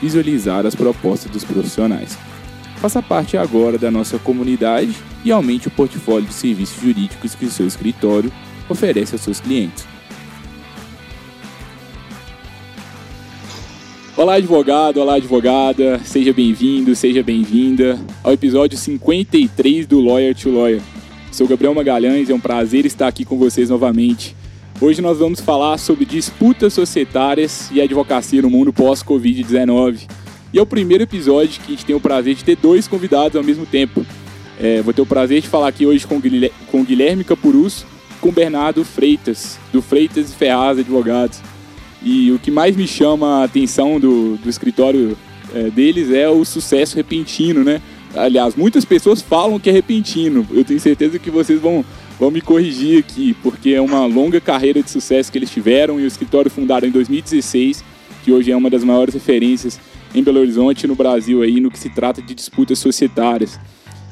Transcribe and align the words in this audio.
visualizar 0.00 0.66
as 0.66 0.74
propostas 0.74 1.30
dos 1.30 1.44
profissionais. 1.44 2.18
Faça 2.76 3.02
parte 3.02 3.36
agora 3.36 3.76
da 3.76 3.90
nossa 3.90 4.18
comunidade 4.18 4.94
e 5.24 5.32
aumente 5.32 5.68
o 5.68 5.70
portfólio 5.70 6.28
de 6.28 6.34
serviços 6.34 6.80
jurídicos 6.80 7.34
que 7.34 7.44
o 7.44 7.50
seu 7.50 7.66
escritório 7.66 8.32
oferece 8.68 9.14
aos 9.14 9.22
seus 9.22 9.40
clientes. 9.40 9.86
Olá, 14.16 14.34
advogado, 14.34 14.98
olá, 14.98 15.14
advogada, 15.14 16.00
seja 16.04 16.32
bem-vindo, 16.32 16.94
seja 16.96 17.22
bem-vinda 17.22 17.98
ao 18.22 18.32
episódio 18.32 18.76
53 18.76 19.86
do 19.86 20.00
Lawyer 20.00 20.34
to 20.34 20.50
Lawyer. 20.50 20.82
Sou 21.30 21.46
Gabriel 21.46 21.72
Magalhães, 21.72 22.28
é 22.28 22.34
um 22.34 22.40
prazer 22.40 22.84
estar 22.84 23.06
aqui 23.06 23.24
com 23.24 23.38
vocês 23.38 23.70
novamente. 23.70 24.34
Hoje 24.80 25.02
nós 25.02 25.18
vamos 25.18 25.40
falar 25.40 25.76
sobre 25.76 26.04
disputas 26.04 26.72
societárias 26.72 27.68
e 27.72 27.80
advocacia 27.80 28.40
no 28.40 28.48
mundo 28.48 28.72
pós-Covid-19. 28.72 30.08
E 30.52 30.58
é 30.58 30.62
o 30.62 30.66
primeiro 30.66 31.02
episódio 31.02 31.60
que 31.60 31.72
a 31.72 31.74
gente 31.74 31.84
tem 31.84 31.96
o 31.96 32.00
prazer 32.00 32.36
de 32.36 32.44
ter 32.44 32.54
dois 32.54 32.86
convidados 32.86 33.36
ao 33.36 33.42
mesmo 33.42 33.66
tempo. 33.66 34.06
É, 34.60 34.80
vou 34.80 34.94
ter 34.94 35.02
o 35.02 35.06
prazer 35.06 35.40
de 35.40 35.48
falar 35.48 35.66
aqui 35.66 35.84
hoje 35.84 36.06
com 36.06 36.84
Guilherme 36.84 37.24
Capurus 37.24 37.84
e 38.08 38.20
com 38.20 38.30
Bernardo 38.30 38.84
Freitas, 38.84 39.58
do 39.72 39.82
Freitas 39.82 40.30
e 40.30 40.36
Ferraz 40.36 40.78
Advogados. 40.78 41.40
E 42.00 42.30
o 42.30 42.38
que 42.38 42.52
mais 42.52 42.76
me 42.76 42.86
chama 42.86 43.40
a 43.40 43.44
atenção 43.44 43.98
do, 43.98 44.36
do 44.36 44.48
escritório 44.48 45.18
é, 45.52 45.70
deles 45.70 46.12
é 46.12 46.28
o 46.28 46.44
sucesso 46.44 46.94
repentino, 46.94 47.64
né? 47.64 47.82
Aliás, 48.14 48.54
muitas 48.54 48.84
pessoas 48.84 49.20
falam 49.20 49.58
que 49.58 49.68
é 49.68 49.72
repentino. 49.72 50.46
Eu 50.52 50.64
tenho 50.64 50.78
certeza 50.78 51.18
que 51.18 51.32
vocês 51.32 51.60
vão 51.60 51.84
vão 52.18 52.30
me 52.30 52.40
corrigir 52.40 52.98
aqui, 52.98 53.34
porque 53.42 53.70
é 53.70 53.80
uma 53.80 54.04
longa 54.06 54.40
carreira 54.40 54.82
de 54.82 54.90
sucesso 54.90 55.30
que 55.30 55.38
eles 55.38 55.50
tiveram 55.50 56.00
e 56.00 56.04
o 56.04 56.06
escritório 56.06 56.50
fundado 56.50 56.84
em 56.86 56.90
2016, 56.90 57.84
que 58.24 58.32
hoje 58.32 58.50
é 58.50 58.56
uma 58.56 58.68
das 58.68 58.82
maiores 58.82 59.14
referências 59.14 59.78
em 60.14 60.22
Belo 60.22 60.40
Horizonte 60.40 60.84
e 60.84 60.86
no 60.86 60.94
Brasil 60.94 61.42
aí 61.42 61.60
no 61.60 61.70
que 61.70 61.78
se 61.78 61.88
trata 61.90 62.20
de 62.20 62.34
disputas 62.34 62.78
societárias. 62.78 63.58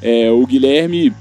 É, 0.00 0.30
o 0.30 0.46
Guilherme 0.46 1.12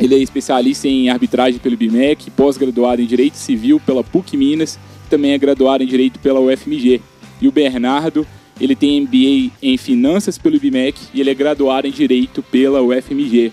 ele 0.00 0.14
é 0.14 0.18
especialista 0.18 0.88
em 0.88 1.08
arbitragem 1.08 1.58
pelo 1.58 1.74
IBMEC, 1.74 2.30
pós-graduado 2.30 3.00
em 3.00 3.06
Direito 3.06 3.36
Civil 3.36 3.80
pela 3.80 4.04
PUC 4.04 4.36
Minas, 4.36 4.78
também 5.08 5.32
é 5.32 5.38
graduado 5.38 5.82
em 5.82 5.86
Direito 5.86 6.18
pela 6.18 6.40
UFMG. 6.40 7.00
E 7.40 7.48
o 7.48 7.52
Bernardo, 7.52 8.26
ele 8.60 8.74
tem 8.74 9.00
MBA 9.00 9.52
em 9.62 9.76
Finanças 9.76 10.36
pelo 10.36 10.56
IBMEC 10.56 10.98
e 11.14 11.20
ele 11.20 11.30
é 11.30 11.34
graduado 11.34 11.86
em 11.86 11.90
Direito 11.90 12.42
pela 12.42 12.82
UFMG 12.82 13.52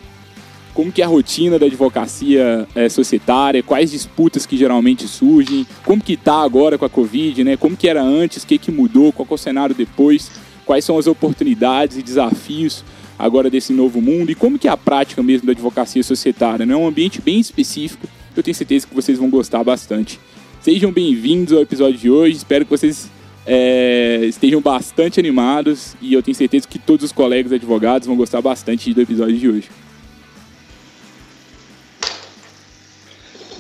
como 0.74 0.92
que 0.92 1.02
é 1.02 1.06
a 1.06 1.08
rotina 1.08 1.60
da 1.60 1.66
advocacia 1.66 2.68
é, 2.74 2.90
societária, 2.90 3.62
quais 3.62 3.92
disputas 3.92 4.46
que 4.46 4.58
geralmente 4.58 5.08
surgem, 5.08 5.66
como 5.86 6.02
que 6.02 6.14
está 6.14 6.42
agora 6.42 6.78
com 6.78 6.86
a 6.86 6.90
Covid, 6.90 7.44
né? 7.44 7.56
como 7.56 7.78
que 7.78 7.88
era 7.88 8.02
antes, 8.02 8.44
o 8.44 8.48
que, 8.48 8.58
que 8.58 8.72
mudou, 8.72 9.14
qual 9.14 9.28
é 9.30 9.34
o 9.34 9.38
cenário 9.38 9.76
depois, 9.76 10.32
quais 10.66 10.84
são 10.84 10.98
as 10.98 11.08
oportunidades 11.08 11.98
e 11.98 12.02
desafios 12.02 12.84
agora 13.18 13.50
desse 13.50 13.72
novo 13.72 14.02
mundo 14.02 14.32
e 14.32 14.36
como 14.36 14.58
que 14.58 14.68
é 14.68 14.72
a 14.72 14.78
prática 14.78 15.22
mesmo 15.22 15.46
da 15.46 15.52
advocacia 15.52 16.02
societária. 16.02 16.66
Né? 16.66 16.74
É 16.74 16.78
um 16.78 16.88
ambiente 16.88 17.22
bem 17.22 17.40
específico, 17.40 18.08
eu 18.36 18.42
tenho 18.42 18.56
certeza 18.56 18.88
que 18.88 18.96
vocês 18.96 19.18
vão 19.18 19.30
gostar 19.30 19.64
bastante. 19.64 20.20
Sejam 20.60 20.92
bem-vindos 20.92 21.54
ao 21.54 21.62
episódio 21.62 22.00
de 22.00 22.10
hoje, 22.10 22.38
espero 22.38 22.66
que 22.66 22.72
vocês 22.72 23.12
é, 23.46 24.22
estejam 24.24 24.62
bastante 24.62 25.20
animados 25.20 25.96
e 26.02 26.14
eu 26.14 26.24
tenho 26.24 26.34
certeza 26.34 26.68
que 26.68 26.80
todos 26.80 27.06
os 27.06 27.12
colegas 27.12 27.52
advogados 27.52 28.08
vão 28.08 28.16
gostar 28.16 28.42
bastante 28.42 28.92
do 28.94 29.02
episódio 29.02 29.38
de 29.38 29.50
hoje. 29.50 29.70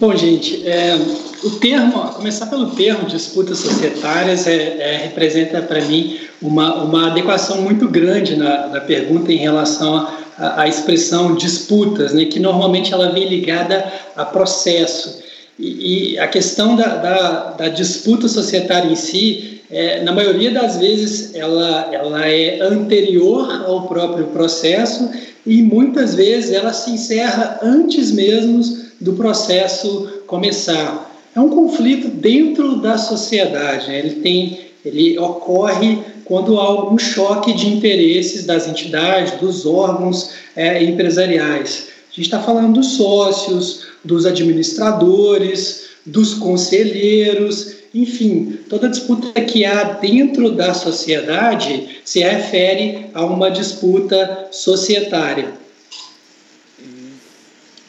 Bom, 0.04 0.14
gente, 0.18 0.68
é, 0.68 0.98
o 1.46 1.52
termo, 1.52 1.94
começar 2.10 2.48
pelo 2.48 2.72
termo 2.72 3.08
disputas 3.08 3.60
societárias, 3.60 4.46
é, 4.46 4.52
é, 4.54 4.98
representa 4.98 5.62
para 5.62 5.80
mim 5.80 6.20
uma, 6.42 6.84
uma 6.84 7.08
adequação 7.08 7.62
muito 7.62 7.88
grande 7.88 8.36
na, 8.36 8.68
na 8.68 8.82
pergunta 8.82 9.32
em 9.32 9.38
relação 9.38 10.06
à 10.38 10.68
expressão 10.68 11.36
disputas, 11.36 12.12
né, 12.12 12.26
que 12.26 12.38
normalmente 12.38 12.94
ela 12.94 13.14
vem 13.14 13.30
ligada 13.30 13.94
a 14.14 14.26
processo. 14.26 15.24
E, 15.58 16.16
e 16.16 16.20
a 16.20 16.28
questão 16.28 16.76
da, 16.76 16.98
da, 16.98 17.40
da, 17.52 17.70
disputa 17.70 18.28
societária 18.28 18.92
em 18.92 18.98
si, 18.98 19.62
é, 19.72 20.04
na 20.04 20.12
maioria 20.12 20.52
das 20.52 20.76
vezes, 20.76 21.34
ela, 21.34 21.90
ela 21.94 22.28
é 22.28 22.60
anterior 22.60 23.64
ao 23.66 23.88
próprio 23.88 24.26
processo 24.28 25.10
e 25.48 25.62
muitas 25.62 26.14
vezes 26.14 26.52
ela 26.52 26.74
se 26.74 26.92
encerra 26.92 27.58
antes 27.64 28.12
mesmo 28.12 28.84
do 29.04 29.14
processo 29.14 30.22
começar. 30.26 31.12
É 31.36 31.40
um 31.40 31.50
conflito 31.50 32.08
dentro 32.08 32.78
da 32.78 32.98
sociedade. 32.98 33.88
Né? 33.88 34.00
Ele 34.00 34.16
tem, 34.22 34.60
ele 34.84 35.20
ocorre 35.20 36.00
quando 36.24 36.58
há 36.60 36.64
algum 36.64 36.98
choque 36.98 37.54
de 37.54 37.68
interesses 37.68 38.46
das 38.46 38.68
entidades, 38.68 39.40
dos 39.40 39.66
órgãos 39.66 40.32
é, 40.56 40.82
empresariais. 40.82 41.90
A 42.12 42.16
gente 42.16 42.26
está 42.26 42.40
falando 42.40 42.76
dos 42.76 42.94
sócios, 42.94 43.88
dos 44.04 44.26
administradores, 44.26 45.88
dos 46.06 46.34
conselheiros, 46.36 47.74
enfim, 47.94 48.60
toda 48.70 48.90
disputa 48.90 49.40
que 49.42 49.66
há 49.66 49.84
dentro 49.84 50.52
da 50.52 50.74
sociedade 50.74 52.00
se 52.04 52.20
refere 52.20 53.08
a 53.14 53.26
uma 53.26 53.52
disputa 53.52 54.48
societária. 54.52 55.63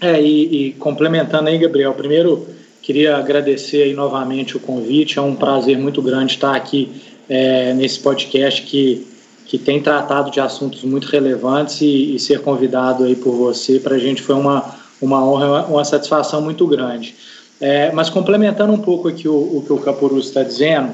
É, 0.05 0.21
e, 0.21 0.69
e, 0.69 0.73
complementando 0.73 1.49
aí, 1.49 1.57
Gabriel, 1.57 1.95
primeiro 1.95 2.47
queria 2.83 3.17
agradecer 3.17 3.85
aí 3.85 3.95
novamente 3.95 4.55
o 4.55 4.61
convite, 4.61 5.19
é 5.19 5.23
um 5.23 5.35
prazer 5.35 5.79
muito 5.79 6.03
grande 6.03 6.35
estar 6.35 6.55
aqui 6.55 6.91
é, 7.27 7.73
nesse 7.73 8.01
podcast 8.01 8.61
que, 8.61 9.07
que 9.47 9.57
tem 9.57 9.81
tratado 9.81 10.31
de 10.31 10.41
assuntos 10.41 10.85
muito 10.85 11.07
relevantes 11.07 11.81
e, 11.81 12.15
e 12.15 12.19
ser 12.19 12.43
convidado 12.43 13.05
aí 13.05 13.17
por 13.17 13.33
você, 13.33 13.81
para 13.81 13.95
a 13.95 13.99
gente 13.99 14.21
foi 14.21 14.35
uma, 14.35 14.75
uma 15.01 15.27
honra, 15.27 15.65
uma 15.69 15.85
satisfação 15.87 16.43
muito 16.43 16.67
grande. 16.67 17.15
É, 17.59 17.91
mas 17.93 18.11
complementando 18.11 18.75
um 18.75 18.83
pouco 18.83 19.09
aqui 19.09 19.27
o, 19.27 19.33
o 19.35 19.65
que 19.67 19.73
o 19.73 19.79
Capurus 19.79 20.27
está 20.27 20.43
dizendo, 20.43 20.93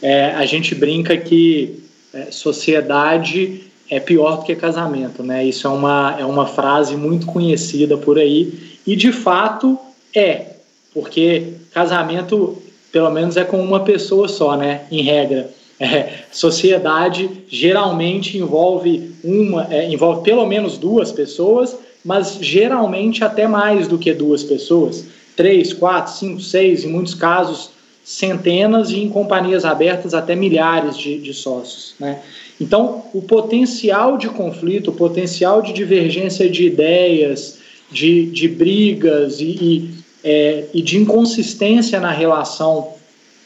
é, 0.00 0.26
a 0.26 0.46
gente 0.46 0.72
brinca 0.72 1.16
que 1.16 1.82
é, 2.14 2.30
sociedade 2.30 3.71
é 3.92 4.00
pior 4.00 4.38
do 4.38 4.44
que 4.44 4.56
casamento, 4.56 5.22
né? 5.22 5.44
Isso 5.44 5.66
é 5.66 5.70
uma, 5.70 6.16
é 6.18 6.24
uma 6.24 6.46
frase 6.46 6.96
muito 6.96 7.26
conhecida 7.26 7.94
por 7.94 8.18
aí 8.18 8.78
e 8.86 8.96
de 8.96 9.12
fato 9.12 9.78
é, 10.16 10.46
porque 10.94 11.48
casamento 11.74 12.56
pelo 12.90 13.10
menos 13.10 13.36
é 13.36 13.44
com 13.44 13.62
uma 13.62 13.80
pessoa 13.80 14.28
só, 14.28 14.56
né? 14.56 14.86
Em 14.90 15.02
regra. 15.02 15.50
É, 15.78 16.20
sociedade 16.30 17.28
geralmente 17.48 18.38
envolve 18.38 19.12
uma, 19.22 19.66
é, 19.70 19.90
envolve 19.90 20.22
pelo 20.22 20.46
menos 20.46 20.78
duas 20.78 21.12
pessoas, 21.12 21.76
mas 22.02 22.38
geralmente 22.40 23.22
até 23.22 23.46
mais 23.46 23.88
do 23.88 23.98
que 23.98 24.14
duas 24.14 24.42
pessoas, 24.42 25.04
três, 25.36 25.72
quatro, 25.72 26.14
cinco, 26.14 26.40
seis, 26.40 26.82
em 26.84 26.88
muitos 26.88 27.14
casos 27.14 27.71
centenas 28.04 28.90
e 28.90 28.98
em 28.98 29.08
companhias 29.08 29.64
abertas 29.64 30.12
até 30.12 30.34
milhares 30.34 30.96
de, 30.98 31.18
de 31.18 31.32
sócios, 31.32 31.94
né? 31.98 32.20
Então, 32.60 33.04
o 33.12 33.22
potencial 33.22 34.16
de 34.16 34.28
conflito, 34.28 34.90
o 34.90 34.94
potencial 34.94 35.62
de 35.62 35.72
divergência 35.72 36.48
de 36.48 36.64
ideias, 36.64 37.58
de, 37.90 38.26
de 38.26 38.46
brigas 38.48 39.40
e, 39.40 39.44
e, 39.44 39.94
é, 40.22 40.64
e 40.72 40.80
de 40.80 40.98
inconsistência 40.98 41.98
na 41.98 42.10
relação 42.10 42.94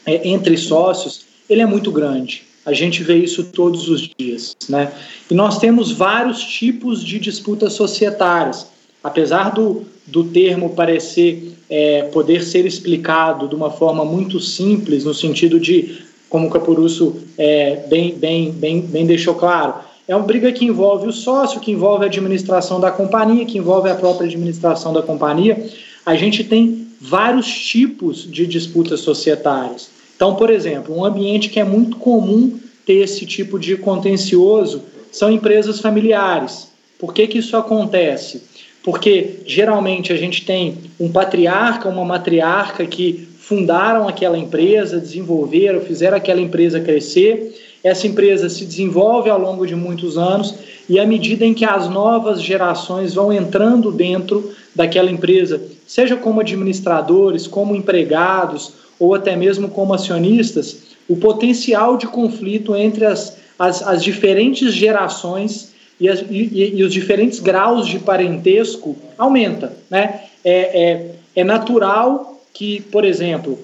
é, 0.05 0.27
entre 0.27 0.55
sócios, 0.57 1.25
ele 1.49 1.61
é 1.61 1.65
muito 1.65 1.91
grande. 1.91 2.45
a 2.65 2.73
gente 2.73 3.01
vê 3.01 3.15
isso 3.15 3.45
todos 3.45 3.87
os 3.87 4.09
dias. 4.17 4.55
Né? 4.67 4.91
E 5.31 5.33
nós 5.33 5.57
temos 5.57 5.91
vários 5.91 6.43
tipos 6.43 7.03
de 7.03 7.17
disputas 7.17 7.73
societárias. 7.73 8.67
Apesar 9.03 9.51
do, 9.51 9.85
do 10.05 10.23
termo 10.25 10.71
parecer 10.71 11.53
é, 11.69 12.03
poder 12.03 12.43
ser 12.43 12.65
explicado 12.65 13.47
de 13.47 13.55
uma 13.55 13.69
forma 13.69 14.03
muito 14.03 14.39
simples, 14.39 15.03
no 15.03 15.13
sentido 15.13 15.59
de, 15.59 15.99
como 16.29 16.47
o 16.47 16.49
Capurusso 16.49 17.15
é, 17.37 17.87
bem, 17.87 18.15
bem, 18.15 18.51
bem, 18.51 18.81
bem 18.81 19.05
deixou 19.05 19.35
claro, 19.35 19.75
é 20.07 20.15
uma 20.15 20.25
briga 20.25 20.51
que 20.51 20.65
envolve 20.65 21.07
o 21.07 21.11
sócio, 21.11 21.59
que 21.59 21.71
envolve 21.71 22.05
a 22.05 22.07
administração 22.07 22.79
da 22.79 22.89
companhia, 22.89 23.45
que 23.45 23.57
envolve 23.57 23.89
a 23.89 23.95
própria 23.95 24.25
administração 24.25 24.93
da 24.93 25.01
companhia. 25.01 25.69
A 26.05 26.15
gente 26.15 26.43
tem 26.45 26.87
vários 26.99 27.47
tipos 27.47 28.29
de 28.29 28.47
disputas 28.47 29.01
societárias. 29.01 29.89
Então, 30.15 30.35
por 30.35 30.49
exemplo, 30.49 30.97
um 30.97 31.03
ambiente 31.03 31.49
que 31.49 31.59
é 31.59 31.63
muito 31.63 31.97
comum 31.97 32.57
ter 32.85 33.03
esse 33.03 33.25
tipo 33.25 33.59
de 33.59 33.75
contencioso 33.75 34.83
são 35.11 35.29
empresas 35.29 35.81
familiares. 35.81 36.69
Por 36.97 37.13
que, 37.13 37.27
que 37.27 37.39
isso 37.39 37.55
acontece? 37.57 38.41
Porque 38.87 39.41
geralmente 39.45 40.13
a 40.13 40.15
gente 40.15 40.45
tem 40.45 40.77
um 40.97 41.11
patriarca, 41.11 41.89
uma 41.89 42.05
matriarca 42.05 42.85
que 42.85 43.27
fundaram 43.37 44.07
aquela 44.07 44.37
empresa, 44.37 44.97
desenvolveram, 44.97 45.81
fizeram 45.81 46.15
aquela 46.15 46.39
empresa 46.39 46.79
crescer. 46.79 47.53
Essa 47.83 48.07
empresa 48.07 48.47
se 48.47 48.63
desenvolve 48.63 49.29
ao 49.29 49.37
longo 49.37 49.67
de 49.67 49.75
muitos 49.75 50.17
anos 50.17 50.55
e 50.87 51.01
à 51.01 51.05
medida 51.05 51.45
em 51.45 51.53
que 51.53 51.65
as 51.65 51.89
novas 51.89 52.41
gerações 52.41 53.13
vão 53.13 53.33
entrando 53.33 53.91
dentro 53.91 54.53
daquela 54.73 55.11
empresa, 55.11 55.61
seja 55.85 56.15
como 56.15 56.39
administradores, 56.39 57.45
como 57.45 57.75
empregados 57.75 58.71
ou 58.97 59.13
até 59.13 59.35
mesmo 59.35 59.67
como 59.67 59.93
acionistas, 59.93 60.77
o 61.09 61.17
potencial 61.17 61.97
de 61.97 62.07
conflito 62.07 62.73
entre 62.73 63.03
as, 63.03 63.35
as, 63.59 63.85
as 63.85 64.01
diferentes 64.01 64.73
gerações 64.73 65.75
e, 65.99 66.07
as, 66.07 66.21
e, 66.29 66.75
e, 66.75 66.83
os 66.83 66.93
diferentes 66.93 67.39
graus 67.39 67.87
de 67.87 67.99
parentesco 67.99 68.95
aumenta. 69.17 69.75
Né? 69.89 70.21
É, 70.43 70.81
é, 70.83 71.11
é 71.35 71.43
natural 71.43 72.39
que, 72.53 72.81
por 72.81 73.03
exemplo, 73.03 73.59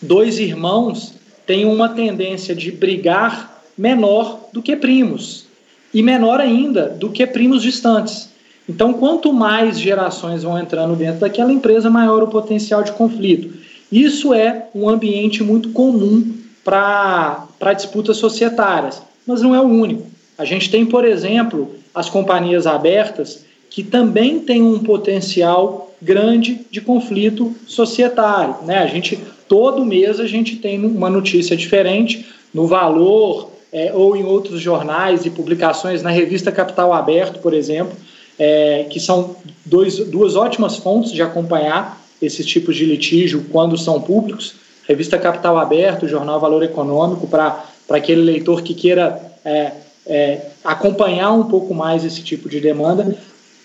dois 0.00 0.38
irmãos 0.38 1.14
tenham 1.46 1.72
uma 1.72 1.88
tendência 1.88 2.54
de 2.54 2.70
brigar 2.70 3.62
menor 3.76 4.48
do 4.52 4.62
que 4.62 4.76
primos 4.76 5.46
e 5.92 6.02
menor 6.02 6.40
ainda 6.40 6.88
do 6.88 7.10
que 7.10 7.26
primos 7.26 7.62
distantes. 7.62 8.28
Então, 8.68 8.92
quanto 8.92 9.32
mais 9.32 9.78
gerações 9.78 10.42
vão 10.42 10.58
entrando 10.58 10.96
dentro 10.96 11.20
daquela 11.20 11.52
empresa, 11.52 11.88
maior 11.88 12.22
o 12.22 12.28
potencial 12.28 12.82
de 12.82 12.92
conflito. 12.92 13.56
Isso 13.90 14.34
é 14.34 14.66
um 14.74 14.88
ambiente 14.88 15.42
muito 15.44 15.70
comum 15.70 16.34
para 16.64 17.72
disputas 17.76 18.16
societárias, 18.16 19.00
mas 19.24 19.40
não 19.40 19.54
é 19.54 19.60
o 19.60 19.64
único. 19.64 20.15
A 20.38 20.44
gente 20.44 20.70
tem, 20.70 20.84
por 20.84 21.04
exemplo, 21.04 21.74
as 21.94 22.08
companhias 22.10 22.66
abertas 22.66 23.44
que 23.70 23.82
também 23.82 24.38
têm 24.40 24.62
um 24.62 24.78
potencial 24.78 25.94
grande 26.00 26.60
de 26.70 26.80
conflito 26.80 27.54
societário. 27.66 28.56
Né? 28.64 28.78
A 28.78 28.86
gente 28.86 29.18
todo 29.48 29.84
mês 29.84 30.20
a 30.20 30.26
gente 30.26 30.56
tem 30.56 30.84
uma 30.84 31.08
notícia 31.08 31.56
diferente 31.56 32.26
no 32.52 32.66
Valor 32.66 33.50
é, 33.72 33.92
ou 33.94 34.16
em 34.16 34.24
outros 34.24 34.60
jornais 34.60 35.26
e 35.26 35.30
publicações 35.30 36.02
na 36.02 36.10
revista 36.10 36.52
Capital 36.52 36.92
Aberto, 36.92 37.40
por 37.40 37.52
exemplo, 37.52 37.96
é, 38.38 38.86
que 38.88 39.00
são 39.00 39.36
dois, 39.64 39.98
duas 39.98 40.36
ótimas 40.36 40.76
fontes 40.76 41.12
de 41.12 41.22
acompanhar 41.22 42.02
esses 42.20 42.46
tipos 42.46 42.76
de 42.76 42.84
litígio 42.84 43.46
quando 43.50 43.76
são 43.76 44.00
públicos. 44.00 44.54
Revista 44.88 45.18
Capital 45.18 45.58
Aberto, 45.58 46.08
Jornal 46.08 46.38
Valor 46.40 46.62
Econômico, 46.62 47.26
para 47.26 47.64
aquele 47.90 48.22
leitor 48.22 48.62
que 48.62 48.72
queira 48.72 49.20
é, 49.44 49.72
é, 50.06 50.40
acompanhar 50.64 51.32
um 51.32 51.44
pouco 51.44 51.74
mais 51.74 52.04
esse 52.04 52.22
tipo 52.22 52.48
de 52.48 52.60
demanda. 52.60 53.16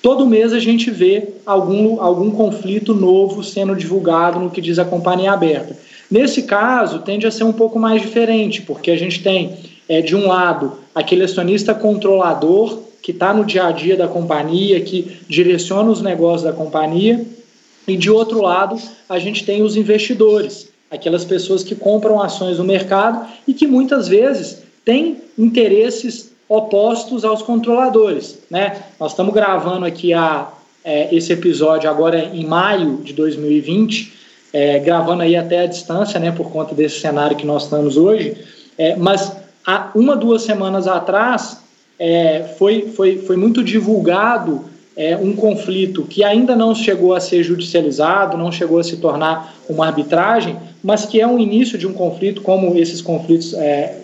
Todo 0.02 0.26
mês 0.26 0.52
a 0.52 0.60
gente 0.60 0.90
vê 0.90 1.30
algum, 1.46 2.02
algum 2.02 2.32
conflito 2.32 2.94
novo 2.94 3.44
sendo 3.44 3.76
divulgado 3.76 4.40
no 4.40 4.50
que 4.50 4.62
diz 4.62 4.80
a 4.80 4.86
companhia 4.86 5.32
aberta. 5.32 5.78
Nesse 6.10 6.44
caso, 6.44 7.00
tende 7.00 7.28
a 7.28 7.32
ser 7.32 7.44
um 7.44 7.54
pouco 7.54 7.80
mais 7.80 8.02
diferente, 8.02 8.62
porque 8.62 8.92
a 8.92 8.98
gente 8.98 9.22
tem, 9.22 9.58
é, 9.88 10.02
de 10.02 10.16
um 10.16 10.28
lado, 10.28 10.74
aquele 10.94 11.24
acionista 11.24 11.74
controlador 11.74 12.80
que 13.02 13.12
está 13.12 13.34
no 13.34 13.46
dia 13.46 13.66
a 13.66 13.72
dia 13.72 13.96
da 13.96 14.08
companhia, 14.08 14.82
que 14.82 15.20
direciona 15.28 15.90
os 15.90 16.02
negócios 16.02 16.44
da 16.44 16.54
companhia, 16.54 17.26
e 17.88 17.98
de 17.98 18.12
outro 18.12 18.42
lado, 18.42 18.78
a 19.10 19.18
gente 19.18 19.44
tem 19.44 19.64
os 19.64 19.76
investidores, 19.76 20.70
aquelas 20.90 21.26
pessoas 21.26 21.64
que 21.64 21.76
compram 21.76 22.22
ações 22.22 22.58
no 22.58 22.64
mercado 22.64 23.28
e 23.48 23.54
que 23.54 23.66
muitas 23.66 24.08
vezes 24.08 24.64
têm 24.86 25.18
interesses 25.38 26.31
opostos 26.52 27.24
aos 27.24 27.42
controladores. 27.42 28.40
Né? 28.50 28.84
Nós 29.00 29.12
estamos 29.14 29.34
gravando 29.34 29.86
aqui 29.86 30.14
a, 30.14 30.50
é, 30.84 31.08
esse 31.16 31.32
episódio 31.32 31.90
agora 31.90 32.20
em 32.20 32.46
maio 32.46 32.98
de 32.98 33.14
2020, 33.14 34.14
é, 34.52 34.78
gravando 34.80 35.24
aí 35.24 35.38
até 35.38 35.62
a 35.62 35.66
distância, 35.66 36.20
né, 36.20 36.30
por 36.30 36.52
conta 36.52 36.76
desse 36.76 37.00
cenário 37.00 37.38
que 37.38 37.46
nós 37.46 37.64
estamos 37.64 37.96
hoje, 37.96 38.36
é, 38.78 38.98
mas 38.98 39.32
há 39.66 39.92
uma, 39.96 40.14
duas 40.14 40.42
semanas 40.42 40.90
atrás 40.90 41.58
é, 41.98 42.44
foi, 42.60 42.90
foi, 42.98 43.20
foi 43.20 43.38
muito 43.38 43.64
divulgado 43.64 44.66
é, 44.98 45.16
um 45.16 45.34
conflito 45.34 46.04
que 46.04 46.22
ainda 46.22 46.54
não 46.54 46.76
chegou 46.76 47.14
a 47.14 47.22
ser 47.22 47.44
judicializado, 47.44 48.38
não 48.38 48.52
chegou 48.52 48.78
a 48.78 48.84
se 48.84 48.98
tornar 48.98 49.56
uma 49.70 49.86
arbitragem, 49.88 50.58
mas 50.84 51.06
que 51.06 51.22
é 51.22 51.26
um 51.26 51.40
início 51.40 51.78
de 51.78 51.88
um 51.88 51.94
conflito, 51.94 52.42
como 52.42 52.78
esses 52.78 53.02
conflitos 53.02 53.54
é, 53.54 54.01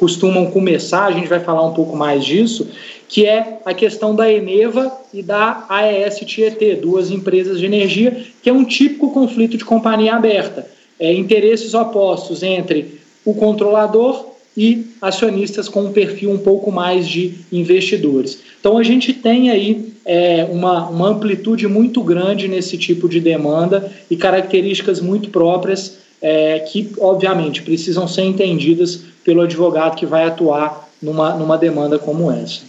costumam 0.00 0.46
começar, 0.46 1.04
a 1.04 1.12
gente 1.12 1.28
vai 1.28 1.40
falar 1.40 1.62
um 1.62 1.74
pouco 1.74 1.94
mais 1.94 2.24
disso, 2.24 2.68
que 3.06 3.26
é 3.26 3.58
a 3.66 3.74
questão 3.74 4.14
da 4.14 4.32
Eneva 4.32 4.90
e 5.12 5.22
da 5.22 5.66
AES 5.68 6.20
Tietê, 6.20 6.74
duas 6.74 7.10
empresas 7.10 7.58
de 7.58 7.66
energia, 7.66 8.24
que 8.42 8.48
é 8.48 8.52
um 8.52 8.64
típico 8.64 9.12
conflito 9.12 9.58
de 9.58 9.64
companhia 9.64 10.14
aberta. 10.14 10.66
É, 10.98 11.12
interesses 11.12 11.74
opostos 11.74 12.42
entre 12.42 12.98
o 13.26 13.34
controlador 13.34 14.24
e 14.56 14.86
acionistas 15.02 15.68
com 15.68 15.82
um 15.82 15.92
perfil 15.92 16.30
um 16.30 16.38
pouco 16.38 16.72
mais 16.72 17.06
de 17.06 17.34
investidores. 17.52 18.40
Então 18.58 18.78
a 18.78 18.82
gente 18.82 19.12
tem 19.12 19.50
aí 19.50 19.92
é, 20.06 20.46
uma, 20.50 20.88
uma 20.88 21.08
amplitude 21.08 21.68
muito 21.68 22.02
grande 22.02 22.48
nesse 22.48 22.78
tipo 22.78 23.06
de 23.06 23.20
demanda 23.20 23.92
e 24.10 24.16
características 24.16 24.98
muito 24.98 25.28
próprias 25.28 25.98
é, 26.20 26.60
que, 26.60 26.92
obviamente, 26.98 27.62
precisam 27.62 28.06
ser 28.06 28.22
entendidas 28.22 29.00
pelo 29.24 29.42
advogado 29.42 29.96
que 29.96 30.06
vai 30.06 30.24
atuar 30.26 30.88
numa, 31.00 31.34
numa 31.34 31.56
demanda 31.56 31.98
como 31.98 32.30
essa. 32.30 32.60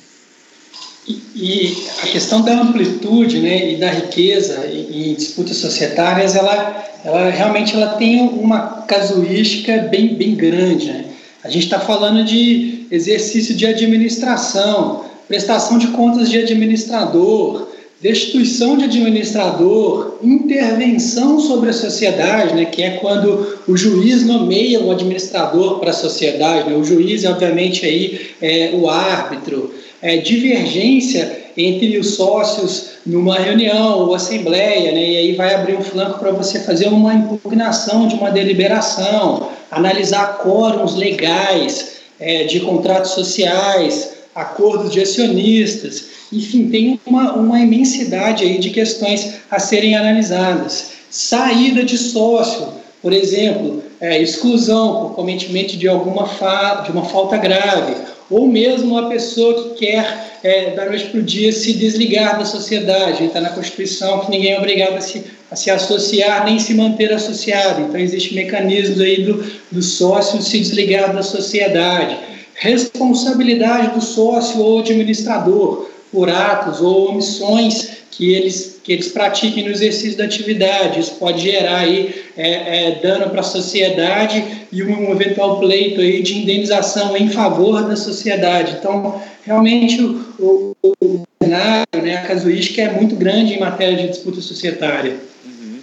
E, 1.07 1.21
e 1.35 1.77
a 2.03 2.07
questão 2.07 2.41
da 2.41 2.53
amplitude 2.53 3.39
né, 3.39 3.73
e 3.73 3.77
da 3.77 3.89
riqueza 3.89 4.67
em, 4.67 5.13
disputas 5.15 5.57
societárias, 5.57 6.35
ela, 6.35 6.85
ela 7.03 7.29
realmente 7.29 7.75
ela 7.75 7.95
tem 7.95 8.21
uma 8.21 8.83
casuística 8.83 9.77
bem, 9.89 10.15
bem 10.15 10.35
grande. 10.35 10.87
Né? 10.87 11.05
A 11.43 11.49
gente 11.49 11.63
está 11.63 11.79
falando 11.79 12.23
de 12.23 12.85
exercício 12.91 13.55
de 13.55 13.65
administração, 13.65 15.05
prestação 15.27 15.77
de 15.77 15.87
contas 15.87 16.29
de 16.29 16.37
administrador, 16.37 17.67
destituição 18.01 18.75
de 18.77 18.85
administrador, 18.85 20.17
intervenção 20.23 21.39
sobre 21.39 21.69
a 21.69 21.73
sociedade, 21.73 22.55
né, 22.55 22.65
que 22.65 22.81
é 22.81 22.91
quando 22.91 23.59
o 23.67 23.77
juiz 23.77 24.25
nomeia 24.25 24.81
um 24.81 24.91
administrador 24.91 25.79
para 25.79 25.91
a 25.91 25.93
sociedade. 25.93 26.69
Né, 26.69 26.75
o 26.75 26.83
juiz, 26.83 27.23
obviamente, 27.25 27.85
aí 27.85 28.31
é 28.41 28.71
o 28.73 28.89
árbitro. 28.89 29.71
É, 30.01 30.17
divergência 30.17 31.41
entre 31.55 31.99
os 31.99 32.15
sócios 32.15 32.93
numa 33.05 33.37
reunião 33.37 33.99
ou 33.99 34.15
assembleia, 34.15 34.91
né, 34.91 35.11
e 35.11 35.17
aí 35.17 35.33
vai 35.33 35.53
abrir 35.53 35.75
um 35.75 35.83
flanco 35.83 36.17
para 36.17 36.31
você 36.31 36.59
fazer 36.59 36.87
uma 36.87 37.13
impugnação 37.13 38.07
de 38.07 38.15
uma 38.15 38.31
deliberação, 38.31 39.49
analisar 39.69 40.39
quórums 40.39 40.95
legais 40.95 41.97
é, 42.19 42.45
de 42.45 42.61
contratos 42.61 43.11
sociais, 43.11 44.13
acordos 44.33 44.91
de 44.91 45.01
acionistas, 45.01 46.10
enfim, 46.31 46.69
tem 46.69 46.99
uma, 47.05 47.33
uma 47.33 47.59
imensidade 47.59 48.43
aí 48.43 48.57
de 48.57 48.69
questões 48.69 49.35
a 49.49 49.59
serem 49.59 49.95
analisadas. 49.95 50.91
Saída 51.09 51.83
de 51.83 51.97
sócio, 51.97 52.67
por 53.01 53.11
exemplo, 53.11 53.83
é, 53.99 54.21
exclusão 54.21 55.01
por 55.01 55.15
cometimento 55.15 55.75
de 55.75 55.87
alguma 55.87 56.27
fa 56.27 56.83
de 56.85 56.91
uma 56.91 57.05
falta 57.05 57.37
grave, 57.37 57.95
ou 58.29 58.47
mesmo 58.47 58.91
uma 58.91 59.09
pessoa 59.09 59.75
que 59.75 59.85
quer 59.85 60.31
é, 60.41 60.71
da 60.71 60.85
noite 60.85 61.05
para 61.05 61.19
o 61.19 61.23
dia 61.23 61.51
se 61.51 61.73
desligar 61.73 62.39
da 62.39 62.45
sociedade. 62.45 63.25
Está 63.25 63.41
na 63.41 63.49
Constituição 63.49 64.21
que 64.21 64.31
ninguém 64.31 64.53
é 64.53 64.57
obrigado 64.57 64.95
a 64.95 65.01
se, 65.01 65.25
a 65.51 65.55
se 65.55 65.69
associar 65.69 66.45
nem 66.45 66.57
se 66.57 66.73
manter 66.73 67.11
associado. 67.11 67.81
Então, 67.81 67.99
existe 67.99 68.33
mecanismos 68.33 69.01
aí 69.01 69.23
do, 69.23 69.43
do 69.69 69.81
sócio 69.81 70.41
se 70.41 70.59
desligar 70.59 71.13
da 71.13 71.21
sociedade 71.21 72.31
responsabilidade 72.61 73.95
do 73.95 74.01
sócio 74.01 74.61
ou 74.61 74.79
administrador. 74.79 75.89
Por 76.11 76.29
atos 76.29 76.81
ou 76.81 77.09
omissões 77.09 78.01
que 78.11 78.33
eles, 78.33 78.79
que 78.83 78.91
eles 78.91 79.07
pratiquem 79.07 79.63
no 79.63 79.71
exercício 79.71 80.17
da 80.17 80.25
atividade. 80.25 80.99
Isso 80.99 81.15
pode 81.15 81.41
gerar 81.41 81.79
aí, 81.79 82.23
é, 82.37 82.89
é, 82.89 82.99
dano 83.01 83.29
para 83.29 83.39
a 83.39 83.43
sociedade 83.43 84.67
e 84.71 84.83
um 84.83 85.11
eventual 85.11 85.59
pleito 85.59 86.01
aí 86.01 86.21
de 86.21 86.37
indenização 86.37 87.15
em 87.15 87.29
favor 87.29 87.87
da 87.87 87.95
sociedade. 87.95 88.75
Então, 88.79 89.21
realmente, 89.43 90.01
o, 90.01 90.75
o, 90.83 90.95
o 91.01 91.23
cenário, 91.41 92.01
né, 92.03 92.17
a 92.17 92.27
casuística 92.27 92.81
é 92.81 92.91
muito 92.91 93.15
grande 93.15 93.53
em 93.53 93.59
matéria 93.59 93.97
de 93.97 94.09
disputa 94.09 94.41
societária. 94.41 95.17
Uhum. 95.45 95.79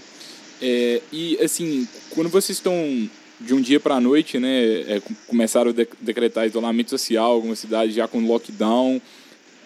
É, 0.61 1.01
e, 1.11 1.39
assim, 1.43 1.89
quando 2.11 2.29
vocês 2.29 2.59
estão 2.59 3.09
de 3.41 3.55
um 3.55 3.61
dia 3.61 3.81
para 3.81 3.95
a 3.95 4.01
noite, 4.01 4.39
né, 4.39 4.65
é, 4.89 5.03
começaram 5.27 5.71
a 5.71 5.87
decretar 6.01 6.47
isolamento 6.47 6.91
social, 6.91 7.33
algumas 7.33 7.59
cidades 7.59 7.95
já 7.95 8.07
com 8.07 8.21
lockdown, 8.21 9.01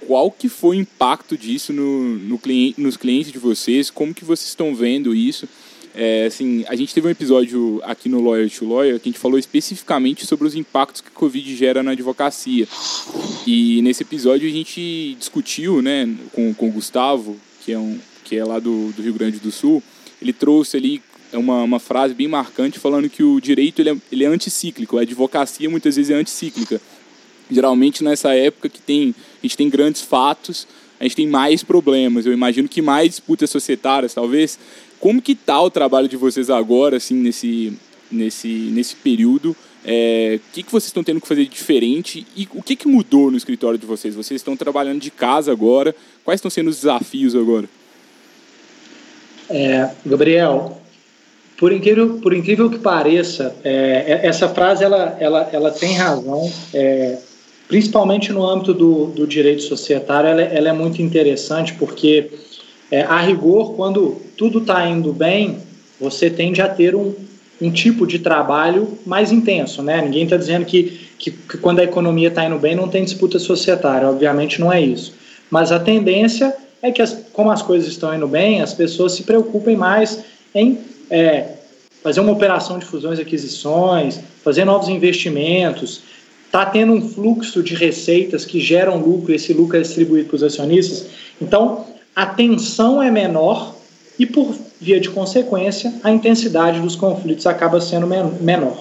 qual 0.06 0.30
que 0.30 0.49
foi 0.49 0.76
o 0.76 0.80
impacto 0.80 1.37
disso 1.37 1.73
no, 1.73 2.18
no 2.18 2.38
cliente, 2.38 2.80
nos 2.80 2.97
clientes 2.97 3.32
de 3.32 3.38
vocês? 3.38 3.90
Como 3.90 4.14
que 4.14 4.25
vocês 4.25 4.49
estão 4.49 4.75
vendo 4.75 5.14
isso? 5.14 5.49
É, 5.94 6.25
assim, 6.25 6.64
a 6.68 6.75
gente 6.75 6.94
teve 6.94 7.06
um 7.06 7.11
episódio 7.11 7.80
aqui 7.85 8.09
no 8.09 8.23
Lawyer 8.23 8.50
to 8.50 8.66
Lawyer 8.66 8.99
que 8.99 9.09
a 9.09 9.12
gente 9.12 9.21
falou 9.21 9.38
especificamente 9.38 10.26
sobre 10.26 10.47
os 10.47 10.54
impactos 10.54 11.02
que 11.02 11.09
a 11.09 11.11
Covid 11.11 11.54
gera 11.54 11.82
na 11.82 11.90
advocacia. 11.90 12.66
E 13.47 13.82
nesse 13.82 14.02
episódio 14.02 14.49
a 14.49 14.52
gente 14.52 15.14
discutiu 15.18 15.82
né, 15.82 16.09
com, 16.32 16.54
com 16.54 16.68
o 16.68 16.73
Gustavo, 16.73 17.37
que 17.62 17.73
é, 17.73 17.78
um, 17.78 17.99
que 18.25 18.37
é 18.37 18.44
lá 18.44 18.59
do, 18.59 18.90
do 18.92 19.02
Rio 19.02 19.12
Grande 19.12 19.38
do 19.38 19.50
Sul, 19.50 19.82
ele 20.21 20.32
trouxe 20.32 20.78
ali 20.78 21.02
uma, 21.32 21.62
uma 21.62 21.78
frase 21.78 22.14
bem 22.14 22.28
marcante 22.28 22.78
falando 22.78 23.09
que 23.11 23.23
o 23.23 23.40
direito 23.40 23.80
ele 23.80 23.90
é, 23.90 23.97
ele 24.11 24.25
é 24.25 24.28
anticíclico, 24.28 24.99
a 24.99 25.02
advocacia 25.02 25.68
muitas 25.68 25.97
vezes 25.97 26.11
é 26.11 26.14
anticíclica. 26.14 26.80
Geralmente 27.50 28.02
nessa 28.02 28.35
época 28.35 28.71
que 28.71 28.80
tem, 28.80 29.14
a 29.42 29.46
gente 29.46 29.56
tem 29.56 29.68
grandes 29.68 30.02
fatos, 30.02 30.66
a 31.00 31.04
gente 31.04 31.16
tem 31.16 31.26
mais 31.26 31.64
problemas. 31.64 32.26
Eu 32.26 32.32
imagino 32.32 32.68
que 32.68 32.80
mais 32.80 33.11
disputas 33.11 33.50
societárias, 33.50 34.14
talvez. 34.14 34.58
Como 35.00 35.20
que 35.20 35.34
tá 35.34 35.61
o 35.61 35.70
trabalho 35.70 36.06
de 36.06 36.16
vocês 36.16 36.49
agora, 36.49 36.99
assim, 36.99 37.14
nesse, 37.14 37.72
nesse, 38.11 38.49
nesse 38.49 38.94
período? 38.94 39.56
É, 39.84 40.38
o 40.38 40.52
que, 40.54 40.62
que 40.62 40.70
vocês 40.70 40.87
estão 40.87 41.02
tendo 41.02 41.20
que 41.20 41.26
fazer 41.26 41.42
de 41.42 41.50
diferente 41.50 42.25
e 42.37 42.46
o 42.54 42.62
que, 42.62 42.76
que 42.76 42.87
mudou 42.87 43.32
no 43.32 43.37
escritório 43.37 43.76
de 43.76 43.84
vocês? 43.84 44.14
Vocês 44.14 44.40
estão 44.40 44.56
trabalhando 44.56 45.00
de 45.00 45.11
casa 45.11 45.50
agora? 45.50 45.92
Quais 46.25 46.38
estão 46.38 46.50
sendo 46.50 46.70
os 46.70 46.76
desafios 46.76 47.34
agora? 47.34 47.68
É, 49.50 49.90
Gabriel, 50.06 50.80
por 51.58 51.72
incrível, 51.72 52.20
por 52.20 52.32
incrível 52.32 52.70
que 52.70 52.78
pareça, 52.78 53.56
é, 53.64 54.20
é 54.22 54.26
essa 54.26 54.49
frase 54.49 54.84
ela, 54.84 55.16
ela, 55.18 55.50
ela 55.52 55.70
tem 55.72 55.94
razão. 55.94 56.49
É, 56.72 57.18
principalmente 57.73 58.31
no 58.35 58.47
âmbito 58.47 58.75
do, 58.75 59.07
do 59.07 59.26
direito 59.26 59.62
societário, 59.62 60.29
ela, 60.29 60.43
ela, 60.43 60.69
é 60.69 60.73
muito 60.75 61.00
interessante 61.00 61.73
porque, 61.73 62.31
é, 62.91 63.00
a 63.00 63.19
rigor, 63.19 63.73
quando 63.76 64.21
tudo 64.37 64.59
está 64.59 64.87
indo 64.87 65.11
bem, 65.11 65.57
você 65.99 66.29
tende 66.29 66.61
a 66.61 66.69
ter 66.69 66.95
um, 66.95 67.14
um 67.59 67.71
tipo 67.71 68.07
de 68.07 68.19
trabalho 68.19 68.99
mais 69.07 69.33
intenso. 69.33 69.83
Né? 69.83 70.02
Ninguém 70.02 70.25
está 70.25 70.37
dizendo 70.37 70.67
que, 70.67 71.00
que, 71.19 71.31
que, 71.31 71.57
quando 71.57 71.79
a 71.79 71.85
economia 71.85 72.29
está 72.29 72.45
indo 72.45 72.59
bem 72.59 72.76
não 72.76 72.88
tem 72.88 73.05
disputa 73.05 73.38
societária, 73.38 74.07
obviamente 74.07 74.61
não 74.61 74.71
é 74.71 74.79
isso. 74.79 75.14
Mas 75.50 75.73
a 75.73 75.81
tendência 75.81 76.55
é 76.83 76.93
que, 76.93 77.00
as, 77.00 77.25
como 77.33 77.50
as 77.50 77.62
coisas 77.62 77.88
estão 77.88 78.14
indo 78.14 78.29
bem, 78.29 78.61
as 78.61 78.75
pessoas 78.75 79.12
se 79.12 79.23
preocupem 79.23 79.79
mais 79.79 80.23
em 80.55 80.79
é, 81.09 81.47
fazer 82.02 82.21
uma 82.21 82.33
operação 82.33 82.79
de 82.79 82.85
fusões 82.85 83.19
e 83.19 83.23
aquisições, 83.23 84.21
fazer 84.45 84.67
novos 84.67 84.91
investimentos, 84.91 86.02
está 86.52 86.66
tendo 86.66 86.92
um 86.92 87.00
fluxo 87.00 87.62
de 87.62 87.75
receitas 87.75 88.44
que 88.44 88.61
geram 88.61 88.99
lucro 88.99 89.32
esse 89.32 89.54
lucro 89.54 89.78
é 89.78 89.80
distribuído 89.80 90.28
para 90.28 90.37
os 90.37 90.42
acionistas. 90.42 91.06
Então, 91.40 91.87
a 92.14 92.26
tensão 92.26 93.02
é 93.02 93.11
menor 93.11 93.75
e, 94.18 94.26
por 94.26 94.54
via 94.78 95.00
de 95.00 95.09
consequência, 95.09 95.94
a 96.04 96.11
intensidade 96.11 96.78
dos 96.78 96.94
conflitos 96.94 97.47
acaba 97.47 97.80
sendo 97.80 98.06
menor. 98.06 98.76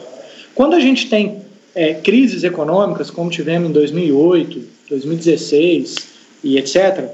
Quando 0.53 0.75
a 0.75 0.81
gente 0.81 1.09
tem 1.09 1.43
é, 1.73 1.93
crises 1.93 2.43
econômicas, 2.43 3.09
como 3.09 3.29
tivemos 3.29 3.69
em 3.69 3.71
2008, 3.71 4.61
2016 4.89 5.95
e 6.43 6.57
etc., 6.57 7.11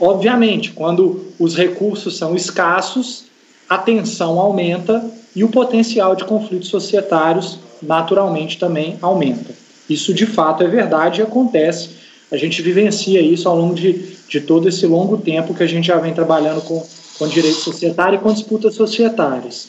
obviamente, 0.00 0.72
quando 0.72 1.26
os 1.38 1.54
recursos 1.54 2.16
são 2.16 2.34
escassos, 2.34 3.26
a 3.68 3.78
tensão 3.78 4.40
aumenta 4.40 5.08
e 5.36 5.44
o 5.44 5.48
potencial 5.48 6.16
de 6.16 6.24
conflitos 6.24 6.70
societários 6.70 7.60
naturalmente 7.82 8.58
também 8.58 8.98
aumenta. 9.00 9.52
Isso 9.88 10.14
de 10.14 10.26
fato 10.26 10.62
é 10.62 10.66
verdade 10.66 11.20
e 11.20 11.22
acontece. 11.22 11.90
A 12.30 12.36
gente 12.36 12.62
vivencia 12.62 13.20
isso 13.20 13.48
ao 13.48 13.56
longo 13.56 13.74
de, 13.74 14.16
de 14.28 14.40
todo 14.40 14.68
esse 14.68 14.86
longo 14.86 15.18
tempo 15.18 15.54
que 15.54 15.62
a 15.62 15.66
gente 15.66 15.86
já 15.86 15.98
vem 15.98 16.14
trabalhando 16.14 16.62
com, 16.62 16.84
com 17.18 17.28
direito 17.28 17.58
societário 17.58 18.16
e 18.16 18.20
com 18.20 18.32
disputas 18.32 18.74
societárias. 18.74 19.68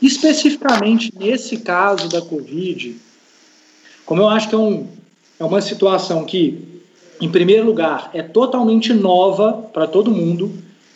Especificamente 0.00 1.12
nesse 1.18 1.56
caso 1.58 2.08
da 2.08 2.20
Covid, 2.20 2.96
como 4.06 4.22
eu 4.22 4.28
acho 4.28 4.48
que 4.48 4.54
é, 4.54 4.58
um, 4.58 4.86
é 5.40 5.44
uma 5.44 5.60
situação 5.60 6.24
que, 6.24 6.82
em 7.20 7.28
primeiro 7.28 7.66
lugar, 7.66 8.10
é 8.14 8.22
totalmente 8.22 8.92
nova 8.94 9.52
para 9.52 9.86
todo 9.86 10.10
mundo, 10.10 10.52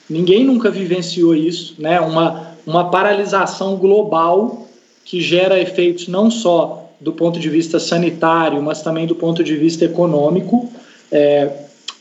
ninguém 0.09 0.45
nunca 0.45 0.71
vivenciou 0.71 1.35
isso, 1.35 1.75
né? 1.79 2.01
uma, 2.01 2.55
uma 2.65 2.91
paralisação 2.91 3.77
global 3.77 4.62
que 5.05 5.21
gera 5.21 5.61
efeitos 5.61 6.09
não 6.09 6.31
só 6.31 6.91
do 7.01 7.13
ponto 7.13 7.41
de 7.41 7.51
vista 7.51 7.81
sanitário, 7.81 8.63
mas 8.63 8.81
também 8.81 9.07
do 9.07 9.15
ponto 9.15 9.43
de 9.43 9.57
vista 9.57 9.85
econômico, 9.85 10.71
é, 11.11 11.51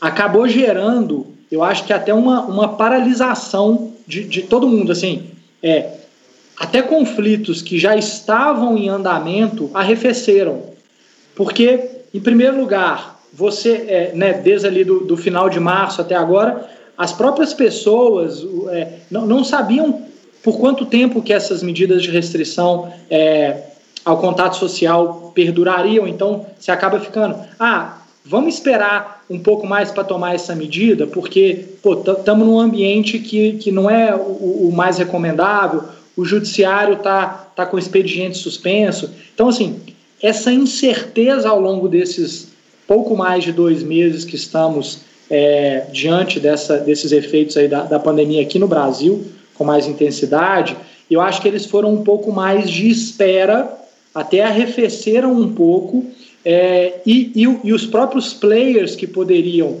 acabou 0.00 0.48
gerando, 0.48 1.26
eu 1.50 1.62
acho 1.62 1.84
que 1.84 1.92
até 1.92 2.14
uma, 2.14 2.42
uma 2.42 2.76
paralisação 2.76 3.92
de, 4.06 4.24
de 4.24 4.42
todo 4.42 4.68
mundo. 4.68 4.92
Assim, 4.92 5.24
é, 5.62 5.90
até 6.56 6.80
conflitos 6.82 7.60
que 7.60 7.78
já 7.78 7.96
estavam 7.96 8.78
em 8.78 8.88
andamento 8.88 9.70
arrefeceram. 9.74 10.62
Porque, 11.34 11.90
em 12.14 12.20
primeiro 12.20 12.60
lugar, 12.60 13.20
você, 13.32 13.84
é, 13.88 14.12
né, 14.14 14.34
desde 14.34 14.66
ali 14.66 14.84
do, 14.84 15.00
do 15.00 15.16
final 15.16 15.48
de 15.48 15.58
março 15.58 16.00
até 16.00 16.14
agora, 16.14 16.68
as 16.96 17.12
próprias 17.12 17.52
pessoas 17.52 18.46
é, 18.70 18.98
não, 19.10 19.26
não 19.26 19.42
sabiam 19.42 20.02
por 20.42 20.58
quanto 20.58 20.84
tempo 20.84 21.22
que 21.22 21.32
essas 21.32 21.62
medidas 21.62 22.02
de 22.02 22.10
restrição 22.10 22.92
é, 23.10 23.56
ao 24.04 24.18
contato 24.18 24.56
social 24.56 25.32
perdurariam? 25.34 26.06
Então, 26.06 26.46
se 26.58 26.70
acaba 26.70 26.98
ficando, 26.98 27.36
ah, 27.58 28.02
vamos 28.24 28.54
esperar 28.54 29.24
um 29.30 29.38
pouco 29.38 29.66
mais 29.66 29.90
para 29.90 30.04
tomar 30.04 30.34
essa 30.34 30.54
medida, 30.54 31.06
porque 31.06 31.66
estamos 32.18 32.46
num 32.46 32.58
ambiente 32.58 33.18
que, 33.18 33.52
que 33.54 33.70
não 33.70 33.88
é 33.88 34.14
o, 34.14 34.68
o 34.68 34.72
mais 34.74 34.98
recomendável, 34.98 35.84
o 36.16 36.24
judiciário 36.24 36.94
está 36.94 37.28
tá 37.56 37.64
com 37.64 37.78
expediente 37.78 38.36
suspenso. 38.36 39.10
Então, 39.34 39.48
assim, 39.48 39.80
essa 40.22 40.52
incerteza 40.52 41.48
ao 41.48 41.60
longo 41.60 41.88
desses 41.88 42.52
pouco 42.86 43.16
mais 43.16 43.44
de 43.44 43.52
dois 43.52 43.82
meses 43.82 44.24
que 44.24 44.36
estamos 44.36 45.00
é, 45.30 45.86
diante 45.92 46.38
dessa, 46.38 46.76
desses 46.76 47.10
efeitos 47.10 47.56
aí 47.56 47.66
da, 47.66 47.84
da 47.84 47.98
pandemia 47.98 48.42
aqui 48.42 48.58
no 48.58 48.68
Brasil, 48.68 49.24
com 49.62 49.64
mais 49.64 49.86
intensidade, 49.86 50.76
eu 51.08 51.20
acho 51.20 51.40
que 51.40 51.46
eles 51.46 51.64
foram 51.64 51.94
um 51.94 52.02
pouco 52.02 52.32
mais 52.32 52.68
de 52.68 52.90
espera, 52.90 53.72
até 54.12 54.42
arrefeceram 54.42 55.32
um 55.32 55.54
pouco, 55.54 56.04
é, 56.44 57.00
e, 57.06 57.30
e, 57.36 57.42
e 57.62 57.72
os 57.72 57.86
próprios 57.86 58.34
players 58.34 58.96
que 58.96 59.06
poderiam 59.06 59.78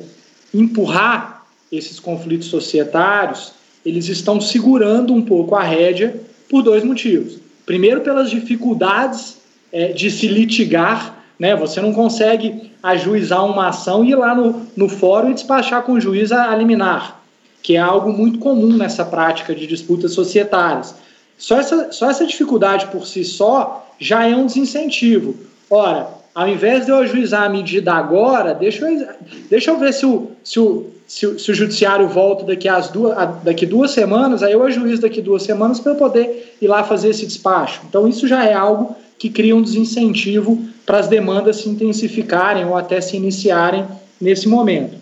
empurrar 0.54 1.44
esses 1.70 1.98
conflitos 1.98 2.46
societários, 2.46 3.54
eles 3.84 4.08
estão 4.08 4.40
segurando 4.40 5.12
um 5.12 5.22
pouco 5.22 5.56
a 5.56 5.62
rédea 5.62 6.14
por 6.48 6.62
dois 6.62 6.84
motivos. 6.84 7.38
Primeiro, 7.66 8.02
pelas 8.02 8.30
dificuldades 8.30 9.38
é, 9.72 9.88
de 9.88 10.10
se 10.10 10.28
litigar, 10.28 11.24
né? 11.38 11.56
Você 11.56 11.80
não 11.80 11.92
consegue 11.92 12.70
ajuizar 12.82 13.44
uma 13.44 13.68
ação 13.68 14.04
e 14.04 14.10
ir 14.10 14.14
lá 14.14 14.34
no, 14.34 14.66
no 14.76 14.88
fórum 14.88 15.30
e 15.30 15.34
despachar 15.34 15.82
com 15.82 15.92
o 15.92 16.00
juiz 16.00 16.30
a, 16.30 16.50
a 16.52 16.54
liminar 16.56 17.21
que 17.62 17.76
é 17.76 17.78
algo 17.78 18.12
muito 18.12 18.38
comum 18.38 18.76
nessa 18.76 19.04
prática 19.04 19.54
de 19.54 19.66
disputas 19.66 20.12
societárias. 20.12 20.94
Só 21.38 21.58
essa, 21.58 21.92
só 21.92 22.10
essa 22.10 22.26
dificuldade 22.26 22.86
por 22.86 23.06
si 23.06 23.24
só 23.24 23.88
já 23.98 24.26
é 24.26 24.34
um 24.34 24.46
desincentivo. 24.46 25.36
Ora, 25.70 26.08
ao 26.34 26.48
invés 26.48 26.84
de 26.84 26.90
eu 26.90 26.96
ajuizar 26.96 27.44
a 27.44 27.48
medida 27.48 27.92
agora, 27.92 28.54
deixa 28.54 28.90
eu, 28.90 29.08
deixa 29.48 29.70
eu 29.70 29.78
ver 29.78 29.92
se 29.92 30.04
o, 30.04 30.30
se, 30.42 30.58
o, 30.58 30.86
se, 31.06 31.26
o, 31.26 31.38
se 31.38 31.50
o 31.50 31.54
judiciário 31.54 32.08
volta 32.08 32.44
daqui, 32.44 32.68
às 32.68 32.88
duas, 32.90 33.16
daqui 33.42 33.66
duas 33.66 33.92
semanas, 33.92 34.42
aí 34.42 34.52
eu 34.52 34.62
ajuizo 34.64 35.02
daqui 35.02 35.20
duas 35.20 35.42
semanas 35.42 35.78
para 35.78 35.92
eu 35.92 35.96
poder 35.96 36.56
ir 36.60 36.66
lá 36.66 36.82
fazer 36.82 37.10
esse 37.10 37.26
despacho. 37.26 37.82
Então, 37.88 38.08
isso 38.08 38.26
já 38.26 38.44
é 38.44 38.54
algo 38.54 38.96
que 39.18 39.28
cria 39.28 39.54
um 39.54 39.62
desincentivo 39.62 40.60
para 40.84 40.98
as 40.98 41.06
demandas 41.06 41.56
se 41.56 41.68
intensificarem 41.68 42.64
ou 42.64 42.76
até 42.76 43.00
se 43.00 43.16
iniciarem 43.16 43.86
nesse 44.20 44.48
momento. 44.48 44.96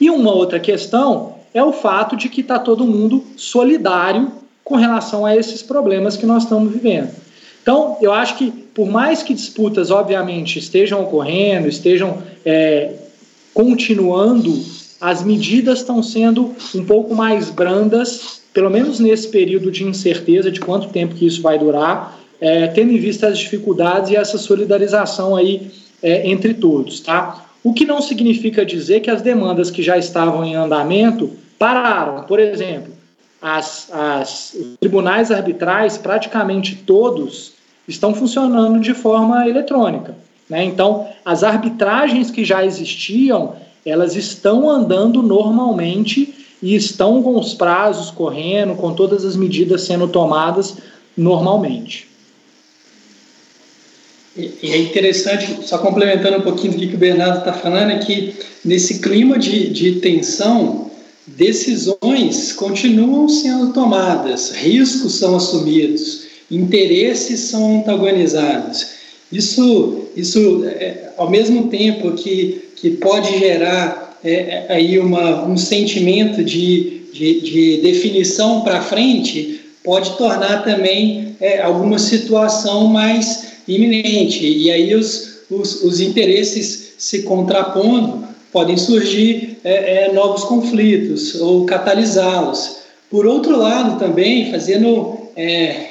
E 0.00 0.10
uma 0.10 0.32
outra 0.32 0.58
questão 0.58 1.39
é 1.52 1.62
o 1.62 1.72
fato 1.72 2.16
de 2.16 2.28
que 2.28 2.40
está 2.40 2.58
todo 2.58 2.86
mundo 2.86 3.24
solidário 3.36 4.32
com 4.64 4.76
relação 4.76 5.26
a 5.26 5.36
esses 5.36 5.62
problemas 5.62 6.16
que 6.16 6.26
nós 6.26 6.44
estamos 6.44 6.72
vivendo. 6.72 7.10
Então, 7.62 7.96
eu 8.00 8.12
acho 8.12 8.36
que, 8.36 8.50
por 8.50 8.88
mais 8.88 9.22
que 9.22 9.34
disputas, 9.34 9.90
obviamente, 9.90 10.58
estejam 10.58 11.02
ocorrendo, 11.02 11.68
estejam 11.68 12.18
é, 12.44 12.94
continuando, 13.52 14.64
as 15.00 15.22
medidas 15.22 15.80
estão 15.80 16.02
sendo 16.02 16.54
um 16.74 16.84
pouco 16.84 17.14
mais 17.14 17.50
brandas, 17.50 18.40
pelo 18.52 18.70
menos 18.70 18.98
nesse 18.98 19.28
período 19.28 19.70
de 19.70 19.84
incerteza 19.84 20.50
de 20.50 20.60
quanto 20.60 20.88
tempo 20.88 21.14
que 21.14 21.26
isso 21.26 21.42
vai 21.42 21.58
durar, 21.58 22.18
é, 22.40 22.68
tendo 22.68 22.92
em 22.92 22.98
vista 22.98 23.28
as 23.28 23.38
dificuldades 23.38 24.10
e 24.10 24.16
essa 24.16 24.38
solidarização 24.38 25.36
aí 25.36 25.70
é, 26.02 26.28
entre 26.28 26.54
todos, 26.54 27.00
tá? 27.00 27.46
O 27.62 27.74
que 27.74 27.84
não 27.84 28.00
significa 28.00 28.64
dizer 28.64 29.00
que 29.00 29.10
as 29.10 29.20
demandas 29.20 29.70
que 29.70 29.82
já 29.82 29.98
estavam 29.98 30.42
em 30.42 30.54
andamento 30.54 31.30
pararam. 31.60 32.22
Por 32.24 32.40
exemplo, 32.40 32.90
as, 33.40 33.92
as 33.92 34.56
tribunais 34.80 35.30
arbitrais, 35.30 35.98
praticamente 35.98 36.74
todos, 36.74 37.52
estão 37.86 38.14
funcionando 38.14 38.80
de 38.80 38.94
forma 38.94 39.46
eletrônica. 39.46 40.16
Né? 40.48 40.64
Então, 40.64 41.06
as 41.22 41.44
arbitragens 41.44 42.30
que 42.30 42.46
já 42.46 42.64
existiam, 42.64 43.56
elas 43.84 44.16
estão 44.16 44.70
andando 44.70 45.22
normalmente 45.22 46.34
e 46.62 46.74
estão 46.74 47.22
com 47.22 47.38
os 47.38 47.52
prazos 47.52 48.10
correndo, 48.10 48.74
com 48.74 48.94
todas 48.94 49.24
as 49.24 49.36
medidas 49.36 49.82
sendo 49.82 50.08
tomadas 50.08 50.78
normalmente. 51.16 52.08
E 54.36 54.70
é 54.70 54.78
interessante, 54.78 55.66
só 55.66 55.76
complementando 55.78 56.38
um 56.38 56.42
pouquinho 56.42 56.72
do 56.72 56.78
que 56.78 56.94
o 56.94 56.98
Bernardo 56.98 57.40
está 57.40 57.52
falando, 57.52 57.90
é 57.90 57.98
que 57.98 58.34
nesse 58.64 59.00
clima 59.00 59.38
de, 59.38 59.68
de 59.70 59.96
tensão, 60.00 60.89
decisões 61.26 62.52
continuam 62.52 63.28
sendo 63.28 63.72
tomadas, 63.72 64.50
riscos 64.50 65.14
são 65.14 65.36
assumidos, 65.36 66.26
interesses 66.50 67.40
são 67.40 67.80
antagonizados. 67.80 68.86
Isso, 69.32 70.06
isso 70.16 70.64
é, 70.64 71.12
ao 71.16 71.30
mesmo 71.30 71.68
tempo 71.68 72.12
que, 72.12 72.62
que 72.76 72.90
pode 72.90 73.38
gerar 73.38 74.18
é, 74.24 74.32
é 74.32 74.66
aí 74.70 74.98
uma, 74.98 75.46
um 75.46 75.56
sentimento 75.56 76.42
de, 76.42 77.02
de, 77.12 77.40
de 77.40 77.76
definição 77.80 78.62
para 78.62 78.82
frente, 78.82 79.60
pode 79.84 80.16
tornar 80.16 80.64
também 80.64 81.36
é, 81.40 81.60
alguma 81.62 81.98
situação 81.98 82.86
mais 82.86 83.52
iminente. 83.66 84.46
E 84.46 84.70
aí 84.70 84.94
os, 84.94 85.42
os, 85.50 85.82
os 85.82 86.00
interesses 86.00 86.94
se 86.98 87.22
contrapondo, 87.22 88.28
podem 88.52 88.76
surgir 88.76 89.58
é, 89.64 90.04
é, 90.04 90.12
novos 90.12 90.44
conflitos 90.44 91.40
ou 91.40 91.66
catalisá-los. 91.66 92.80
Por 93.10 93.26
outro 93.26 93.56
lado, 93.56 93.98
também, 93.98 94.50
fazendo, 94.50 95.18
é, 95.36 95.44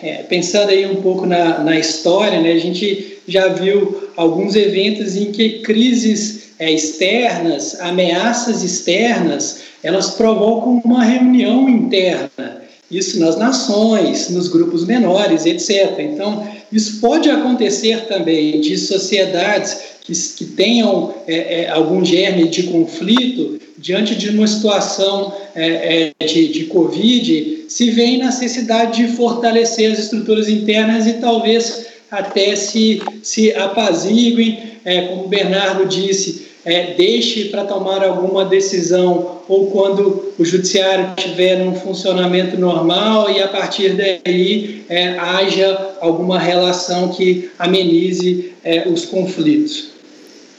é, 0.03 0.25
pensando 0.29 0.69
aí 0.69 0.85
um 0.85 1.01
pouco 1.01 1.25
na, 1.25 1.59
na 1.59 1.77
história, 1.77 2.39
né, 2.41 2.51
a 2.51 2.59
gente 2.59 3.17
já 3.27 3.49
viu 3.49 4.09
alguns 4.15 4.55
eventos 4.55 5.15
em 5.15 5.31
que 5.31 5.59
crises 5.59 6.49
é, 6.59 6.71
externas, 6.71 7.79
ameaças 7.79 8.63
externas, 8.63 9.61
elas 9.83 10.11
provocam 10.11 10.81
uma 10.83 11.03
reunião 11.03 11.69
interna. 11.69 12.59
Isso 12.91 13.19
nas 13.19 13.37
nações, 13.37 14.29
nos 14.29 14.47
grupos 14.47 14.85
menores, 14.85 15.45
etc. 15.45 15.99
Então, 15.99 16.47
isso 16.71 16.99
pode 16.99 17.29
acontecer 17.29 18.07
também 18.07 18.59
de 18.59 18.77
sociedades 18.77 19.77
que, 20.09 20.13
que 20.37 20.45
tenham 20.45 21.13
é, 21.27 21.61
é, 21.61 21.69
algum 21.69 22.03
germe 22.03 22.47
de 22.47 22.63
conflito 22.63 23.59
diante 23.77 24.15
de 24.15 24.29
uma 24.29 24.47
situação 24.47 25.33
é, 25.55 26.13
é, 26.19 26.25
de, 26.25 26.47
de 26.49 26.65
Covid, 26.65 27.65
se 27.69 27.91
vê 27.91 28.17
necessidade 28.17 29.05
de 29.05 29.15
fortalecer 29.15 29.91
as 29.91 29.99
estruturas 29.99 30.49
internas 30.49 31.07
e 31.07 31.13
talvez 31.13 31.85
até 32.09 32.55
se, 32.55 33.01
se 33.21 33.53
apaziguem, 33.53 34.59
é, 34.83 35.01
como 35.03 35.25
o 35.25 35.27
Bernardo 35.27 35.85
disse, 35.85 36.49
é, 36.65 36.93
deixe 36.93 37.45
para 37.45 37.63
tomar 37.63 38.03
alguma 38.03 38.43
decisão 38.43 39.39
ou 39.47 39.71
quando 39.71 40.33
o 40.37 40.43
judiciário 40.43 41.13
estiver 41.17 41.57
num 41.57 41.73
funcionamento 41.73 42.59
normal 42.59 43.29
e 43.29 43.41
a 43.41 43.47
partir 43.47 43.93
daí 43.93 44.83
é, 44.89 45.17
haja 45.17 45.95
alguma 46.01 46.37
relação 46.37 47.09
que 47.09 47.49
amenize 47.57 48.53
é, 48.63 48.87
os 48.87 49.05
conflitos. 49.05 49.88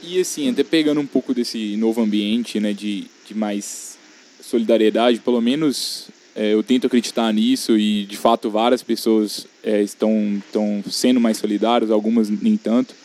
E 0.03 0.19
assim, 0.19 0.49
até 0.49 0.63
pegando 0.63 0.99
um 0.99 1.05
pouco 1.05 1.33
desse 1.33 1.77
novo 1.77 2.01
ambiente 2.01 2.59
né, 2.59 2.73
de, 2.73 3.05
de 3.27 3.35
mais 3.35 3.97
solidariedade, 4.41 5.19
pelo 5.19 5.39
menos 5.39 6.09
é, 6.35 6.53
eu 6.53 6.63
tento 6.63 6.87
acreditar 6.87 7.31
nisso 7.33 7.77
e 7.77 8.05
de 8.05 8.17
fato 8.17 8.49
várias 8.49 8.81
pessoas 8.81 9.45
é, 9.63 9.81
estão, 9.81 10.41
estão 10.45 10.83
sendo 10.89 11.19
mais 11.19 11.37
solidárias, 11.37 11.91
algumas 11.91 12.29
nem 12.29 12.57
tanto. 12.57 12.95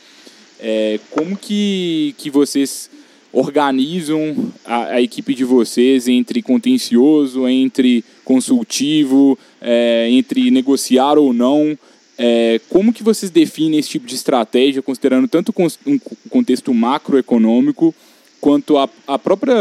É, 0.59 0.99
como 1.11 1.37
que, 1.37 2.15
que 2.17 2.31
vocês 2.31 2.91
organizam 3.33 4.51
a, 4.65 4.95
a, 4.95 5.03
equipe 5.03 5.35
de 5.35 5.45
vocês 5.45 6.09
entre 6.09 6.41
contencioso, 6.41 7.47
entre 7.47 8.03
consultivo, 8.25 9.39
é, 9.61 10.09
entre 10.11 10.51
negociar 10.51 11.19
ou 11.19 11.35
não? 11.35 11.79
É, 12.19 12.61
como 12.71 12.93
que 12.93 13.03
vocês 13.03 13.31
definem 13.31 13.79
esse 13.79 13.91
tipo 13.91 14.07
de 14.07 14.15
estratégia, 14.15 14.81
considerando 14.81 15.29
tanto 15.29 15.53
um 15.87 15.99
contexto 16.31 16.73
macroeconômico 16.73 17.95
quanto 18.41 18.79
a, 18.79 18.89
a 19.07 19.19
própria 19.19 19.55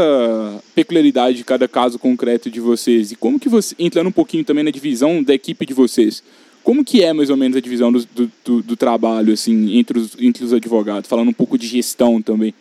peculiaridade 0.73 1.37
de 1.37 1.43
cada 1.43 1.67
caso 1.67 1.99
concreto 1.99 2.49
de 2.49 2.59
vocês? 2.59 3.11
E 3.11 3.15
como 3.15 3.39
que 3.39 3.49
você, 3.49 3.75
entrando 3.77 4.07
um 4.07 4.11
pouquinho 4.11 4.45
também 4.45 4.63
na 4.63 4.71
divisão 4.71 5.21
da 5.21 5.33
equipe 5.33 5.65
de 5.65 5.73
vocês, 5.73 6.23
como 6.63 6.83
que 6.83 7.03
é 7.03 7.13
mais 7.13 7.29
ou 7.29 7.37
menos 7.37 7.57
a 7.57 7.61
divisão 7.61 7.91
do, 7.91 8.07
do, 8.43 8.63
do, 8.63 8.75
trabalho 8.75 9.31
assim 9.31 9.77
entre 9.77 9.99
os, 9.99 10.17
entre 10.19 10.43
os 10.43 10.51
advogados? 10.51 11.09
Falando 11.09 11.29
um 11.29 11.33
pouco 11.33 11.57
de 11.57 11.67
gestão 11.67 12.21
também. 12.21 12.53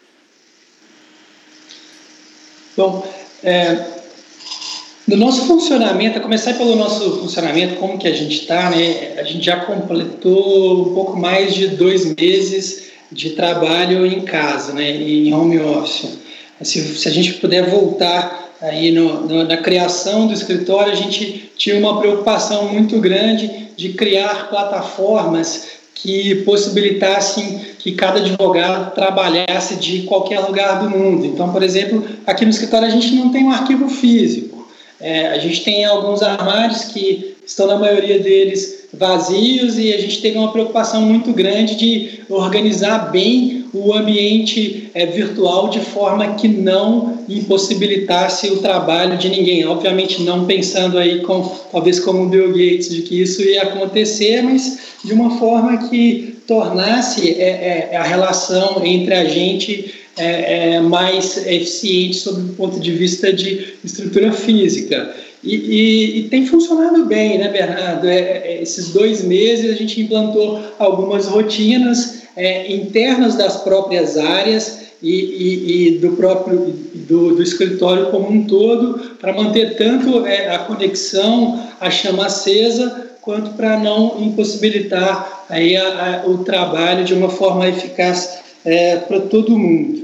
Bom, 2.76 3.07
é, 3.42 4.04
no 5.07 5.17
nosso 5.17 5.47
funcionamento, 5.47 6.19
a 6.19 6.21
começar 6.21 6.55
pelo 6.55 6.77
nosso 6.77 7.19
funcionamento, 7.19 7.77
como 7.77 7.99
que 7.99 8.09
a 8.09 8.14
gente 8.14 8.40
está, 8.40 8.71
né? 8.71 9.14
A 9.19 9.23
gente 9.23 9.45
já 9.45 9.57
completou 9.57 10.88
um 10.88 10.95
pouco 10.95 11.17
mais 11.19 11.55
de 11.55 11.69
dois 11.69 12.14
meses 12.17 12.85
de 13.12 13.31
trabalho 13.31 14.07
em 14.07 14.23
casa, 14.23 14.73
né? 14.73 14.90
Em 14.90 15.33
home 15.35 15.59
office. 15.61 16.19
Se, 16.62 16.81
se 16.97 17.09
a 17.09 17.12
gente 17.12 17.35
puder 17.35 17.69
voltar 17.69 18.55
aí 18.62 18.90
no, 18.93 19.27
no, 19.27 19.45
na 19.45 19.59
criação 19.59 20.27
do 20.27 20.33
escritório, 20.33 20.93
a 20.93 20.97
gente 20.97 21.51
tinha 21.57 21.77
uma 21.77 22.01
preocupação 22.01 22.69
muito 22.69 22.99
grande 22.99 23.69
de 23.77 23.90
criar 23.90 24.49
plataformas 24.49 25.75
que 25.95 26.37
possibilitassem 26.47 27.61
que 27.79 27.93
cada 27.93 28.21
advogado 28.21 28.95
trabalhasse 28.95 29.77
de 29.77 30.03
qualquer 30.03 30.40
lugar 30.40 30.81
do 30.81 30.90
mundo. 30.90 31.27
Então, 31.27 31.53
por 31.53 31.62
exemplo, 31.62 32.05
aqui 32.27 32.45
no 32.45 32.51
escritório 32.51 32.88
a 32.88 32.90
gente 32.90 33.14
não 33.14 33.31
tem 33.31 33.45
um 33.45 33.51
arquivo 33.51 33.88
físico. 33.88 34.54
É, 35.00 35.28
a 35.28 35.38
gente 35.38 35.62
tem 35.64 35.85
alguns 35.85 36.22
armários 36.22 36.85
que 36.85 37.35
estão, 37.46 37.66
na 37.66 37.76
maioria 37.76 38.18
deles, 38.18 38.85
vazios 38.92 39.78
e 39.78 39.92
a 39.92 39.98
gente 39.98 40.20
teve 40.20 40.38
uma 40.38 40.52
preocupação 40.52 41.02
muito 41.02 41.33
grande 41.33 41.74
de 41.74 42.20
organizar 42.28 43.11
bem 43.11 43.64
o 43.74 43.92
ambiente 43.92 44.88
é, 44.94 45.04
virtual 45.04 45.68
de 45.68 45.80
forma 45.80 46.35
que 46.35 46.46
não 46.46 47.18
impossibilitasse 47.28 48.48
o 48.50 48.59
trabalho 48.59 49.18
de 49.18 49.28
ninguém. 49.28 49.66
Obviamente 49.66 50.22
não 50.22 50.46
pensando 50.46 50.96
aí 50.96 51.20
com 51.22 51.42
talvez 51.72 51.98
como 51.98 52.22
o 52.22 52.28
Bill 52.28 52.48
Gates 52.48 52.88
de 52.88 53.02
que 53.02 53.20
isso 53.20 53.42
ia 53.42 53.62
acontecer, 53.62 54.42
mas 54.42 54.78
de 55.04 55.12
uma 55.12 55.38
forma 55.38 55.88
que 55.88 56.38
tornasse 56.46 57.30
é, 57.30 57.90
é, 57.92 57.96
a 57.96 58.02
relação 58.02 58.85
entre 58.85 59.14
a 59.14 59.24
gente 59.24 60.04
é, 60.16 60.74
é, 60.74 60.81
mais 60.81 61.37
eficiente 61.46 62.16
sob 62.16 62.40
o 62.40 62.55
ponto 62.55 62.79
de 62.79 62.92
vista 62.92 63.33
de 63.33 63.74
estrutura 63.85 64.33
física. 64.33 65.14
E, 65.42 65.55
e, 65.55 66.18
e, 66.18 66.29
tem 66.29 66.46
funcionado 66.46 67.05
bem, 67.05 67.38
né, 67.38 67.48
Bernardo? 67.48 68.09
É, 68.09 68.18
é, 68.18 68.62
esses 68.62 68.90
dois 68.90 69.22
meses 69.22 69.70
a 69.70 69.77
gente 69.77 70.00
implantou 70.00 70.59
algumas 70.79 71.27
rotinas 71.27 72.22
é, 72.35 72.72
internas 72.72 73.35
das 73.35 73.59
próprias 73.59 74.16
áreas 74.16 74.85
e, 75.03 75.88
e 75.88 75.98
do 75.98 76.12
próprio 76.12 76.74
do, 76.94 77.35
do, 77.35 77.42
escritório 77.42 78.11
como 78.11 78.31
um 78.31 78.44
todo 78.46 79.16
para 79.20 79.35
manter 79.35 79.77
tanto 79.77 80.27
é, 80.27 80.55
a 80.55 80.61
conexão, 80.61 81.62
a 81.79 81.90
chama 81.90 82.27
acesa, 82.27 83.11
quanto 83.20 83.50
para 83.50 83.79
não 83.79 84.16
impossibilitar 84.22 85.44
aí 85.50 85.77
a, 85.77 86.22
a, 86.22 86.27
o 86.27 86.38
trabalho 86.38 87.05
de 87.05 87.12
uma 87.12 87.29
forma 87.29 87.68
eficaz 87.68 88.38
é, 88.64 88.96
para 88.96 89.20
todo 89.20 89.59
mundo. 89.59 90.04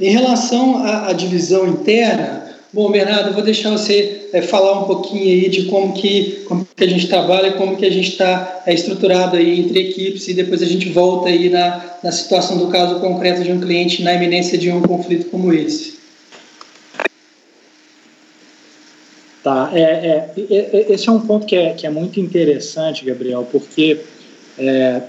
Em 0.00 0.10
relação 0.10 0.84
à, 0.84 1.08
à 1.08 1.12
divisão 1.12 1.66
interna, 1.68 2.44
Bom, 2.74 2.90
Bernardo, 2.90 3.28
eu 3.28 3.34
vou 3.34 3.42
deixar 3.44 3.70
você 3.70 4.30
é, 4.32 4.42
falar 4.42 4.80
um 4.80 4.82
pouquinho 4.82 5.22
aí 5.22 5.48
de 5.48 5.66
como 5.66 5.92
que, 5.92 6.42
como 6.48 6.66
que 6.66 6.82
a 6.82 6.88
gente 6.88 7.06
trabalha, 7.06 7.52
como 7.52 7.76
que 7.76 7.86
a 7.86 7.90
gente 7.90 8.08
está 8.08 8.64
é, 8.66 8.74
estruturado 8.74 9.36
aí 9.36 9.60
entre 9.60 9.78
equipes 9.78 10.26
e 10.26 10.34
depois 10.34 10.60
a 10.60 10.66
gente 10.66 10.88
volta 10.88 11.28
aí 11.28 11.48
na, 11.48 11.98
na 12.02 12.10
situação 12.10 12.58
do 12.58 12.66
caso 12.66 12.98
concreto 12.98 13.44
de 13.44 13.52
um 13.52 13.60
cliente 13.60 14.02
na 14.02 14.12
iminência 14.12 14.58
de 14.58 14.72
um 14.72 14.82
conflito 14.82 15.30
como 15.30 15.52
esse. 15.52 15.98
Tá, 19.44 19.70
é, 19.72 20.30
é, 20.36 20.86
esse 20.88 21.08
é 21.08 21.12
um 21.12 21.20
ponto 21.20 21.46
que 21.46 21.54
é, 21.54 21.74
que 21.74 21.86
é 21.86 21.90
muito 21.90 22.18
interessante, 22.18 23.04
Gabriel, 23.04 23.46
porque 23.52 24.00
é, 24.58 25.00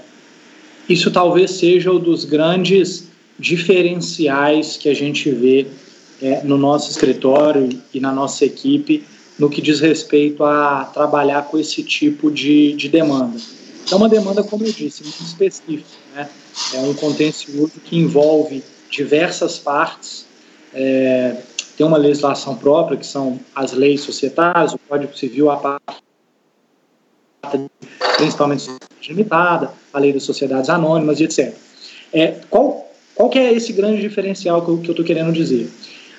isso 0.88 1.10
talvez 1.10 1.50
seja 1.50 1.90
um 1.90 1.98
dos 1.98 2.24
grandes 2.24 3.08
diferenciais 3.38 4.76
que 4.76 4.88
a 4.88 4.94
gente 4.94 5.30
vê 5.30 5.66
é, 6.22 6.42
no 6.42 6.56
nosso 6.56 6.90
escritório 6.90 7.68
e 7.92 8.00
na 8.00 8.12
nossa 8.12 8.44
equipe 8.44 9.04
no 9.38 9.50
que 9.50 9.60
diz 9.60 9.80
respeito 9.80 10.42
a 10.44 10.84
trabalhar 10.84 11.42
com 11.42 11.58
esse 11.58 11.82
tipo 11.82 12.30
de, 12.30 12.72
de 12.72 12.88
demanda. 12.88 13.38
É 13.90 13.94
uma 13.94 14.08
demanda, 14.08 14.42
como 14.42 14.64
eu 14.64 14.72
disse, 14.72 15.02
muito 15.02 15.22
específica. 15.22 15.88
Né? 16.14 16.28
É 16.74 16.78
um 16.80 16.94
contencioso 16.94 17.74
que 17.84 17.96
envolve 17.96 18.64
diversas 18.90 19.58
partes. 19.58 20.26
É, 20.72 21.36
tem 21.76 21.86
uma 21.86 21.98
legislação 21.98 22.56
própria, 22.56 22.96
que 22.96 23.06
são 23.06 23.38
as 23.54 23.72
leis 23.72 24.00
societárias, 24.00 24.72
o 24.72 24.78
Código 24.78 25.16
Civil, 25.16 25.50
a 25.50 25.56
parte 25.58 26.00
principalmente 28.16 28.68
limitada, 29.06 29.72
a 29.92 29.98
lei 29.98 30.12
das 30.12 30.24
sociedades 30.24 30.68
anônimas 30.68 31.20
e 31.20 31.24
etc. 31.24 31.54
É, 32.12 32.28
qual, 32.50 32.85
qual 33.16 33.30
que 33.30 33.38
é 33.38 33.52
esse 33.52 33.72
grande 33.72 34.02
diferencial 34.02 34.62
que 34.62 34.68
eu 34.68 34.76
estou 34.76 34.94
que 34.94 35.04
querendo 35.04 35.32
dizer? 35.32 35.70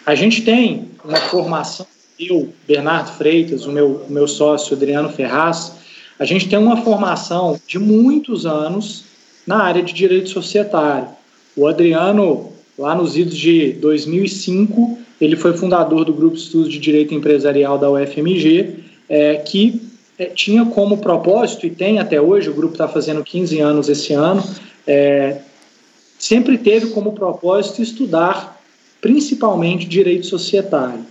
A 0.04 0.16
gente 0.16 0.42
tem 0.42 0.90
uma 1.06 1.18
formação, 1.18 1.86
eu, 2.20 2.50
Bernardo 2.68 3.12
Freitas, 3.12 3.68
o 3.68 3.72
meu, 3.72 4.06
o 4.10 4.12
meu 4.12 4.28
sócio 4.28 4.76
Adriano 4.76 5.10
Ferraz, 5.10 5.74
a 6.18 6.26
gente 6.26 6.50
tem 6.50 6.58
uma 6.58 6.78
formação 6.78 7.62
de 7.68 7.78
muitos 7.78 8.48
anos 8.48 9.06
na 9.46 9.62
área 9.64 9.84
de 9.84 9.94
direito 9.94 10.30
societário. 10.30 11.10
O 11.56 11.68
Adriano, 11.68 12.52
lá 12.78 12.96
nos 12.96 13.16
idos 13.16 13.38
de 13.38 13.74
2005, 13.74 14.98
ele 15.22 15.36
foi 15.36 15.56
fundador 15.56 16.04
do 16.04 16.14
Grupo 16.14 16.36
de 16.36 16.42
Estudos 16.42 16.72
de 16.72 16.80
Direito 16.80 17.14
Empresarial 17.14 17.78
da 17.78 17.92
UFMG, 17.92 18.76
é, 19.08 19.36
que 19.36 19.82
é, 20.18 20.26
tinha 20.26 20.66
como 20.66 20.98
propósito, 20.98 21.68
e 21.68 21.70
tem 21.70 22.00
até 22.00 22.20
hoje, 22.20 22.50
o 22.50 22.54
grupo 22.54 22.74
está 22.74 22.88
fazendo 22.88 23.24
15 23.24 23.60
anos 23.60 23.88
esse 23.88 24.14
ano, 24.14 24.44
é, 24.88 25.38
sempre 26.18 26.58
teve 26.58 26.88
como 26.88 27.14
propósito 27.14 27.82
estudar 27.82 28.62
principalmente 29.02 29.88
direito 29.88 30.26
societário. 30.26 31.06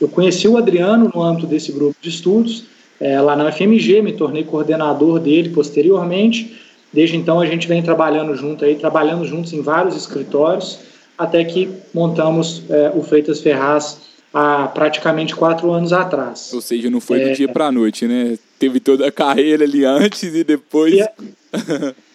Eu 0.00 0.08
conheci 0.08 0.48
o 0.48 0.56
Adriano 0.56 1.10
no 1.14 1.22
âmbito 1.22 1.46
desse 1.46 1.70
grupo 1.72 1.96
de 2.00 2.08
estudos, 2.08 2.64
é, 3.00 3.20
lá 3.20 3.36
na 3.36 3.48
UFMG, 3.48 4.02
me 4.02 4.12
tornei 4.12 4.44
coordenador 4.44 5.18
dele 5.20 5.50
posteriormente. 5.50 6.60
Desde 6.92 7.16
então 7.16 7.40
a 7.40 7.46
gente 7.46 7.66
vem 7.66 7.82
trabalhando 7.82 8.34
junto 8.36 8.64
aí, 8.64 8.76
trabalhando 8.76 9.24
juntos 9.24 9.52
em 9.52 9.60
vários 9.60 9.96
escritórios, 9.96 10.78
até 11.18 11.44
que 11.44 11.68
montamos 11.92 12.62
é, 12.68 12.92
o 12.94 13.02
Freitas 13.02 13.40
Ferraz 13.40 13.98
há 14.32 14.66
praticamente 14.68 15.34
quatro 15.34 15.72
anos 15.72 15.92
atrás. 15.92 16.52
Ou 16.52 16.60
seja, 16.60 16.90
não 16.90 17.00
foi 17.00 17.20
do 17.20 17.28
é, 17.28 17.32
dia 17.32 17.48
para 17.48 17.66
a 17.66 17.72
noite, 17.72 18.06
né? 18.06 18.38
Teve 18.58 18.80
toda 18.80 19.06
a 19.06 19.12
carreira 19.12 19.64
ali 19.64 19.84
antes 19.84 20.34
e 20.34 20.44
depois. 20.44 20.94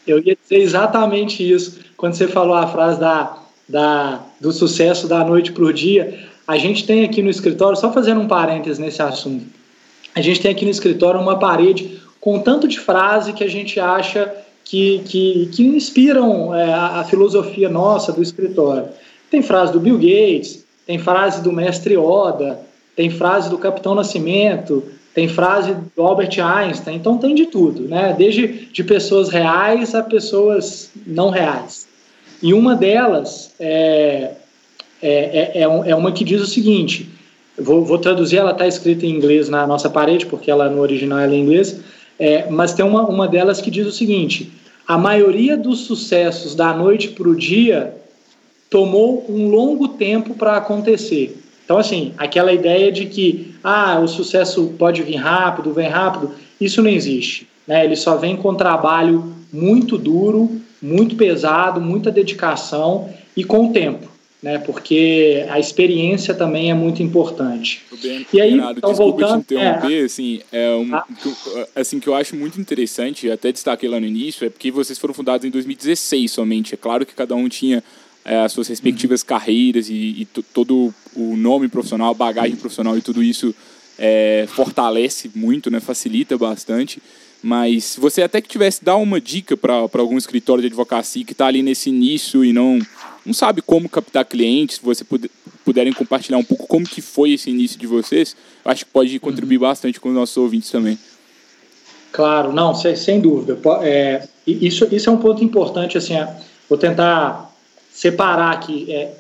Eu 0.08 0.20
ia 0.20 0.38
dizer 0.42 0.62
exatamente 0.62 1.50
isso. 1.50 1.80
Quando 2.00 2.14
você 2.14 2.30
falou 2.30 2.56
a 2.56 2.66
frase 2.66 2.98
da, 2.98 3.38
da, 3.68 4.22
do 4.40 4.54
sucesso 4.54 5.06
da 5.06 5.22
noite 5.22 5.52
para 5.52 5.66
o 5.66 5.74
dia, 5.74 6.18
a 6.48 6.58
gente 6.58 6.86
tem 6.86 7.04
aqui 7.04 7.22
no 7.22 7.30
escritório, 7.30 7.78
só 7.78 7.92
fazendo 7.92 8.22
um 8.22 8.28
parênteses 8.28 8.80
nesse 8.80 9.02
assunto, 9.02 9.46
a 10.16 10.22
gente 10.22 10.40
tem 10.40 10.50
aqui 10.50 10.64
no 10.64 10.72
escritório 10.72 11.20
uma 11.20 11.38
parede 11.38 12.00
com 12.22 12.40
tanto 12.40 12.70
de 12.70 12.80
frase 12.80 13.34
que 13.34 13.44
a 13.44 13.50
gente 13.50 13.82
acha 13.82 14.34
que, 14.64 15.00
que, 15.00 15.50
que 15.52 15.62
inspiram 15.62 16.56
é, 16.56 16.74
a, 16.74 17.04
filosofia 17.04 17.68
nossa 17.68 18.14
do 18.14 18.24
escritório. 18.24 18.88
Tem 19.30 19.42
frase 19.42 19.74
do 19.74 19.80
Bill 19.82 19.98
Gates, 19.98 20.66
tem 20.88 20.98
frase 20.98 21.44
do 21.44 21.52
mestre 21.52 21.98
Oda, 21.98 22.62
tem 22.96 23.10
frase 23.10 23.50
do 23.50 23.58
Capitão 23.58 23.94
Nascimento, 23.94 24.84
tem 25.14 25.28
frase 25.28 25.76
do 25.94 26.02
Albert 26.02 26.40
Einstein, 26.40 26.96
então 26.96 27.18
tem 27.18 27.36
de 27.36 27.48
tudo, 27.48 27.90
né? 27.90 28.16
desde 28.18 28.70
de 28.72 28.86
pessoas 28.86 29.28
reais 29.28 29.94
a 29.94 30.02
pessoas 30.02 30.92
não 31.06 31.30
reais. 31.30 31.89
E 32.42 32.54
uma 32.54 32.76
delas 32.76 33.52
é, 33.60 34.32
é, 35.02 35.12
é, 35.12 35.52
é, 35.56 35.62
é 35.62 35.96
uma 35.96 36.12
que 36.12 36.24
diz 36.24 36.42
o 36.42 36.48
seguinte: 36.48 37.10
Vou, 37.62 37.84
vou 37.84 37.98
traduzir, 37.98 38.38
ela 38.38 38.52
está 38.52 38.66
escrita 38.66 39.06
em 39.06 39.10
inglês 39.10 39.50
na 39.50 39.68
nossa 39.68 39.90
parede, 39.90 40.26
porque 40.26 40.50
ela 40.50 40.70
no 40.70 40.82
original 40.82 41.20
ela 41.20 41.34
é 41.34 41.36
em 41.36 41.42
inglês, 41.42 41.80
é, 42.18 42.50
mas 42.50 42.74
tem 42.74 42.86
uma, 42.86 43.06
uma 43.08 43.28
delas 43.28 43.60
que 43.60 43.70
diz 43.70 43.86
o 43.86 43.92
seguinte: 43.92 44.52
a 44.88 44.98
maioria 44.98 45.58
dos 45.58 45.82
sucessos 45.82 46.56
da 46.56 46.74
noite 46.74 47.10
para 47.10 47.28
o 47.28 47.36
dia 47.36 47.94
tomou 48.70 49.26
um 49.30 49.50
longo 49.50 49.90
tempo 49.90 50.36
para 50.36 50.58
acontecer. 50.58 51.38
Então, 51.66 51.78
assim, 51.78 52.14
aquela 52.18 52.52
ideia 52.52 52.92
de 52.92 53.06
que 53.06 53.54
ah, 53.64 54.00
o 54.00 54.08
sucesso 54.08 54.74
pode 54.78 55.04
vir 55.04 55.18
rápido, 55.18 55.74
vem 55.74 55.88
rápido, 55.88 56.32
isso 56.60 56.82
não 56.82 56.90
existe. 56.90 57.48
Né? 57.68 57.86
Ele 57.86 57.96
só 57.96 58.16
vem 58.16 58.36
com 58.36 58.56
trabalho 58.56 59.36
muito 59.52 59.98
duro, 59.98 60.60
muito 60.82 61.16
pesado, 61.16 61.82
muita 61.82 62.12
dedicação 62.12 63.10
e 63.36 63.44
com 63.44 63.68
o 63.68 63.74
tempo 63.74 64.20
né? 64.42 64.58
Porque 64.58 65.46
a 65.50 65.60
experiência 65.60 66.34
também 66.34 66.72
é 66.72 66.74
muito 66.74 67.04
importante. 67.04 67.82
Bem, 68.02 68.26
e 68.32 68.42
aí, 68.42 68.52
Renato, 68.52 68.78
então 68.78 68.94
voltando, 68.94 69.44
te 69.44 69.54
interromper, 69.54 70.02
é, 70.02 70.06
assim, 70.06 70.42
é 70.52 70.70
um, 70.76 70.96
ah. 70.96 71.06
assim 71.76 72.00
que 72.00 72.08
eu 72.08 72.16
acho 72.16 72.36
muito 72.36 72.60
interessante, 72.60 73.30
até 73.30 73.52
destaquei 73.52 73.90
lá 73.90 74.00
no 74.00 74.06
início, 74.06 74.46
é 74.46 74.50
porque 74.50 74.72
vocês 74.72 74.98
foram 74.98 75.14
fundados 75.14 75.46
em 75.46 75.50
2016 75.50 76.32
somente. 76.32 76.74
É 76.74 76.78
claro 76.78 77.06
que 77.06 77.14
cada 77.14 77.36
um 77.36 77.50
tinha 77.50 77.84
é, 78.24 78.40
as 78.40 78.54
suas 78.54 78.68
respectivas 78.68 79.22
uhum. 79.22 79.28
carreiras 79.28 79.90
e, 79.90 80.22
e 80.22 80.26
todo 80.26 80.94
o 81.16 81.36
nome 81.36 81.68
profissional, 81.68 82.16
bagagem 82.16 82.56
profissional 82.56 82.98
e 82.98 83.02
tudo 83.02 83.22
isso 83.22 83.54
é, 83.98 84.46
fortalece 84.48 85.30
muito, 85.36 85.70
né? 85.70 85.82
Facilita 85.82 86.38
bastante. 86.38 87.02
Mas 87.42 87.86
se 87.86 88.00
você 88.00 88.22
até 88.22 88.42
que 88.42 88.50
tivesse 88.50 88.84
dar 88.84 88.98
uma 88.98 89.20
dica 89.22 89.56
para 89.56 89.88
algum 89.94 90.18
escritório 90.18 90.62
de 90.62 90.68
advocacia 90.68 91.24
que 91.24 91.32
está 91.32 91.48
ali 91.48 91.64
nesse 91.64 91.90
início 91.90 92.44
e 92.44 92.52
não 92.52 92.80
não 93.26 93.34
sabe 93.34 93.62
como 93.62 93.88
captar 93.88 94.26
clientes, 94.26 94.78
se 94.78 94.82
você 94.84 95.04
puder, 95.04 95.30
puderem 95.64 95.94
compartilhar 95.94 96.38
um 96.38 96.44
pouco 96.44 96.66
como 96.68 96.86
que 96.86 97.02
foi 97.02 97.32
esse 97.32 97.50
início 97.50 97.80
de 97.80 97.86
vocês, 97.86 98.36
acho 98.66 98.86
que 98.86 98.92
pode 98.92 99.20
contribuir 99.20 99.58
uhum. 99.58 99.62
bastante 99.62 100.00
com 100.00 100.10
os 100.10 100.16
nossos 100.16 100.36
ouvintes 100.38 100.72
também. 100.72 100.98
Claro, 102.12 102.52
não, 102.52 102.74
sem, 102.74 102.96
sem 102.96 103.20
dúvida. 103.20 103.60
É, 103.84 104.28
isso, 104.48 104.88
isso 104.92 105.10
é 105.10 105.14
um 105.14 105.18
ponto 105.18 105.44
importante, 105.44 105.98
assim, 105.98 106.16
é, 106.16 106.28
vou 106.68 106.78
tentar 106.78 107.54
separar 107.92 108.52
aqui 108.52 108.92
é, 108.92 109.12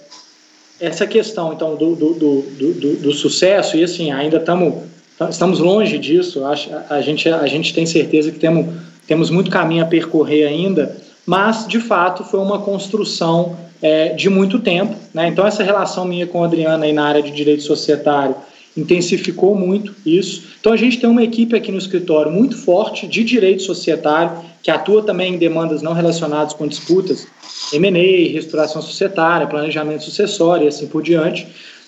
essa 0.79 1.05
questão, 1.05 1.53
então, 1.53 1.75
do, 1.75 1.95
do, 1.95 2.13
do, 2.13 2.41
do, 2.41 2.95
do 2.95 3.13
sucesso, 3.13 3.77
e 3.77 3.83
assim, 3.83 4.11
ainda 4.11 4.37
estamos 4.37 4.85
estamos 5.27 5.59
longe 5.59 5.97
disso, 5.97 6.43
a, 6.45 6.55
a, 6.95 7.01
gente, 7.01 7.27
a 7.27 7.47
gente 7.47 7.73
tem 7.73 7.85
certeza 7.85 8.31
que 8.31 8.39
temos, 8.39 8.73
temos 9.07 9.29
muito 9.29 9.51
caminho 9.51 9.83
a 9.83 9.87
percorrer 9.87 10.47
ainda, 10.47 10.95
mas, 11.25 11.67
de 11.67 11.79
fato, 11.79 12.23
foi 12.23 12.39
uma 12.39 12.59
construção 12.59 13.57
é, 13.81 14.09
de 14.09 14.29
muito 14.29 14.59
tempo. 14.59 14.95
Né? 15.13 15.27
Então, 15.27 15.45
essa 15.45 15.63
relação 15.63 16.05
minha 16.05 16.25
com 16.25 16.43
a 16.43 16.47
Adriana 16.47 16.85
aí 16.85 16.93
na 16.93 17.05
área 17.05 17.21
de 17.21 17.31
direito 17.31 17.63
societário 17.63 18.35
intensificou 18.75 19.55
muito 19.55 19.93
isso. 20.05 20.43
Então, 20.59 20.71
a 20.71 20.77
gente 20.77 20.99
tem 20.99 21.09
uma 21.09 21.23
equipe 21.23 21.55
aqui 21.55 21.71
no 21.71 21.77
escritório 21.77 22.31
muito 22.31 22.55
forte 22.57 23.07
de 23.07 23.23
direito 23.23 23.63
societário, 23.63 24.31
que 24.63 24.71
atua 24.71 25.03
também 25.03 25.35
em 25.35 25.37
demandas 25.37 25.81
não 25.81 25.93
relacionadas 25.93 26.53
com 26.53 26.67
disputas, 26.67 27.27
M&A, 27.73 28.31
restauração 28.31 28.81
societária, 28.81 29.47
planejamento 29.47 30.03
sucessório 30.03 30.65
e 30.65 30.67
assim 30.67 30.87
por 30.87 31.03
diante. 31.03 31.47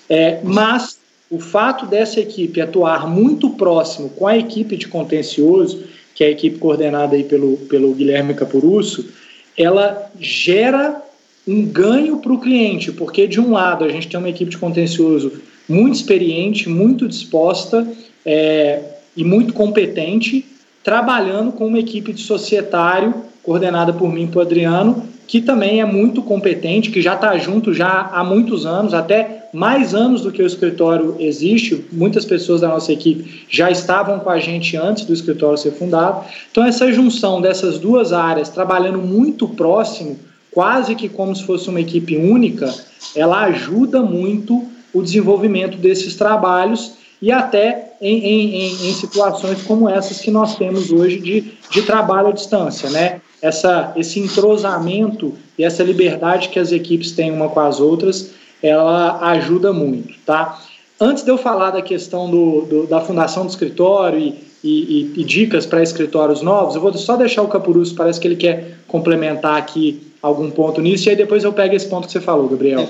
É, 0.10 0.39
mas 0.44 1.01
o 1.32 1.39
fato 1.39 1.86
dessa 1.86 2.20
equipe 2.20 2.60
atuar 2.60 3.08
muito 3.08 3.52
próximo 3.52 4.10
com 4.10 4.28
a 4.28 4.38
equipe 4.38 4.76
de 4.76 4.89
contencioso, 4.89 5.82
que 6.13 6.26
é 6.26 6.28
a 6.28 6.32
equipe 6.32 6.60
coordenada 6.60 7.15
aí 7.15 7.24
pelo, 7.24 7.56
pelo 7.70 7.94
Guilherme 7.94 8.34
Capurusso, 8.34 9.10
ela 9.58 10.12
gera 10.20 11.02
um 11.48 11.65
ganho 11.65 12.17
para 12.17 12.34
o 12.34 12.39
cliente, 12.39 12.91
porque 12.91 13.28
de 13.28 13.39
um 13.39 13.52
lado 13.52 13.86
a 13.86 13.89
gente 13.89 14.10
tem 14.10 14.20
uma 14.20 14.30
equipe 14.30 14.52
de 14.52 14.58
contencioso 14.58 15.32
muito 15.70 15.96
experiente, 15.96 16.67
muito 16.67 17.08
disposta 17.08 17.88
é, 18.26 18.82
e 19.15 19.24
muito 19.24 19.54
competente, 19.54 20.46
trabalhando 20.84 21.54
com 21.54 21.65
uma 21.65 21.80
equipe 21.80 22.12
de 22.12 22.22
societário 22.22 23.13
coordenada 23.41 23.94
por 23.94 24.12
mim 24.12 24.26
e 24.26 24.28
por 24.28 24.41
Adriano, 24.41 25.08
que 25.28 25.39
também 25.39 25.80
é 25.80 25.86
muito 25.86 26.22
competente, 26.22 26.91
que 26.91 27.02
já 27.02 27.13
está 27.13 27.38
junto 27.38 27.74
já 27.74 28.10
há 28.12 28.22
muitos 28.22 28.65
anos, 28.65 28.94
até 28.94 29.40
mais 29.54 29.94
anos 29.94 30.22
do 30.22 30.32
que 30.32 30.42
o 30.42 30.46
escritório 30.46 31.16
existe. 31.20 31.86
Muitas 31.92 32.26
pessoas 32.26 32.62
da 32.62 32.68
nossa 32.68 32.92
equipe 32.92 33.46
já 33.50 33.70
estavam 33.70 34.20
com 34.20 34.30
a 34.30 34.40
gente 34.40 34.78
antes 34.78 35.06
do 35.06 35.14
escritório 35.14 35.58
ser 35.58 35.72
fundado. 35.72 36.26
Então, 36.52 36.66
essa 36.66 36.92
junção 36.92 37.42
dessas 37.42 37.80
duas 37.80 38.14
áreas, 38.14 38.50
trabalhando 38.50 39.00
muito 39.00 39.48
próximo, 39.48 40.18
quase 40.52 40.96
que 40.96 41.08
como 41.08 41.36
se 41.36 41.44
fosse 41.44 41.70
uma 41.70 41.82
equipe 41.82 42.18
única, 42.18 42.74
ela 43.16 43.44
ajuda 43.46 44.02
muito 44.02 44.66
o 44.94 45.02
desenvolvimento 45.02 45.78
desses 45.78 46.16
trabalhos 46.16 46.94
e 47.22 47.32
até 47.32 47.94
em, 48.02 48.18
em, 48.18 48.90
em, 48.90 48.94
situações 48.94 49.62
como 49.62 49.88
essas 49.88 50.20
que 50.20 50.32
nós 50.32 50.56
temos 50.56 50.92
hoje 50.92 51.20
de, 51.20 51.54
de 51.70 51.82
trabalho 51.84 52.30
à 52.30 52.32
distância, 52.32 52.90
né? 52.90 53.22
Essa, 53.42 53.94
esse 53.96 54.20
entrosamento 54.20 55.34
e 55.58 55.64
essa 55.64 55.84
liberdade 55.84 56.50
que 56.50 56.60
as 56.60 56.72
equipes 56.72 57.12
têm 57.12 57.32
uma 57.32 57.50
com 57.50 57.60
as 57.60 57.80
outras, 57.80 58.32
ela 58.62 59.19
ajuda 59.32 59.74
muito, 59.74 60.13
tá? 60.26 60.60
Antes 61.00 61.24
de 61.24 61.32
eu 61.32 61.38
falar 61.38 61.71
da 61.71 61.82
questão 61.82 62.30
do, 62.30 62.62
do 62.62 62.88
da 62.88 63.02
fundação 63.02 63.45
do 63.45 63.50
escritório 63.50 64.19
e, 64.19 64.36
e, 64.63 65.13
e 65.17 65.24
dicas 65.24 65.65
para 65.65 65.82
escritórios 65.82 66.41
novos, 66.41 66.76
eu 66.76 66.82
vou 66.82 66.93
só 66.93 67.15
deixar 67.15 67.41
o 67.41 67.47
Capurus, 67.47 67.91
parece 67.91 68.19
que 68.19 68.28
ele 68.28 68.36
quer 68.36 68.78
complementar 68.88 69.58
aqui 69.58 70.02
algum 70.21 70.52
ponto 70.52 70.80
nisso, 70.80 71.08
e 71.08 71.10
aí 71.10 71.15
depois 71.15 71.43
eu 71.43 71.52
pego 71.52 71.76
esse 71.76 71.88
ponto 71.88 72.06
que 72.06 72.13
você 72.13 72.21
falou, 72.21 72.47
Gabriel. 72.47 72.88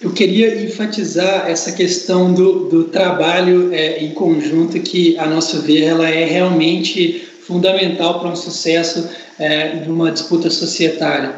Eu 0.00 0.12
queria 0.12 0.64
enfatizar 0.64 1.50
essa 1.50 1.72
questão 1.72 2.32
do, 2.32 2.68
do 2.70 2.84
trabalho 2.84 3.70
é, 3.70 4.02
em 4.02 4.12
conjunto, 4.12 4.80
que, 4.80 5.18
a 5.18 5.26
nosso 5.26 5.60
ver, 5.60 5.82
ela 5.82 6.08
é 6.08 6.24
realmente 6.24 7.22
fundamental 7.42 8.18
para 8.20 8.30
um 8.30 8.36
sucesso 8.36 9.10
é, 9.38 9.76
de 9.76 9.90
uma 9.90 10.10
disputa 10.10 10.48
societária. 10.48 11.34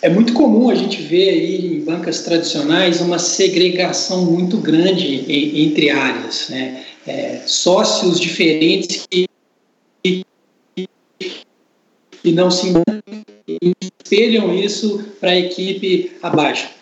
É 0.00 0.08
muito 0.08 0.32
comum 0.32 0.70
a 0.70 0.74
gente 0.76 1.02
ver 1.02 1.30
aí 1.30 1.66
em 1.66 1.80
bancas 1.80 2.22
tradicionais 2.22 3.00
uma 3.00 3.18
segregação 3.18 4.24
muito 4.24 4.58
grande 4.58 5.24
entre 5.60 5.90
áreas, 5.90 6.48
né? 6.48 6.84
É, 7.06 7.42
sócios 7.46 8.20
diferentes 8.20 9.06
que, 9.10 9.26
que 12.22 12.32
não 12.32 12.50
se 12.50 12.72
espelham 13.80 14.54
isso 14.54 15.04
para 15.18 15.30
a 15.30 15.38
equipe 15.38 16.12
abaixo. 16.22 16.77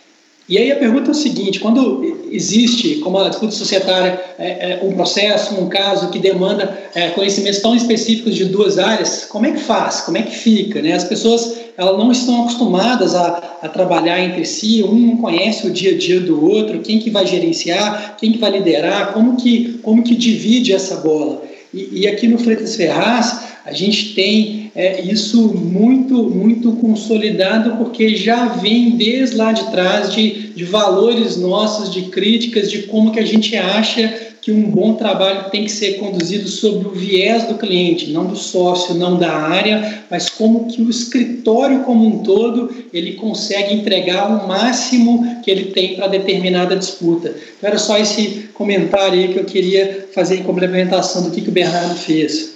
E 0.49 0.57
aí 0.59 0.71
a 0.71 0.77
pergunta 0.77 1.09
é 1.09 1.11
o 1.11 1.15
seguinte: 1.15 1.59
quando 1.59 2.27
existe, 2.31 2.97
como 2.97 3.19
a 3.19 3.29
disputa 3.29 3.53
societária, 3.53 4.21
é, 4.39 4.73
é, 4.73 4.81
um 4.83 4.93
processo, 4.93 5.55
um 5.55 5.69
caso 5.69 6.11
que 6.11 6.19
demanda 6.19 6.79
é, 6.95 7.11
conhecimentos 7.11 7.61
tão 7.61 7.75
específicos 7.75 8.35
de 8.35 8.45
duas 8.45 8.79
áreas, 8.79 9.25
como 9.25 9.47
é 9.47 9.53
que 9.53 9.61
faz? 9.61 10.03
Como 10.03 10.17
é 10.19 10.23
que 10.23 10.37
fica? 10.37 10.81
Né? 10.81 10.93
As 10.93 11.05
pessoas 11.05 11.67
elas 11.77 11.99
não 11.99 12.11
estão 12.11 12.43
acostumadas 12.43 13.15
a, 13.15 13.59
a 13.61 13.69
trabalhar 13.69 14.21
entre 14.21 14.45
si, 14.45 14.83
um 14.83 14.95
não 14.95 15.17
conhece 15.19 15.67
o 15.67 15.71
dia 15.71 15.93
a 15.93 15.99
dia 15.99 16.21
do 16.21 16.43
outro, 16.43 16.81
quem 16.81 16.99
que 16.99 17.11
vai 17.11 17.27
gerenciar, 17.27 18.17
quem 18.19 18.33
que 18.33 18.39
vai 18.39 18.51
liderar, 18.51 19.13
como 19.13 19.37
que, 19.37 19.79
como 19.83 20.03
que 20.03 20.15
divide 20.15 20.73
essa 20.73 20.97
bola. 20.97 21.43
E, 21.75 22.01
e 22.03 22.09
aqui 22.09 22.27
no 22.29 22.39
Freitas 22.39 22.77
Ferraz, 22.77 23.41
a 23.65 23.73
gente 23.73 24.15
tem 24.15 24.66
é, 24.77 25.01
isso 25.01 25.49
muito, 25.55 26.25
muito 26.29 26.73
consolidado, 26.73 27.77
porque 27.79 28.15
já 28.15 28.47
vem 28.47 28.91
desde 28.91 29.35
lá 29.35 29.51
de 29.51 29.71
trás 29.71 30.13
de, 30.13 30.53
de 30.55 30.65
valores 30.65 31.39
nossos, 31.39 31.91
de 31.91 32.03
críticas, 32.03 32.71
de 32.71 32.83
como 32.83 33.11
que 33.11 33.19
a 33.19 33.25
gente 33.25 33.57
acha 33.57 34.27
que 34.43 34.53
um 34.53 34.71
bom 34.71 34.95
trabalho 34.95 35.51
tem 35.51 35.65
que 35.65 35.73
ser 35.73 35.95
conduzido 35.95 36.47
sob 36.47 36.87
o 36.87 36.91
viés 36.91 37.49
do 37.49 37.55
cliente, 37.55 38.13
não 38.13 38.27
do 38.27 38.37
sócio, 38.37 38.95
não 38.95 39.17
da 39.19 39.33
área, 39.33 40.05
mas 40.09 40.29
como 40.29 40.67
que 40.67 40.81
o 40.83 40.89
escritório 40.89 41.81
como 41.81 42.07
um 42.07 42.19
todo 42.23 42.71
ele 42.93 43.15
consegue 43.15 43.75
entregar 43.75 44.31
o 44.31 44.47
máximo 44.47 45.43
que 45.43 45.51
ele 45.51 45.73
tem 45.73 45.97
para 45.97 46.07
determinada 46.07 46.77
disputa. 46.77 47.35
Então 47.57 47.71
era 47.71 47.79
só 47.79 47.99
esse 47.99 48.49
comentário 48.55 49.19
aí 49.19 49.33
que 49.33 49.39
eu 49.39 49.45
queria 49.45 50.07
fazer 50.15 50.37
em 50.37 50.43
complementação 50.45 51.23
do 51.23 51.31
que, 51.33 51.41
que 51.41 51.49
o 51.49 51.53
Bernardo 51.53 51.97
fez. 51.97 52.56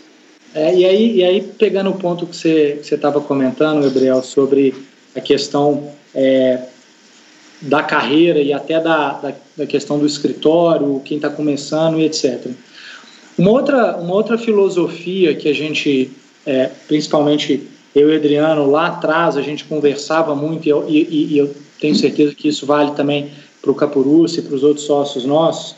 É, 0.55 0.75
e, 0.75 0.85
aí, 0.85 1.17
e 1.17 1.25
aí, 1.25 1.43
pegando 1.43 1.91
o 1.91 1.97
ponto 1.97 2.27
que 2.27 2.37
você 2.37 2.81
estava 2.83 3.21
comentando, 3.21 3.85
Gabriel, 3.85 4.23
sobre 4.23 4.75
a 5.15 5.21
questão 5.21 5.93
é, 6.15 6.61
da 7.61 7.83
carreira 7.83 8.41
e 8.41 8.53
até 8.53 8.81
da, 8.81 9.13
da, 9.13 9.35
da 9.57 9.67
questão 9.67 9.99
do 9.99 10.07
escritório, 10.07 11.01
quem 11.05 11.19
está 11.19 11.29
começando 11.29 12.01
e 12.01 12.05
etc. 12.05 12.49
Uma 13.39 13.51
outra, 13.51 13.97
uma 13.97 14.15
outra 14.15 14.37
filosofia 14.37 15.35
que 15.35 15.49
a 15.49 15.55
gente, 15.55 16.11
é, 16.45 16.71
principalmente 16.89 17.69
eu 17.95 18.13
e 18.13 18.17
Adriano, 18.17 18.71
lá 18.71 18.89
atrás 18.89 19.37
a 19.37 19.43
gente 19.43 19.65
conversava 19.65 20.35
muito 20.35 20.69
e, 20.69 20.73
e, 20.89 21.35
e 21.35 21.39
eu 21.39 21.55
tenho 21.81 21.95
certeza 21.95 22.35
que 22.35 22.49
isso 22.49 22.67
vale 22.67 22.93
também 22.93 23.31
para 23.63 23.71
o 23.71 23.75
Capurus 23.75 24.37
e 24.37 24.43
para 24.43 24.55
os 24.55 24.63
outros 24.63 24.87
sócios 24.87 25.25
nossos, 25.25 25.77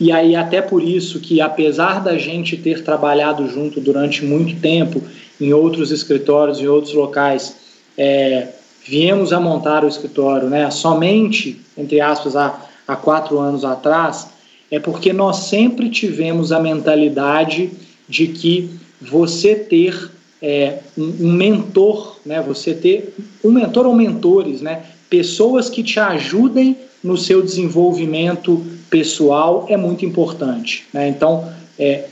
e 0.00 0.12
aí, 0.12 0.36
até 0.36 0.62
por 0.62 0.82
isso 0.82 1.18
que, 1.18 1.40
apesar 1.40 2.00
da 2.00 2.16
gente 2.16 2.56
ter 2.56 2.84
trabalhado 2.84 3.48
junto 3.48 3.80
durante 3.80 4.24
muito 4.24 4.60
tempo 4.60 5.02
em 5.40 5.52
outros 5.52 5.90
escritórios, 5.90 6.60
em 6.60 6.68
outros 6.68 6.94
locais, 6.94 7.56
é, 7.96 8.48
viemos 8.86 9.32
a 9.32 9.40
montar 9.40 9.84
o 9.84 9.88
escritório 9.88 10.48
né, 10.48 10.70
somente, 10.70 11.60
entre 11.76 12.00
aspas, 12.00 12.36
há, 12.36 12.60
há 12.86 12.94
quatro 12.94 13.38
anos 13.38 13.64
atrás, 13.64 14.28
é 14.70 14.78
porque 14.78 15.12
nós 15.12 15.36
sempre 15.48 15.90
tivemos 15.90 16.52
a 16.52 16.60
mentalidade 16.60 17.70
de 18.08 18.28
que 18.28 18.70
você 19.00 19.56
ter 19.56 20.10
é, 20.40 20.78
um, 20.96 21.26
um, 21.26 21.32
mentor, 21.32 22.18
né, 22.24 22.40
você 22.40 22.72
ter 22.72 23.14
um 23.42 23.50
mentor 23.50 23.86
ou 23.86 23.94
mentores, 23.94 24.60
né, 24.60 24.82
pessoas 25.10 25.68
que 25.68 25.82
te 25.82 25.98
ajudem 25.98 26.76
no 27.02 27.16
seu 27.16 27.42
desenvolvimento 27.42 28.64
pessoal 28.90 29.66
é 29.68 29.76
muito 29.76 30.04
importante. 30.04 30.86
Né? 30.92 31.08
Então, 31.08 31.50
é, 31.78 32.06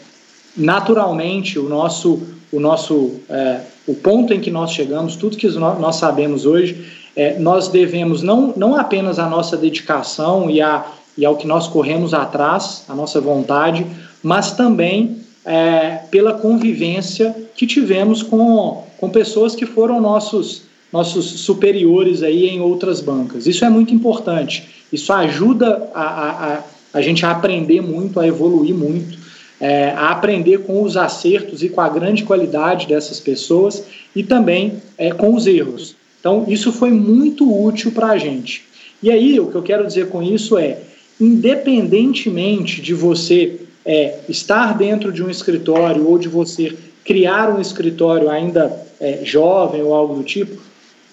naturalmente, 0.56 1.58
o 1.58 1.68
nosso, 1.68 2.22
o 2.52 2.60
nosso 2.60 3.20
é, 3.28 3.60
o 3.86 3.94
ponto 3.94 4.34
em 4.34 4.40
que 4.40 4.50
nós 4.50 4.72
chegamos, 4.72 5.16
tudo 5.16 5.36
que 5.36 5.48
nós 5.48 5.96
sabemos 5.96 6.44
hoje, 6.44 6.86
é, 7.14 7.38
nós 7.38 7.68
devemos 7.68 8.22
não, 8.22 8.52
não 8.56 8.76
apenas 8.76 9.18
a 9.18 9.28
nossa 9.28 9.56
dedicação 9.56 10.50
e, 10.50 10.60
a, 10.60 10.84
e 11.16 11.24
ao 11.24 11.36
que 11.36 11.46
nós 11.46 11.68
corremos 11.68 12.12
atrás, 12.12 12.84
a 12.88 12.94
nossa 12.94 13.20
vontade, 13.20 13.86
mas 14.22 14.52
também 14.52 15.18
é, 15.44 16.00
pela 16.10 16.34
convivência 16.34 17.34
que 17.54 17.66
tivemos 17.66 18.22
com, 18.22 18.84
com 18.98 19.08
pessoas 19.08 19.54
que 19.54 19.64
foram 19.64 20.00
nossos, 20.00 20.62
nossos 20.92 21.24
superiores 21.40 22.22
aí 22.22 22.48
em 22.48 22.60
outras 22.60 23.00
bancas. 23.00 23.46
Isso 23.46 23.64
é 23.64 23.70
muito 23.70 23.94
importante. 23.94 24.75
Isso 24.92 25.12
ajuda 25.12 25.90
a, 25.94 26.54
a, 26.54 26.62
a 26.94 27.02
gente 27.02 27.24
a 27.26 27.30
aprender 27.30 27.80
muito, 27.80 28.20
a 28.20 28.26
evoluir 28.26 28.74
muito, 28.74 29.18
é, 29.60 29.90
a 29.90 30.10
aprender 30.10 30.58
com 30.58 30.82
os 30.82 30.96
acertos 30.96 31.62
e 31.62 31.68
com 31.68 31.80
a 31.80 31.88
grande 31.88 32.24
qualidade 32.24 32.86
dessas 32.86 33.20
pessoas 33.20 33.84
e 34.14 34.22
também 34.22 34.82
é, 34.98 35.12
com 35.12 35.34
os 35.34 35.46
erros. 35.46 35.96
Então, 36.20 36.44
isso 36.48 36.72
foi 36.72 36.90
muito 36.90 37.50
útil 37.64 37.92
para 37.92 38.08
a 38.08 38.18
gente. 38.18 38.64
E 39.02 39.10
aí, 39.10 39.38
o 39.38 39.46
que 39.46 39.54
eu 39.54 39.62
quero 39.62 39.86
dizer 39.86 40.08
com 40.08 40.22
isso 40.22 40.58
é, 40.58 40.78
independentemente 41.20 42.80
de 42.80 42.94
você 42.94 43.60
é, 43.84 44.18
estar 44.28 44.76
dentro 44.76 45.12
de 45.12 45.22
um 45.22 45.30
escritório 45.30 46.06
ou 46.06 46.18
de 46.18 46.28
você 46.28 46.76
criar 47.04 47.54
um 47.54 47.60
escritório 47.60 48.28
ainda 48.28 48.84
é, 49.00 49.20
jovem 49.22 49.82
ou 49.82 49.94
algo 49.94 50.16
do 50.16 50.24
tipo, 50.24 50.60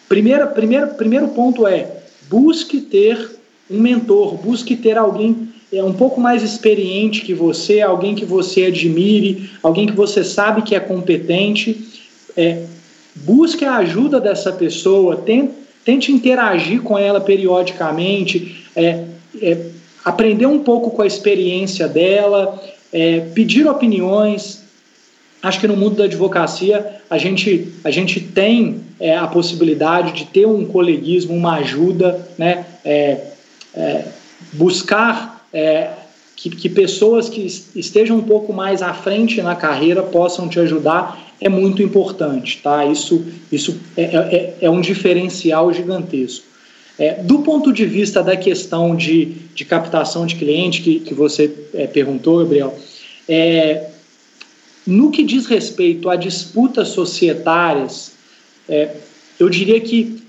primeiro, 0.10 0.48
primeiro, 0.48 0.88
primeiro 0.96 1.28
ponto 1.30 1.68
é 1.68 2.00
busque 2.28 2.82
ter 2.82 3.30
um 3.70 3.80
mentor, 3.80 4.36
busque 4.36 4.76
ter 4.76 4.98
alguém 4.98 5.54
é 5.78 5.84
um 5.84 5.94
pouco 5.94 6.22
mais 6.22 6.44
experiente 6.44 7.22
que 7.22 7.34
você, 7.34 7.82
alguém 7.82 8.14
que 8.14 8.26
você 8.26 8.66
admire, 8.66 9.50
alguém 9.62 9.88
que 9.88 9.94
você 9.94 10.24
sabe 10.24 10.62
que 10.62 10.76
é 10.76 10.80
competente. 10.80 12.04
É, 12.38 12.64
busque 13.16 13.66
a 13.66 13.78
ajuda 13.78 14.20
dessa 14.20 14.52
pessoa, 14.52 15.16
tente, 15.16 15.54
tente 15.84 16.12
interagir 16.12 16.82
com 16.82 16.98
ela 16.98 17.20
periodicamente, 17.20 18.66
é, 18.76 19.04
é, 19.42 19.58
aprender 20.06 20.46
um 20.46 20.60
pouco 20.60 20.92
com 20.92 21.02
a 21.02 21.08
experiência 21.08 21.88
dela, 21.88 22.62
é, 22.92 23.22
pedir 23.34 23.66
opiniões. 23.68 24.62
Acho 25.42 25.60
que 25.60 25.68
no 25.68 25.76
mundo 25.76 25.96
da 25.96 26.04
advocacia 26.04 27.02
a 27.10 27.18
gente, 27.18 27.74
a 27.84 27.90
gente 27.90 28.20
tem 28.20 28.82
é, 29.00 29.18
a 29.18 29.26
possibilidade 29.26 30.12
de 30.14 30.26
ter 30.26 30.46
um 30.46 30.66
coleguismo, 30.66 31.34
uma 31.34 31.56
ajuda, 31.56 32.28
né? 32.38 32.66
É, 33.76 33.82
é, 33.82 34.06
buscar 34.54 35.48
é, 35.54 35.92
que, 36.36 36.50
que, 36.50 36.70
pessoas 36.70 37.30
que 37.30 37.46
estejam 37.76 38.18
um 38.18 38.24
pouco 38.24 38.54
mais 38.54 38.82
à 38.82 38.94
frente 38.94 39.42
na 39.42 39.56
carreira 39.56 40.04
possam 40.04 40.48
te 40.48 40.60
ajudar 40.60 41.34
é 41.40 41.50
muito 41.50 41.82
importante, 41.82 42.60
tá? 42.62 42.86
Isso, 42.86 43.26
isso 43.52 43.80
é, 43.98 44.04
é, 44.04 44.08
é, 44.08 44.56
é 44.62 44.70
um 44.70 44.82
diferencial 44.82 45.74
gigantesco. 45.74 46.46
É, 46.98 47.16
do 47.24 47.40
ponto 47.40 47.74
de 47.74 47.86
vista 47.86 48.22
da 48.22 48.38
questão 48.38 48.96
de, 48.96 49.26
de 49.56 49.66
captação 49.66 50.26
de 50.26 50.36
cliente 50.36 50.82
que, 50.82 51.00
que 51.00 51.14
você 51.14 51.52
é, 51.74 51.88
perguntou, 51.88 52.40
Gabriel, 52.40 52.78
é, 53.28 53.90
no 54.86 55.10
que 55.10 55.24
diz 55.24 55.46
respeito 55.46 56.10
a 56.10 56.16
disputas 56.16 56.90
societárias, 56.90 58.12
eu 59.40 59.50
diria 59.50 59.80
que 59.80 60.23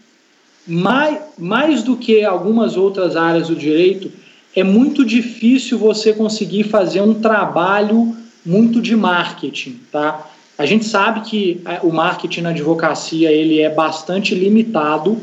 mais, 0.66 1.18
mais 1.38 1.82
do 1.82 1.96
que 1.96 2.24
algumas 2.24 2.76
outras 2.76 3.16
áreas 3.16 3.48
do 3.48 3.56
direito, 3.56 4.10
é 4.56 4.62
muito 4.62 5.04
difícil 5.04 5.78
você 5.78 6.12
conseguir 6.12 6.64
fazer 6.64 7.00
um 7.00 7.14
trabalho 7.14 8.16
muito 8.44 8.80
de 8.80 8.94
marketing, 8.96 9.80
tá? 9.90 10.30
A 10.56 10.66
gente 10.66 10.84
sabe 10.84 11.22
que 11.22 11.60
é, 11.64 11.80
o 11.82 11.92
marketing 11.92 12.42
na 12.42 12.50
advocacia 12.50 13.32
ele 13.32 13.60
é 13.60 13.68
bastante 13.68 14.34
limitado, 14.34 15.18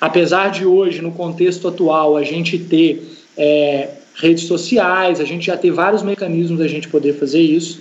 apesar 0.00 0.50
de 0.50 0.64
hoje, 0.64 1.02
no 1.02 1.12
contexto 1.12 1.68
atual, 1.68 2.16
a 2.16 2.24
gente 2.24 2.58
ter 2.58 3.06
é, 3.36 3.90
redes 4.14 4.44
sociais, 4.44 5.20
a 5.20 5.24
gente 5.24 5.46
já 5.46 5.56
ter 5.56 5.70
vários 5.70 6.02
mecanismos 6.02 6.58
da 6.58 6.66
gente 6.66 6.88
poder 6.88 7.14
fazer 7.18 7.42
isso. 7.42 7.80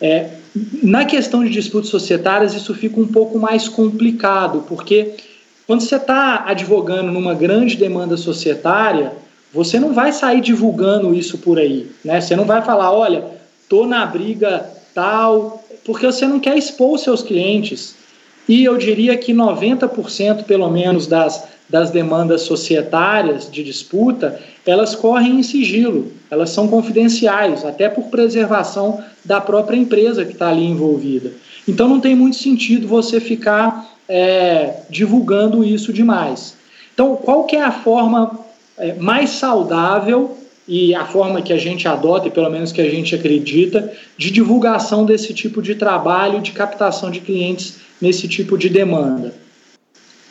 É, 0.00 0.30
na 0.82 1.04
questão 1.04 1.44
de 1.44 1.50
disputas 1.50 1.90
societárias, 1.90 2.54
isso 2.54 2.74
fica 2.74 3.00
um 3.00 3.06
pouco 3.06 3.38
mais 3.38 3.68
complicado, 3.68 4.64
porque 4.68 5.14
quando 5.66 5.80
você 5.80 5.96
está 5.96 6.44
advogando 6.46 7.10
numa 7.10 7.34
grande 7.34 7.76
demanda 7.76 8.16
societária, 8.16 9.12
você 9.52 9.78
não 9.78 9.94
vai 9.94 10.12
sair 10.12 10.40
divulgando 10.40 11.14
isso 11.14 11.38
por 11.38 11.58
aí, 11.58 11.90
né? 12.04 12.20
Você 12.20 12.34
não 12.34 12.44
vai 12.44 12.60
falar, 12.62 12.92
olha, 12.92 13.24
tô 13.68 13.86
na 13.86 14.04
briga 14.04 14.68
tal, 14.92 15.64
porque 15.84 16.06
você 16.06 16.26
não 16.26 16.40
quer 16.40 16.56
expor 16.58 16.94
os 16.94 17.02
seus 17.02 17.22
clientes. 17.22 17.94
e 18.46 18.62
eu 18.62 18.76
diria 18.76 19.16
que 19.16 19.32
90% 19.32 20.44
pelo 20.44 20.70
menos 20.70 21.06
das, 21.06 21.48
das 21.68 21.90
demandas 21.90 22.42
societárias 22.42 23.50
de 23.50 23.64
disputa, 23.64 24.38
elas 24.66 24.94
correm 24.94 25.38
em 25.38 25.42
sigilo, 25.42 26.12
elas 26.30 26.50
são 26.50 26.68
confidenciais, 26.68 27.64
até 27.64 27.88
por 27.88 28.04
preservação 28.04 29.02
da 29.24 29.40
própria 29.40 29.78
empresa 29.78 30.26
que 30.26 30.32
está 30.32 30.50
ali 30.50 30.64
envolvida. 30.66 31.32
Então 31.66 31.88
não 31.88 32.00
tem 32.00 32.14
muito 32.14 32.36
sentido 32.36 32.86
você 32.86 33.18
ficar 33.18 33.93
é, 34.08 34.82
divulgando 34.90 35.64
isso 35.64 35.92
demais. 35.92 36.56
Então, 36.92 37.16
qual 37.16 37.44
que 37.44 37.56
é 37.56 37.62
a 37.62 37.72
forma 37.72 38.38
é, 38.78 38.94
mais 38.94 39.30
saudável 39.30 40.38
e 40.66 40.94
a 40.94 41.04
forma 41.04 41.42
que 41.42 41.52
a 41.52 41.58
gente 41.58 41.86
adota, 41.86 42.28
e 42.28 42.30
pelo 42.30 42.50
menos 42.50 42.72
que 42.72 42.80
a 42.80 42.88
gente 42.88 43.14
acredita, 43.14 43.92
de 44.16 44.30
divulgação 44.30 45.04
desse 45.04 45.34
tipo 45.34 45.60
de 45.60 45.74
trabalho, 45.74 46.40
de 46.40 46.52
captação 46.52 47.10
de 47.10 47.20
clientes 47.20 47.76
nesse 48.00 48.26
tipo 48.26 48.56
de 48.56 48.68
demanda. 48.68 49.34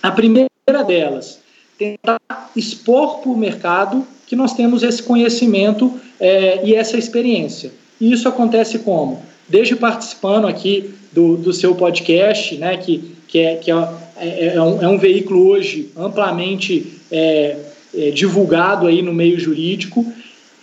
A 0.02 0.12
primeira 0.12 0.50
delas, 0.86 1.40
tentar 1.78 2.20
expor 2.56 3.20
para 3.20 3.30
o 3.30 3.38
mercado 3.38 4.06
que 4.26 4.36
nós 4.36 4.54
temos 4.54 4.84
esse 4.84 5.04
conhecimento 5.04 6.00
é, 6.20 6.66
e 6.66 6.74
essa 6.74 6.98
experiência. 6.98 7.72
E 8.00 8.12
isso 8.12 8.28
acontece 8.28 8.80
como? 8.80 9.22
Desde 9.48 9.76
participando 9.76 10.48
aqui 10.48 10.94
do, 11.12 11.38
do 11.38 11.54
seu 11.54 11.76
podcast, 11.76 12.56
né, 12.58 12.76
que, 12.78 13.13
que, 13.34 13.40
é, 13.40 13.56
que 13.56 13.72
é, 13.72 13.88
é, 14.18 14.46
é 14.54 14.62
um, 14.62 14.80
é 14.84 14.88
um 14.88 15.00
veículo 15.00 15.48
hoje 15.48 15.90
amplamente 15.98 17.00
é, 17.12 17.58
é, 17.98 18.12
divulgado 18.12 18.86
aí 18.86 19.02
no 19.02 19.12
meio 19.12 19.40
jurídico, 19.40 20.06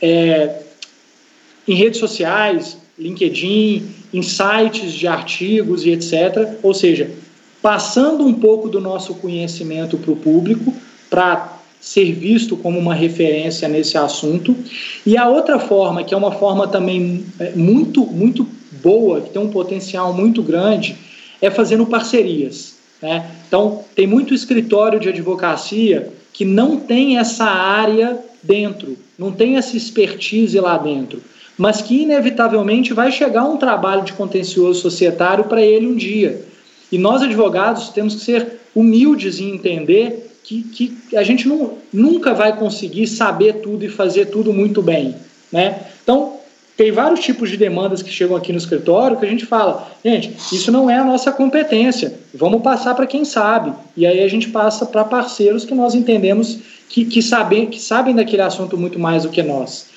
é, 0.00 0.54
em 1.66 1.74
redes 1.74 1.98
sociais, 1.98 2.78
LinkedIn, 2.96 3.88
em 4.14 4.22
sites 4.22 4.92
de 4.92 5.08
artigos 5.08 5.84
e 5.84 5.90
etc. 5.90 6.58
Ou 6.62 6.72
seja, 6.72 7.10
passando 7.60 8.24
um 8.24 8.34
pouco 8.34 8.68
do 8.68 8.80
nosso 8.80 9.16
conhecimento 9.16 9.98
para 9.98 10.12
o 10.12 10.16
público, 10.16 10.72
para 11.10 11.58
ser 11.80 12.12
visto 12.12 12.56
como 12.56 12.78
uma 12.78 12.94
referência 12.94 13.66
nesse 13.66 13.98
assunto. 13.98 14.54
E 15.04 15.16
a 15.16 15.28
outra 15.28 15.58
forma, 15.58 16.04
que 16.04 16.14
é 16.14 16.16
uma 16.16 16.30
forma 16.30 16.68
também 16.68 17.24
muito, 17.56 18.06
muito 18.06 18.46
boa, 18.80 19.22
que 19.22 19.30
tem 19.30 19.42
um 19.42 19.50
potencial 19.50 20.12
muito 20.12 20.40
grande, 20.40 21.09
é 21.40 21.50
fazendo 21.50 21.86
parcerias. 21.86 22.76
Né? 23.00 23.30
Então, 23.46 23.84
tem 23.94 24.06
muito 24.06 24.34
escritório 24.34 25.00
de 25.00 25.08
advocacia 25.08 26.12
que 26.32 26.44
não 26.44 26.76
tem 26.76 27.18
essa 27.18 27.44
área 27.44 28.18
dentro, 28.42 28.96
não 29.18 29.32
tem 29.32 29.56
essa 29.56 29.76
expertise 29.76 30.58
lá 30.58 30.78
dentro, 30.78 31.22
mas 31.56 31.82
que 31.82 32.02
inevitavelmente 32.02 32.92
vai 32.94 33.12
chegar 33.12 33.44
um 33.44 33.56
trabalho 33.56 34.02
de 34.02 34.12
contencioso 34.14 34.80
societário 34.80 35.44
para 35.44 35.62
ele 35.62 35.86
um 35.86 35.94
dia. 35.94 36.42
E 36.90 36.98
nós, 36.98 37.22
advogados, 37.22 37.90
temos 37.90 38.14
que 38.14 38.22
ser 38.22 38.60
humildes 38.74 39.38
em 39.38 39.50
entender 39.50 40.30
que, 40.42 40.62
que 40.62 41.16
a 41.16 41.22
gente 41.22 41.46
não, 41.46 41.74
nunca 41.92 42.34
vai 42.34 42.56
conseguir 42.56 43.06
saber 43.06 43.56
tudo 43.60 43.84
e 43.84 43.88
fazer 43.88 44.26
tudo 44.26 44.52
muito 44.52 44.82
bem. 44.82 45.14
Né? 45.52 45.80
Então, 46.02 46.39
tem 46.80 46.90
vários 46.90 47.20
tipos 47.20 47.50
de 47.50 47.58
demandas 47.58 48.02
que 48.02 48.10
chegam 48.10 48.34
aqui 48.34 48.52
no 48.52 48.56
escritório 48.56 49.18
que 49.18 49.26
a 49.26 49.28
gente 49.28 49.44
fala, 49.44 49.86
gente, 50.02 50.34
isso 50.50 50.72
não 50.72 50.88
é 50.88 50.96
a 50.96 51.04
nossa 51.04 51.30
competência, 51.30 52.18
vamos 52.32 52.62
passar 52.62 52.94
para 52.94 53.06
quem 53.06 53.22
sabe. 53.22 53.70
E 53.94 54.06
aí 54.06 54.22
a 54.22 54.28
gente 54.28 54.48
passa 54.48 54.86
para 54.86 55.04
parceiros 55.04 55.66
que 55.66 55.74
nós 55.74 55.94
entendemos 55.94 56.58
que, 56.88 57.04
que, 57.04 57.20
sabem, 57.20 57.66
que 57.66 57.78
sabem 57.78 58.14
daquele 58.14 58.40
assunto 58.40 58.78
muito 58.78 58.98
mais 58.98 59.24
do 59.24 59.28
que 59.28 59.42
nós. 59.42 59.88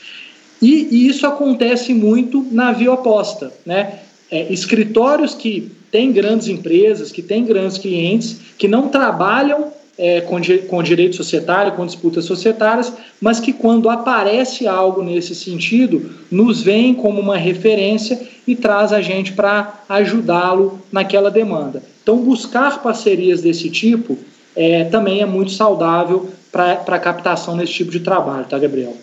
E, 0.61 0.89
e 0.91 1.07
isso 1.07 1.25
acontece 1.25 1.93
muito 1.93 2.45
na 2.51 2.73
via 2.73 2.91
oposta. 2.91 3.53
Né? 3.65 3.99
É, 4.29 4.51
escritórios 4.51 5.33
que 5.33 5.71
têm 5.89 6.11
grandes 6.11 6.49
empresas, 6.49 7.13
que 7.13 7.21
têm 7.21 7.45
grandes 7.45 7.77
clientes, 7.77 8.35
que 8.57 8.67
não 8.67 8.89
trabalham 8.89 9.71
é, 9.97 10.21
com, 10.21 10.39
com 10.67 10.83
direito 10.83 11.15
societário, 11.15 11.73
com 11.73 11.85
disputas 11.85 12.25
societárias, 12.25 12.91
mas 13.21 13.39
que 13.39 13.53
quando 13.53 13.89
aparece 13.89 14.67
algo 14.67 15.03
nesse 15.03 15.35
sentido, 15.35 16.11
nos 16.31 16.61
vem 16.61 16.93
como 16.93 17.19
uma 17.19 17.37
referência 17.37 18.19
e 18.47 18.55
traz 18.55 18.91
a 18.91 19.01
gente 19.01 19.33
para 19.33 19.83
ajudá-lo 19.87 20.81
naquela 20.91 21.29
demanda. 21.29 21.83
Então, 22.01 22.17
buscar 22.17 22.81
parcerias 22.81 23.41
desse 23.41 23.69
tipo 23.69 24.17
é, 24.55 24.83
também 24.85 25.21
é 25.21 25.25
muito 25.25 25.51
saudável 25.51 26.29
para 26.51 26.83
a 26.85 26.99
captação 26.99 27.55
nesse 27.55 27.73
tipo 27.73 27.91
de 27.91 27.99
trabalho, 27.99 28.45
tá, 28.45 28.59
Gabriel? 28.59 28.95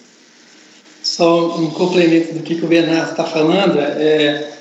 Só 1.03 1.57
um 1.57 1.71
complemento 1.71 2.35
do 2.35 2.43
que, 2.43 2.57
que 2.57 2.65
o 2.65 2.69
Bernardo 2.69 3.13
está 3.13 3.25
falando, 3.25 3.79
é, 3.79 4.53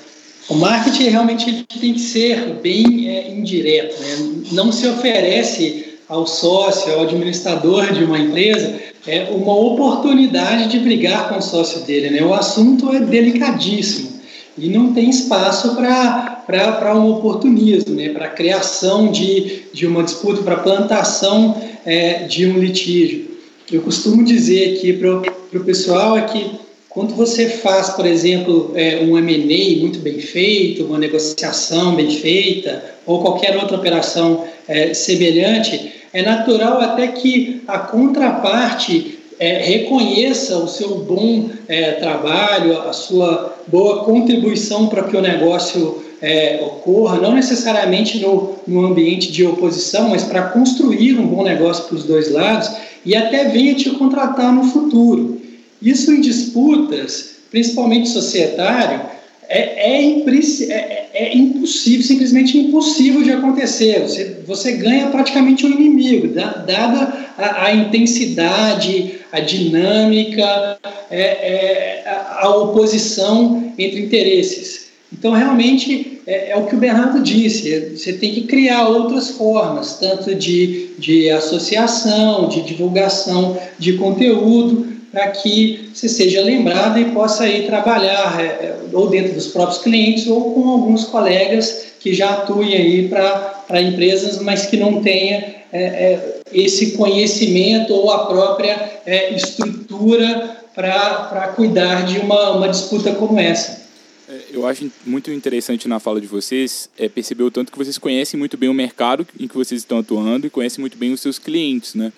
o 0.48 0.54
marketing 0.54 1.10
realmente 1.10 1.66
tem 1.78 1.92
que 1.92 2.00
ser 2.00 2.54
bem 2.62 3.08
é, 3.08 3.30
indireto, 3.30 4.00
né? 4.00 4.42
não 4.52 4.72
se 4.72 4.88
oferece 4.88 5.89
ao 6.10 6.26
sócio, 6.26 6.92
ao 6.92 7.02
administrador 7.02 7.92
de 7.92 8.02
uma 8.02 8.18
empresa, 8.18 8.80
é 9.06 9.28
uma 9.30 9.56
oportunidade 9.56 10.68
de 10.68 10.80
brigar 10.80 11.28
com 11.28 11.38
o 11.38 11.42
sócio 11.42 11.82
dele. 11.82 12.10
Né? 12.10 12.22
O 12.22 12.34
assunto 12.34 12.92
é 12.92 12.98
delicadíssimo 12.98 14.20
e 14.58 14.68
não 14.68 14.92
tem 14.92 15.08
espaço 15.08 15.76
para 15.76 16.94
um 16.96 17.12
oportunismo, 17.12 17.94
né? 17.94 18.08
para 18.08 18.26
criação 18.28 19.12
de, 19.12 19.62
de 19.72 19.86
uma 19.86 20.02
disputa, 20.02 20.42
para 20.42 20.56
plantação 20.56 21.62
é, 21.86 22.24
de 22.24 22.44
um 22.44 22.58
litígio. 22.58 23.30
Eu 23.70 23.80
costumo 23.80 24.24
dizer 24.24 24.74
aqui 24.74 24.92
para 24.92 25.60
o 25.60 25.64
pessoal 25.64 26.18
é 26.18 26.22
que 26.22 26.58
quando 26.88 27.14
você 27.14 27.48
faz, 27.48 27.90
por 27.90 28.04
exemplo, 28.04 28.72
é, 28.74 28.98
um 29.00 29.16
M&A 29.16 29.80
muito 29.80 30.00
bem 30.00 30.18
feito, 30.18 30.84
uma 30.84 30.98
negociação 30.98 31.94
bem 31.94 32.10
feita, 32.10 32.84
ou 33.06 33.22
qualquer 33.22 33.56
outra 33.56 33.76
operação 33.76 34.44
é, 34.66 34.92
semelhante, 34.92 35.99
é 36.12 36.22
natural 36.22 36.80
até 36.80 37.08
que 37.08 37.62
a 37.66 37.78
contraparte 37.78 39.18
é, 39.38 39.58
reconheça 39.62 40.58
o 40.58 40.68
seu 40.68 40.98
bom 40.98 41.48
é, 41.66 41.92
trabalho, 41.92 42.78
a 42.82 42.92
sua 42.92 43.56
boa 43.66 44.04
contribuição 44.04 44.88
para 44.88 45.04
que 45.04 45.16
o 45.16 45.22
negócio 45.22 46.02
é, 46.20 46.60
ocorra, 46.62 47.18
não 47.18 47.32
necessariamente 47.32 48.18
no, 48.18 48.56
no 48.66 48.86
ambiente 48.86 49.32
de 49.32 49.46
oposição, 49.46 50.10
mas 50.10 50.24
para 50.24 50.42
construir 50.42 51.18
um 51.18 51.26
bom 51.26 51.42
negócio 51.42 51.84
para 51.84 51.96
os 51.96 52.04
dois 52.04 52.30
lados 52.30 52.70
e 53.06 53.16
até 53.16 53.44
venha 53.44 53.74
te 53.74 53.88
contratar 53.90 54.52
no 54.52 54.64
futuro. 54.64 55.40
Isso 55.80 56.12
em 56.12 56.20
disputas, 56.20 57.36
principalmente 57.50 58.10
societário, 58.10 59.00
é, 59.50 59.58
é, 59.58 60.22
é, 60.70 61.10
é, 61.12 61.36
impossível, 61.36 62.06
simplesmente 62.06 62.56
impossível 62.56 63.20
de 63.20 63.32
acontecer. 63.32 64.00
Você, 64.00 64.36
você 64.46 64.72
ganha 64.72 65.08
praticamente 65.08 65.66
um 65.66 65.72
inimigo, 65.72 66.28
dada 66.28 67.12
a, 67.36 67.64
a 67.64 67.74
intensidade, 67.74 69.18
a 69.32 69.40
dinâmica, 69.40 70.78
é, 71.10 71.20
é, 71.20 72.04
a, 72.06 72.44
a, 72.44 72.56
oposição 72.56 73.72
entre 73.76 74.00
interesses. 74.02 74.90
Então, 75.12 75.32
realmente, 75.32 76.20
é, 76.28 76.52
é, 76.52 76.56
o 76.56 76.66
que 76.66 76.76
o 76.76 76.78
Bernardo 76.78 77.20
disse: 77.20 77.96
você 77.96 78.12
tem 78.12 78.32
que 78.32 78.42
criar 78.42 78.86
outras 78.86 79.30
formas, 79.30 79.98
tanto 79.98 80.32
de, 80.32 80.90
de 80.96 81.28
associação, 81.28 82.48
de 82.48 82.62
divulgação 82.62 83.58
de 83.80 83.94
conteúdo, 83.94 84.99
para 85.10 85.28
que 85.28 85.90
você 85.92 86.08
seja 86.08 86.40
lembrado 86.40 86.98
e 86.98 87.06
possa 87.06 87.48
ir 87.48 87.66
trabalhar 87.66 88.40
é, 88.40 88.44
é, 88.44 88.80
ou 88.92 89.08
dentro 89.08 89.34
dos 89.34 89.48
próprios 89.48 89.82
clientes 89.82 90.26
ou 90.26 90.54
com 90.54 90.68
alguns 90.68 91.04
colegas 91.04 91.86
que 91.98 92.14
já 92.14 92.30
atuem 92.30 92.74
aí 92.74 93.08
para 93.08 93.82
empresas, 93.82 94.40
mas 94.40 94.66
que 94.66 94.76
não 94.76 95.02
tenha 95.02 95.60
é, 95.72 95.82
é, 95.82 96.40
esse 96.52 96.92
conhecimento 96.92 97.92
ou 97.92 98.10
a 98.10 98.26
própria 98.26 99.00
é, 99.04 99.34
estrutura 99.34 100.58
para 100.74 101.52
cuidar 101.56 102.06
de 102.06 102.18
uma, 102.18 102.52
uma 102.52 102.68
disputa 102.68 103.12
como 103.14 103.38
essa. 103.38 103.80
É, 104.28 104.38
eu 104.52 104.66
acho 104.66 104.90
muito 105.04 105.30
interessante 105.30 105.88
na 105.88 105.98
fala 105.98 106.20
de 106.20 106.26
vocês 106.26 106.88
é 106.96 107.08
perceber 107.08 107.42
o 107.42 107.50
tanto 107.50 107.72
que 107.72 107.78
vocês 107.78 107.98
conhecem 107.98 108.38
muito 108.38 108.56
bem 108.56 108.68
o 108.68 108.74
mercado 108.74 109.26
em 109.38 109.48
que 109.48 109.54
vocês 109.54 109.80
estão 109.80 109.98
atuando 109.98 110.46
e 110.46 110.50
conhecem 110.50 110.80
muito 110.80 110.96
bem 110.96 111.12
os 111.12 111.20
seus 111.20 111.38
clientes, 111.38 111.94
né? 111.94 112.12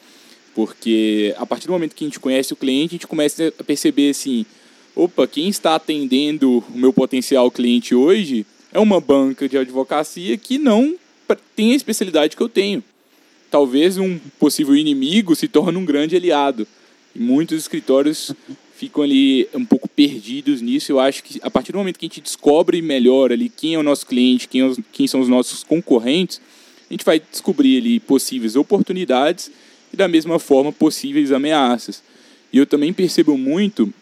Porque 0.55 1.34
a 1.38 1.46
partir 1.46 1.66
do 1.66 1.72
momento 1.72 1.94
que 1.94 2.05
a 2.05 2.07
gente 2.07 2.20
conhece 2.20 2.53
o 2.53 2.57
cliente, 2.57 2.94
a 2.94 2.96
gente 2.96 3.07
começa 3.07 3.53
a 3.59 3.64
perceber 3.64 4.11
assim: 4.11 4.44
opa, 4.94 5.26
quem 5.26 5.48
está 5.48 5.74
atendendo 5.74 6.59
o 6.68 6.78
meu 6.78 6.92
potencial 6.92 7.50
cliente 7.50 7.94
hoje 7.94 8.46
é 8.72 8.78
uma 8.78 9.00
banca 9.00 9.48
de 9.48 9.57
advocacia 9.57 10.36
que 10.36 10.59
não 10.59 10.96
tem 11.57 11.72
a 11.72 11.76
especialidade 11.76 12.36
que 12.36 12.42
eu 12.42 12.48
tenho. 12.48 12.82
Talvez 13.50 13.98
um 13.98 14.18
possível 14.38 14.74
inimigo 14.74 15.34
se 15.34 15.48
torne 15.48 15.76
um 15.76 15.84
grande 15.84 16.16
aliado. 16.16 16.66
E 17.14 17.18
muitos 17.18 17.59
escritórios 17.59 18.32
ficam 18.76 19.03
ali 19.03 19.48
um 19.55 19.64
pouco 19.64 19.88
perdidos 19.88 20.61
nisso. 20.61 20.92
Eu 20.92 21.00
acho 21.00 21.22
que 21.22 21.38
a 21.42 21.50
partir 21.50 21.72
do 21.72 21.78
momento 21.78 21.98
que 21.98 22.07
a 22.07 22.09
gente 22.09 22.20
descobre 22.20 22.80
melhor 22.82 23.32
ali 23.32 23.48
quem 23.48 23.74
é 23.74 23.78
o 23.78 23.82
nosso 23.82 24.07
cliente, 24.07 24.48
quem, 24.48 24.62
é 24.62 24.74
quem 24.92 25.07
são 25.07 25.20
os 25.20 25.28
nossos 25.28 25.62
concorrentes, 25.62 26.40
a 26.90 26.92
gente 26.92 27.05
vai 27.05 27.20
descobrir 27.20 27.78
ali 27.78 28.00
possíveis 28.00 28.57
oportunidades 28.57 29.50
e 29.93 29.97
da 29.97 30.09
mesma 30.09 30.38
forma 30.38 30.72
possíveis 30.72 31.32
ameaças. 31.32 32.03
E 32.53 32.59
eu 32.59 32.66
também 32.66 32.93
percebo 32.93 33.36
muito 33.36 33.93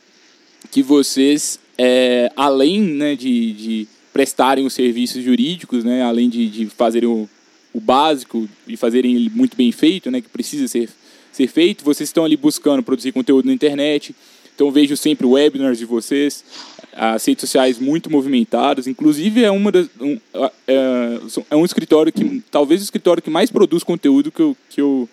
que 0.71 0.83
vocês, 0.83 1.59
é, 1.79 2.31
além 2.37 2.81
né, 2.81 3.15
de, 3.15 3.53
de 3.53 3.89
prestarem 4.13 4.67
os 4.67 4.75
serviços 4.75 5.23
jurídicos, 5.23 5.85
né, 5.85 6.03
além 6.03 6.29
de, 6.29 6.47
de 6.49 6.67
fazerem 6.67 7.09
o, 7.09 7.29
o 7.73 7.81
básico 7.81 8.49
e 8.67 8.77
fazerem 8.77 9.15
ele 9.15 9.31
muito 9.31 9.57
bem 9.57 9.73
feito, 9.73 10.11
né, 10.11 10.21
que 10.21 10.29
precisa 10.29 10.67
ser, 10.69 10.89
ser 11.33 11.47
feito, 11.47 11.85
vocês 11.85 12.09
estão 12.09 12.25
ali 12.25 12.37
buscando 12.37 12.83
produzir 12.83 13.13
conteúdo 13.13 13.47
na 13.47 13.53
internet. 13.53 14.15
Então 14.55 14.71
vejo 14.71 14.95
sempre 14.95 15.27
webinars 15.27 15.79
de 15.79 15.87
vocês, 15.87 16.45
as 16.93 17.25
redes 17.25 17.41
sociais 17.41 17.79
muito 17.79 18.11
movimentadas. 18.11 18.87
Inclusive 18.87 19.43
é 19.43 19.51
uma 19.51 19.73
das, 19.73 19.89
um, 19.99 20.19
é, 20.67 21.19
é 21.51 21.57
um 21.57 21.65
escritório 21.65 22.13
que 22.13 22.43
talvez 22.51 22.83
o 22.83 22.85
escritório 22.85 23.23
que 23.23 23.31
mais 23.31 23.51
produz 23.51 23.83
conteúdo 23.83 24.31
que 24.31 24.41
eu, 24.41 24.57
que 24.69 24.81
eu, 24.81 25.09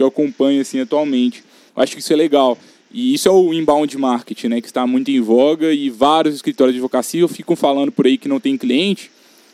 que 0.00 0.02
eu 0.02 0.08
acompanho 0.08 0.62
assim 0.62 0.80
atualmente. 0.80 1.44
Eu 1.76 1.82
acho 1.82 1.92
que 1.92 2.00
isso 2.00 2.12
é 2.12 2.16
legal. 2.16 2.56
E 2.90 3.14
isso 3.14 3.28
é 3.28 3.30
o 3.30 3.52
inbound 3.52 3.96
marketing, 3.98 4.48
né, 4.48 4.60
que 4.60 4.66
está 4.66 4.86
muito 4.86 5.10
em 5.10 5.20
voga 5.20 5.72
e 5.72 5.90
vários 5.90 6.34
escritórios 6.34 6.74
de 6.74 6.78
advocacia 6.78 7.26
ficam 7.28 7.54
falando 7.54 7.92
por 7.92 8.06
aí 8.06 8.18
que 8.18 8.28
não 8.28 8.40
tem 8.40 8.56
cliente. 8.56 9.10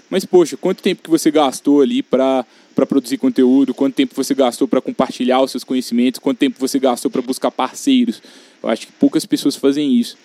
Mas, 0.08 0.24
poxa, 0.24 0.56
quanto 0.56 0.82
tempo 0.82 1.02
que 1.02 1.10
você 1.10 1.32
gastou 1.32 1.82
ali 1.82 2.00
para 2.00 2.46
produzir 2.88 3.18
conteúdo? 3.18 3.74
Quanto 3.74 3.94
tempo 3.94 4.14
você 4.14 4.34
gastou 4.34 4.68
para 4.68 4.80
compartilhar 4.80 5.42
os 5.42 5.50
seus 5.50 5.64
conhecimentos? 5.64 6.20
Quanto 6.20 6.38
tempo 6.38 6.56
você 6.60 6.78
gastou 6.78 7.10
para 7.10 7.20
buscar 7.20 7.50
parceiros? 7.50 8.22
Eu 8.62 8.68
acho 8.68 8.86
que 8.86 8.92
poucas 8.92 9.26
pessoas 9.26 9.56
fazem 9.56 9.94
isso. 9.94 10.16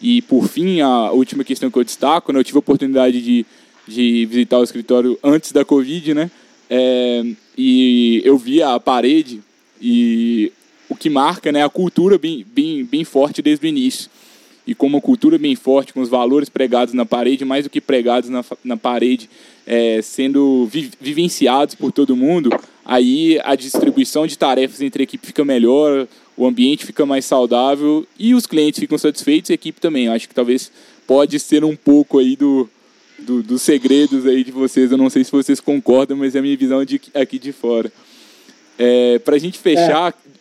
E, 0.00 0.22
por 0.22 0.46
fim, 0.46 0.80
a 0.80 1.10
última 1.10 1.42
questão 1.42 1.68
que 1.68 1.76
eu 1.76 1.82
destaco, 1.82 2.32
né, 2.32 2.38
eu 2.38 2.44
tive 2.44 2.58
a 2.58 2.60
oportunidade 2.60 3.20
de, 3.20 3.44
de 3.88 4.24
visitar 4.26 4.58
o 4.60 4.64
escritório 4.64 5.18
antes 5.22 5.50
da 5.50 5.64
Covid, 5.64 6.14
né? 6.14 6.30
É, 6.70 7.24
e 7.58 8.22
eu 8.24 8.38
vi 8.38 8.62
a 8.62 8.78
parede 8.78 9.42
e 9.80 10.52
o 10.88 10.94
que 10.94 11.08
marca 11.08 11.50
né, 11.50 11.64
a 11.64 11.68
cultura 11.68 12.18
bem, 12.18 12.44
bem, 12.46 12.84
bem 12.84 13.04
forte 13.04 13.42
desde 13.42 13.66
o 13.66 13.68
início. 13.68 14.10
E 14.66 14.74
com 14.74 14.86
uma 14.86 15.00
cultura 15.00 15.36
bem 15.38 15.54
forte, 15.54 15.92
com 15.92 16.00
os 16.00 16.08
valores 16.08 16.48
pregados 16.48 16.94
na 16.94 17.04
parede, 17.04 17.44
mais 17.44 17.64
do 17.64 17.70
que 17.70 17.80
pregados 17.80 18.30
na, 18.30 18.42
na 18.64 18.76
parede, 18.76 19.28
é, 19.66 20.00
sendo 20.00 20.66
vi, 20.66 20.90
vivenciados 20.98 21.74
por 21.74 21.92
todo 21.92 22.16
mundo, 22.16 22.50
aí 22.84 23.38
a 23.44 23.54
distribuição 23.54 24.26
de 24.26 24.38
tarefas 24.38 24.80
entre 24.80 25.02
a 25.02 25.04
equipe 25.04 25.26
fica 25.26 25.44
melhor, 25.44 26.08
o 26.36 26.46
ambiente 26.46 26.86
fica 26.86 27.04
mais 27.04 27.24
saudável 27.24 28.06
e 28.18 28.34
os 28.34 28.46
clientes 28.46 28.80
ficam 28.80 28.98
satisfeitos 28.98 29.50
e 29.50 29.52
a 29.52 29.54
equipe 29.54 29.80
também. 29.80 30.06
Eu 30.06 30.12
acho 30.12 30.28
que 30.28 30.34
talvez 30.34 30.70
pode 31.06 31.38
ser 31.38 31.62
um 31.62 31.76
pouco 31.76 32.18
aí 32.18 32.34
do, 32.34 32.68
do, 33.18 33.42
dos 33.42 33.62
segredos 33.62 34.26
aí 34.26 34.42
de 34.42 34.50
vocês. 34.50 34.90
Eu 34.90 34.98
não 34.98 35.10
sei 35.10 35.24
se 35.24 35.30
vocês 35.30 35.60
concordam, 35.60 36.16
mas 36.16 36.34
é 36.34 36.38
a 36.38 36.42
minha 36.42 36.56
visão 36.56 36.84
de, 36.84 37.00
aqui 37.14 37.38
de 37.38 37.52
fora. 37.52 37.92
É, 38.78 39.18
Para 39.20 39.36
a 39.36 39.38
gente 39.38 39.58
fechar, 39.58 40.12
é. 40.12 40.34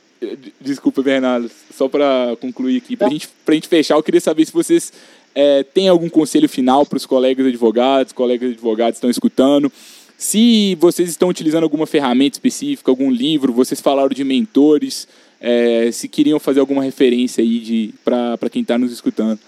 Desculpa, 0.61 1.01
Bernardo, 1.01 1.51
só 1.75 1.89
para 1.89 2.36
concluir 2.39 2.77
aqui, 2.77 2.95
para 2.95 3.09
gente, 3.09 3.27
a 3.45 3.51
gente 3.51 3.67
fechar, 3.67 3.95
eu 3.95 4.03
queria 4.03 4.21
saber 4.21 4.45
se 4.45 4.53
vocês 4.53 4.93
é, 5.36 5.63
têm 5.63 5.89
algum 5.89 6.09
conselho 6.09 6.47
final 6.47 6.86
para 6.86 6.97
os 6.97 7.05
colegas 7.05 7.45
advogados, 7.45 8.13
colegas 8.13 8.51
advogados 8.51 8.97
estão 8.97 9.09
escutando, 9.09 9.71
se 10.17 10.75
vocês 10.79 11.09
estão 11.09 11.27
utilizando 11.27 11.63
alguma 11.63 11.86
ferramenta 11.86 12.36
específica, 12.36 12.89
algum 12.89 13.11
livro, 13.11 13.51
vocês 13.51 13.81
falaram 13.81 14.09
de 14.09 14.23
mentores, 14.23 15.07
é, 15.41 15.91
se 15.91 16.07
queriam 16.07 16.39
fazer 16.39 16.61
alguma 16.61 16.84
referência 16.84 17.43
aí 17.43 17.93
para 18.03 18.49
quem 18.49 18.61
está 18.61 18.77
nos 18.77 18.91
escutando. 18.91 19.39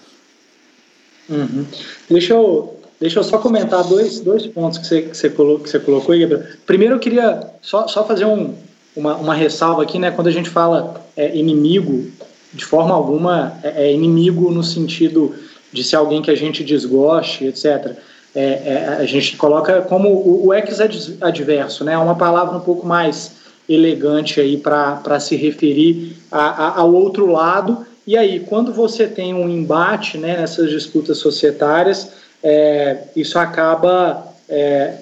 Uhum. 1.28 1.64
Deixa, 2.10 2.34
eu, 2.34 2.78
deixa 3.00 3.18
eu 3.18 3.24
só 3.24 3.38
comentar 3.38 3.82
dois, 3.84 4.20
dois 4.20 4.46
pontos 4.46 4.78
que 4.78 4.86
você, 4.86 5.02
que 5.02 5.16
você, 5.16 5.30
colocou, 5.30 5.64
que 5.64 5.70
você 5.70 5.80
colocou 5.80 6.12
aí, 6.12 6.20
Gabriel. 6.20 6.44
Primeiro, 6.66 6.94
eu 6.96 7.00
queria 7.00 7.40
só, 7.62 7.88
só 7.88 8.06
fazer 8.06 8.26
um, 8.26 8.54
uma, 8.96 9.14
uma 9.16 9.34
ressalva 9.34 9.82
aqui, 9.82 9.98
né? 9.98 10.10
Quando 10.10 10.28
a 10.28 10.32
gente 10.32 10.48
fala 10.48 11.04
é, 11.16 11.36
inimigo, 11.36 12.10
de 12.52 12.64
forma 12.64 12.94
alguma 12.94 13.58
é, 13.62 13.84
é, 13.84 13.92
inimigo 13.92 14.50
no 14.50 14.64
sentido 14.64 15.34
de 15.72 15.84
ser 15.84 15.96
alguém 15.96 16.22
que 16.22 16.30
a 16.30 16.34
gente 16.34 16.64
desgoste, 16.64 17.44
etc. 17.44 17.96
É, 18.34 18.40
é, 18.40 18.96
a 18.98 19.06
gente 19.06 19.36
coloca 19.36 19.82
como 19.82 20.08
o, 20.08 20.46
o 20.46 20.54
ex-adverso, 20.54 21.84
né? 21.84 21.96
Uma 21.98 22.14
palavra 22.14 22.56
um 22.56 22.60
pouco 22.60 22.86
mais 22.86 23.36
elegante 23.68 24.40
aí 24.40 24.56
para 24.56 25.20
se 25.20 25.36
referir 25.36 26.16
a, 26.30 26.40
a, 26.40 26.80
ao 26.80 26.92
outro 26.92 27.30
lado. 27.30 27.84
E 28.06 28.16
aí, 28.16 28.40
quando 28.40 28.72
você 28.72 29.06
tem 29.06 29.34
um 29.34 29.48
embate 29.48 30.16
né, 30.16 30.36
nessas 30.36 30.70
disputas 30.70 31.18
societárias, 31.18 32.12
é, 32.42 32.98
isso 33.16 33.38
acaba 33.38 34.32
é, 34.48 34.94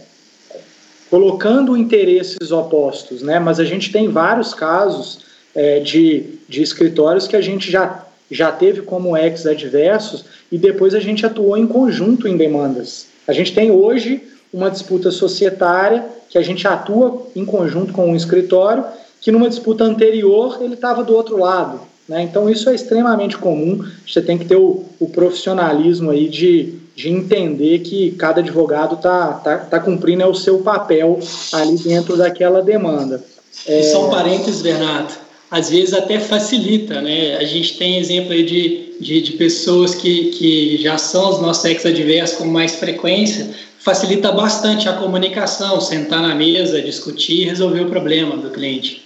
colocando 1.15 1.77
interesses 1.77 2.51
opostos, 2.51 3.23
né? 3.23 3.39
Mas 3.39 3.61
a 3.61 3.65
gente 3.65 3.93
tem 3.93 4.09
vários 4.09 4.53
casos 4.53 5.21
é, 5.55 5.79
de, 5.79 6.25
de 6.49 6.61
escritórios 6.61 7.29
que 7.29 7.37
a 7.37 7.41
gente 7.41 7.71
já, 7.71 8.05
já 8.29 8.51
teve 8.51 8.83
como 8.83 9.17
ex-adversos 9.17 10.25
e 10.51 10.59
depois 10.59 10.93
a 10.93 10.99
gente 10.99 11.25
atuou 11.25 11.57
em 11.57 11.69
conjunto 11.69 12.27
em 12.27 12.37
demandas. 12.37 13.07
A 13.29 13.33
gente 13.33 13.55
tem 13.55 13.71
hoje 13.71 14.25
uma 14.53 14.69
disputa 14.69 15.12
societária 15.12 16.05
que 16.29 16.37
a 16.37 16.43
gente 16.43 16.67
atua 16.67 17.29
em 17.37 17.45
conjunto 17.45 17.93
com 17.93 18.11
um 18.11 18.17
escritório 18.17 18.85
que 19.21 19.31
numa 19.31 19.49
disputa 19.49 19.85
anterior 19.85 20.59
ele 20.62 20.75
estava 20.75 21.05
do 21.05 21.15
outro 21.15 21.39
lado. 21.39 21.81
Né? 22.09 22.23
Então 22.23 22.51
isso 22.51 22.69
é 22.69 22.75
extremamente 22.75 23.39
comum. 23.39 23.85
Você 24.05 24.21
tem 24.21 24.37
que 24.37 24.47
ter 24.47 24.57
o, 24.57 24.85
o 24.99 25.09
profissionalismo 25.09 26.11
aí 26.11 26.29
de, 26.29 26.75
de 26.95 27.09
entender 27.09 27.80
que 27.80 28.12
cada 28.12 28.40
advogado 28.40 28.95
está 28.95 29.32
tá, 29.32 29.59
tá 29.59 29.80
cumprindo 29.80 30.22
é 30.22 30.26
o 30.26 30.34
seu 30.34 30.59
papel 30.59 31.18
ali 31.53 31.76
dentro 31.78 32.16
daquela 32.16 32.62
demanda. 32.62 33.22
É... 33.66 33.80
E 33.80 33.82
só 33.84 34.07
um 34.07 34.11
parênteses, 34.11 34.62
Bernardo, 34.62 35.12
às 35.51 35.70
vezes 35.70 35.92
até 35.92 36.18
facilita, 36.18 37.01
né? 37.01 37.36
A 37.36 37.45
gente 37.45 37.76
tem 37.76 37.99
exemplo 37.99 38.32
aí 38.32 38.45
de, 38.45 38.97
de, 39.01 39.22
de 39.22 39.32
pessoas 39.32 39.95
que, 39.95 40.30
que 40.30 40.78
já 40.82 40.99
são 40.99 41.30
os 41.30 41.40
nossos 41.40 41.64
ex-adversos 41.64 42.38
com 42.38 42.45
mais 42.45 42.76
frequência, 42.76 43.51
facilita 43.78 44.32
bastante 44.32 44.88
a 44.88 44.95
comunicação, 44.95 45.80
sentar 45.80 46.22
na 46.22 46.34
mesa, 46.34 46.80
discutir 46.80 47.42
e 47.42 47.45
resolver 47.45 47.82
o 47.82 47.90
problema 47.90 48.36
do 48.36 48.51
cliente. 48.51 49.05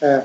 É. 0.00 0.22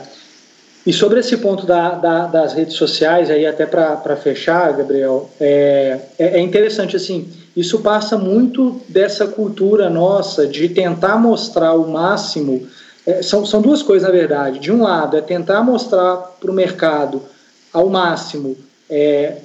E 0.89 0.91
sobre 0.91 1.19
esse 1.19 1.37
ponto 1.37 1.67
da, 1.67 1.91
da, 1.91 2.25
das 2.25 2.53
redes 2.53 2.73
sociais, 2.73 3.29
aí 3.29 3.45
até 3.45 3.63
para 3.63 4.15
fechar, 4.15 4.75
Gabriel, 4.75 5.29
é, 5.39 5.99
é, 6.17 6.39
é 6.39 6.39
interessante 6.39 6.95
assim, 6.95 7.29
isso 7.55 7.81
passa 7.81 8.17
muito 8.17 8.81
dessa 8.89 9.27
cultura 9.27 9.87
nossa 9.87 10.47
de 10.47 10.67
tentar 10.67 11.19
mostrar 11.19 11.75
o 11.75 11.91
máximo. 11.91 12.67
É, 13.05 13.21
são, 13.21 13.45
são 13.45 13.61
duas 13.61 13.83
coisas, 13.83 14.09
na 14.09 14.11
verdade. 14.11 14.57
De 14.57 14.71
um 14.71 14.81
lado, 14.81 15.15
é 15.15 15.21
tentar 15.21 15.61
mostrar 15.61 16.17
para 16.41 16.49
o 16.49 16.55
mercado 16.55 17.21
ao 17.71 17.87
máximo 17.87 18.57
é, 18.89 19.35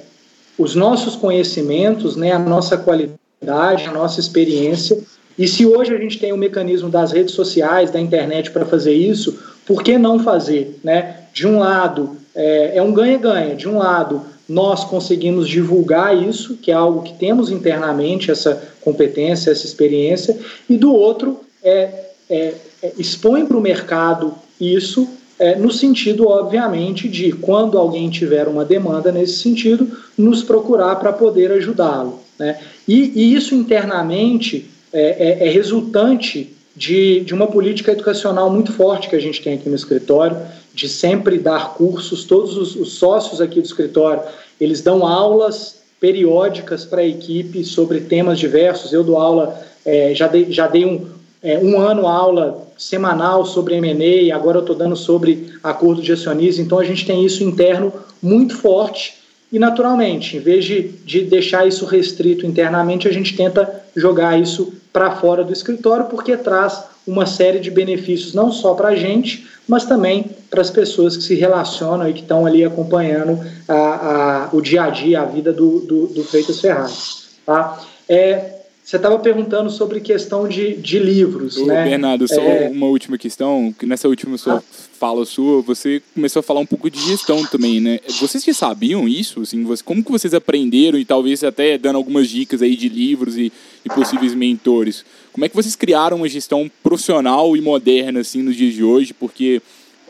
os 0.57 0.73
nossos 0.73 1.15
conhecimentos, 1.15 2.15
né, 2.15 2.31
a 2.31 2.39
nossa 2.39 2.75
qualidade, 2.75 3.85
a 3.87 3.91
nossa 3.91 4.19
experiência. 4.19 4.97
E 5.37 5.47
se 5.47 5.63
hoje 5.63 5.93
a 5.93 5.97
gente 5.99 6.17
tem 6.17 6.33
o 6.33 6.37
mecanismo 6.37 6.89
das 6.89 7.11
redes 7.11 7.35
sociais, 7.35 7.91
da 7.91 7.99
internet 7.99 8.49
para 8.49 8.65
fazer 8.65 8.93
isso, 8.93 9.37
por 9.65 9.83
que 9.83 9.97
não 9.97 10.19
fazer? 10.19 10.79
Né? 10.83 11.17
De 11.33 11.47
um 11.47 11.59
lado, 11.59 12.17
é, 12.35 12.77
é 12.77 12.81
um 12.81 12.93
ganha-ganha. 12.93 13.55
De 13.55 13.67
um 13.67 13.77
lado, 13.77 14.21
nós 14.47 14.83
conseguimos 14.83 15.47
divulgar 15.47 16.15
isso, 16.15 16.57
que 16.57 16.71
é 16.71 16.73
algo 16.73 17.01
que 17.01 17.13
temos 17.13 17.49
internamente, 17.49 18.29
essa 18.29 18.61
competência, 18.81 19.51
essa 19.51 19.65
experiência, 19.65 20.37
e 20.69 20.77
do 20.77 20.93
outro, 20.93 21.41
é, 21.63 21.89
é, 22.29 22.53
é 22.81 22.93
expõe 22.97 23.45
para 23.45 23.57
o 23.57 23.61
mercado 23.61 24.35
isso, 24.61 25.07
é, 25.37 25.55
no 25.55 25.71
sentido, 25.71 26.27
obviamente, 26.27 27.09
de 27.09 27.31
quando 27.31 27.77
alguém 27.77 28.09
tiver 28.09 28.47
uma 28.47 28.63
demanda 28.63 29.11
nesse 29.11 29.39
sentido, 29.39 29.91
nos 30.17 30.43
procurar 30.43 30.95
para 30.97 31.11
poder 31.11 31.51
ajudá-lo. 31.51 32.21
Né? 32.39 32.57
E, 32.87 33.11
e, 33.15 33.33
isso 33.33 33.55
internamente 33.55 34.69
é, 34.93 35.43
é, 35.43 35.47
é 35.47 35.49
resultante 35.49 36.54
de, 36.75 37.21
de 37.21 37.33
uma 37.33 37.47
política 37.47 37.91
educacional 37.91 38.49
muito 38.49 38.73
forte 38.73 39.07
que 39.07 39.15
a 39.15 39.19
gente 39.19 39.41
tem 39.41 39.53
aqui 39.53 39.69
no 39.69 39.75
escritório, 39.75 40.37
de 40.73 40.89
sempre 40.89 41.39
dar 41.39 41.73
cursos, 41.75 42.25
todos 42.25 42.57
os, 42.57 42.75
os 42.75 42.93
sócios 42.93 43.39
aqui 43.39 43.61
do 43.61 43.65
escritório, 43.65 44.21
eles 44.59 44.81
dão 44.81 45.05
aulas 45.07 45.79
periódicas 45.99 46.83
para 46.83 47.01
a 47.01 47.07
equipe 47.07 47.63
sobre 47.63 48.01
temas 48.01 48.37
diversos. 48.37 48.91
Eu 48.91 49.03
dou 49.03 49.17
aula, 49.17 49.59
é, 49.85 50.13
já 50.13 50.27
dei, 50.27 50.51
já 50.51 50.67
dei 50.67 50.85
um, 50.85 51.07
é, 51.41 51.57
um 51.57 51.79
ano 51.79 52.07
aula 52.07 52.67
semanal 52.77 53.45
sobre 53.45 53.75
M&A, 53.75 54.35
agora 54.35 54.57
eu 54.57 54.61
estou 54.61 54.75
dando 54.75 54.97
sobre 54.97 55.53
acordo 55.63 56.01
de 56.01 56.11
acionistas, 56.11 56.59
então 56.59 56.77
a 56.77 56.83
gente 56.83 57.05
tem 57.05 57.25
isso 57.25 57.41
interno 57.41 57.93
muito 58.21 58.57
forte. 58.57 59.15
E 59.49 59.57
naturalmente, 59.57 60.35
em 60.35 60.39
vez 60.41 60.65
de, 60.65 60.81
de 60.81 61.21
deixar 61.21 61.65
isso 61.65 61.85
restrito 61.85 62.45
internamente, 62.45 63.07
a 63.07 63.13
gente 63.13 63.37
tenta 63.37 63.83
jogar 63.95 64.37
isso 64.37 64.73
para 64.95 65.11
fora 65.17 65.43
do 65.43 65.51
escritório, 65.51 66.05
porque 66.05 66.37
traz 66.37 66.85
uma 67.05 67.25
série 67.25 67.59
de 67.59 67.69
benefícios 67.69 68.33
não 68.33 68.49
só 68.49 68.73
para 68.75 68.87
a 68.87 68.95
gente, 68.95 69.45
mas 69.67 69.83
também 69.83 70.31
para 70.49 70.61
as 70.61 70.69
pessoas 70.69 71.17
que 71.17 71.23
se 71.23 71.35
relacionam 71.35 72.07
e 72.07 72.13
que 72.13 72.21
estão 72.21 72.45
ali 72.45 72.63
acompanhando 72.63 73.37
a, 73.67 73.73
a, 73.73 74.49
o 74.53 74.61
dia 74.61 74.83
a 74.83 74.89
dia, 74.89 75.19
a 75.19 75.25
vida 75.25 75.51
do, 75.51 75.81
do, 75.81 76.07
do 76.07 76.23
Freitas 76.23 76.61
Ferraz. 76.61 77.25
Tá? 77.45 77.77
É, 78.07 78.54
você 78.85 78.97
estava 78.97 79.17
perguntando 79.17 79.67
sobre 79.71 79.99
questão 79.99 80.47
de, 80.47 80.75
de 80.75 80.99
livros, 80.99 81.57
Ô, 81.57 81.65
né? 81.65 81.85
Bernardo, 81.85 82.27
só 82.27 82.39
é... 82.39 82.69
uma 82.69 82.85
última 82.85 83.17
questão. 83.17 83.73
Nessa 83.81 84.07
última 84.07 84.37
sua 84.37 84.57
ah. 84.57 84.63
fala 84.99 85.25
sua, 85.25 85.63
você 85.63 86.03
começou 86.13 86.41
a 86.41 86.43
falar 86.43 86.59
um 86.59 86.67
pouco 86.67 86.87
de 86.87 86.99
gestão 86.99 87.43
também, 87.47 87.81
né? 87.81 87.99
Vocês 88.19 88.43
já 88.43 88.53
sabiam 88.53 89.09
isso? 89.09 89.41
Assim, 89.41 89.65
como 89.83 90.03
que 90.03 90.11
vocês 90.11 90.35
aprenderam 90.35 90.99
e 90.99 91.03
talvez 91.03 91.43
até 91.43 91.79
dando 91.79 91.95
algumas 91.95 92.29
dicas 92.29 92.61
aí 92.61 92.75
de 92.75 92.87
livros 92.87 93.35
e, 93.35 93.51
e 93.83 93.89
possíveis 93.89 94.35
mentores? 94.35 95.03
Como 95.33 95.43
é 95.43 95.49
que 95.49 95.55
vocês 95.55 95.75
criaram 95.75 96.17
uma 96.17 96.29
gestão 96.29 96.69
profissional 96.83 97.57
e 97.57 97.61
moderna 97.61 98.19
assim 98.19 98.43
nos 98.43 98.55
dias 98.55 98.75
de 98.75 98.83
hoje? 98.83 99.15
Porque 99.15 99.63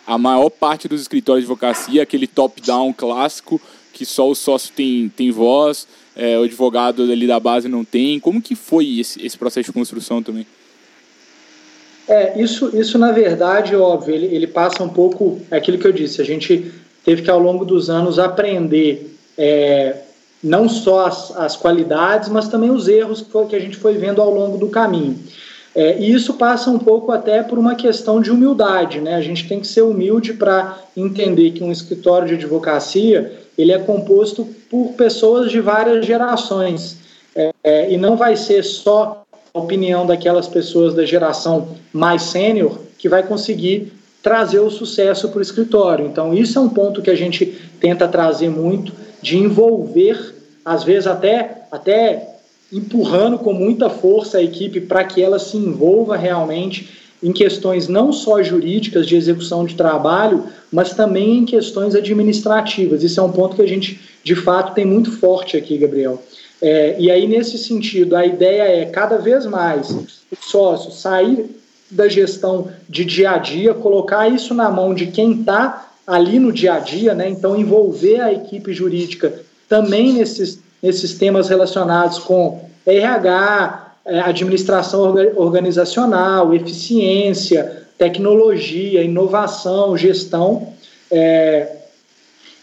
a 0.05 0.17
maior 0.17 0.49
parte 0.49 0.89
dos 0.89 0.99
escritórios 0.99 1.45
de 1.45 1.49
advocacia 1.49 2.01
é 2.01 2.03
aquele 2.03 2.27
top-down 2.27 2.91
clássico 2.91 3.61
que 3.93 4.05
só 4.05 4.29
o 4.29 4.35
sócio 4.35 4.73
tem, 4.75 5.07
tem 5.07 5.31
voz, 5.31 5.87
é, 6.15 6.37
o 6.39 6.43
advogado 6.43 7.03
ali 7.03 7.27
da 7.27 7.39
base 7.39 7.67
não 7.67 7.83
tem. 7.83 8.19
Como 8.19 8.41
que 8.41 8.55
foi 8.55 8.99
esse, 8.99 9.25
esse 9.25 9.37
processo 9.37 9.67
de 9.67 9.73
construção 9.73 10.23
também? 10.23 10.47
É, 12.07 12.39
isso, 12.39 12.75
isso 12.77 12.97
na 12.97 13.11
verdade, 13.11 13.75
óbvio, 13.75 14.13
ele, 14.13 14.27
ele 14.27 14.47
passa 14.47 14.83
um 14.83 14.89
pouco, 14.89 15.41
é 15.49 15.57
aquilo 15.57 15.79
que 15.79 15.87
eu 15.87 15.91
disse, 15.91 16.21
a 16.21 16.25
gente 16.25 16.71
teve 17.03 17.23
que 17.23 17.31
ao 17.31 17.39
longo 17.39 17.65
dos 17.65 17.89
anos 17.89 18.19
aprender 18.19 19.17
é, 19.35 19.97
não 20.43 20.69
só 20.69 21.07
as, 21.07 21.35
as 21.35 21.57
qualidades, 21.57 22.29
mas 22.29 22.47
também 22.47 22.69
os 22.69 22.87
erros 22.87 23.21
que, 23.21 23.31
foi, 23.31 23.47
que 23.47 23.55
a 23.55 23.59
gente 23.59 23.77
foi 23.77 23.95
vendo 23.95 24.21
ao 24.21 24.29
longo 24.29 24.57
do 24.57 24.69
caminho. 24.69 25.19
É, 25.73 25.99
e 25.99 26.13
isso 26.13 26.35
passa 26.35 26.69
um 26.69 26.79
pouco 26.79 27.11
até 27.11 27.43
por 27.43 27.59
uma 27.59 27.75
questão 27.75 28.21
de 28.21 28.31
humildade, 28.31 29.01
né? 29.01 29.15
A 29.15 29.21
gente 29.21 29.45
tem 29.45 29.59
que 29.59 29.67
ser 29.67 29.81
humilde 29.81 30.33
para 30.33 30.79
entender 30.95 31.51
que 31.51 31.63
um 31.63 31.71
escritório 31.71 32.27
de 32.27 32.35
advocacia 32.35 33.44
ele 33.57 33.71
é 33.71 33.79
composto 33.79 34.47
por 34.69 34.93
pessoas 34.93 35.51
de 35.51 35.59
várias 35.59 36.05
gerações 36.05 36.97
é, 37.35 37.51
é, 37.63 37.91
e 37.91 37.97
não 37.97 38.15
vai 38.15 38.35
ser 38.35 38.63
só 38.63 39.23
a 39.53 39.59
opinião 39.59 40.05
daquelas 40.05 40.47
pessoas 40.47 40.93
da 40.93 41.05
geração 41.05 41.69
mais 41.93 42.23
sênior 42.23 42.79
que 42.97 43.07
vai 43.07 43.23
conseguir 43.23 43.93
trazer 44.21 44.59
o 44.59 44.71
sucesso 44.71 45.29
para 45.29 45.39
o 45.39 45.41
escritório. 45.41 46.07
Então 46.07 46.33
isso 46.33 46.57
é 46.57 46.61
um 46.61 46.69
ponto 46.69 47.01
que 47.01 47.11
a 47.11 47.15
gente 47.15 47.45
tenta 47.79 48.07
trazer 48.07 48.49
muito 48.49 48.91
de 49.21 49.37
envolver, 49.37 50.35
às 50.63 50.83
vezes 50.83 51.07
até 51.07 51.63
até 51.71 52.35
empurrando 52.71 53.37
com 53.37 53.53
muita 53.53 53.89
força 53.89 54.39
a 54.39 54.43
equipe 54.43 54.81
para 54.81 55.03
que 55.03 55.21
ela 55.21 55.37
se 55.37 55.55
envolva 55.55 56.17
realmente 56.17 56.89
em 57.21 57.31
questões 57.31 57.87
não 57.87 58.11
só 58.11 58.41
jurídicas 58.41 59.07
de 59.07 59.15
execução 59.15 59.65
de 59.65 59.75
trabalho, 59.75 60.45
mas 60.71 60.93
também 60.93 61.39
em 61.39 61.45
questões 61.45 61.95
administrativas. 61.95 63.03
Isso 63.03 63.19
é 63.19 63.23
um 63.23 63.31
ponto 63.31 63.55
que 63.55 63.61
a 63.61 63.67
gente, 63.67 63.99
de 64.23 64.35
fato, 64.35 64.73
tem 64.73 64.85
muito 64.85 65.11
forte 65.11 65.55
aqui, 65.57 65.77
Gabriel. 65.77 66.21
É, 66.61 66.95
e 66.99 67.11
aí, 67.11 67.27
nesse 67.27 67.57
sentido, 67.57 68.15
a 68.15 68.25
ideia 68.25 68.63
é 68.63 68.85
cada 68.85 69.17
vez 69.17 69.45
mais 69.45 69.89
o 69.91 70.07
sócio 70.39 70.91
sair 70.91 71.45
da 71.91 72.07
gestão 72.07 72.69
de 72.89 73.05
dia 73.05 73.31
a 73.31 73.37
dia, 73.37 73.73
colocar 73.73 74.27
isso 74.27 74.53
na 74.53 74.69
mão 74.69 74.93
de 74.93 75.07
quem 75.07 75.39
está 75.39 75.91
ali 76.05 76.39
no 76.39 76.51
dia 76.51 76.75
a 76.75 76.79
dia, 76.79 77.13
né? 77.13 77.29
então 77.29 77.57
envolver 77.57 78.21
a 78.21 78.31
equipe 78.31 78.73
jurídica 78.73 79.33
também 79.67 80.13
nesses, 80.13 80.59
nesses 80.81 81.15
temas 81.17 81.49
relacionados 81.49 82.19
com 82.19 82.63
RH, 82.85 83.93
é, 84.05 84.19
administração 84.19 85.15
organizacional, 85.35 86.53
eficiência, 86.53 87.84
tecnologia, 87.97 89.03
inovação, 89.03 89.97
gestão. 89.97 90.73
É, 91.11 91.75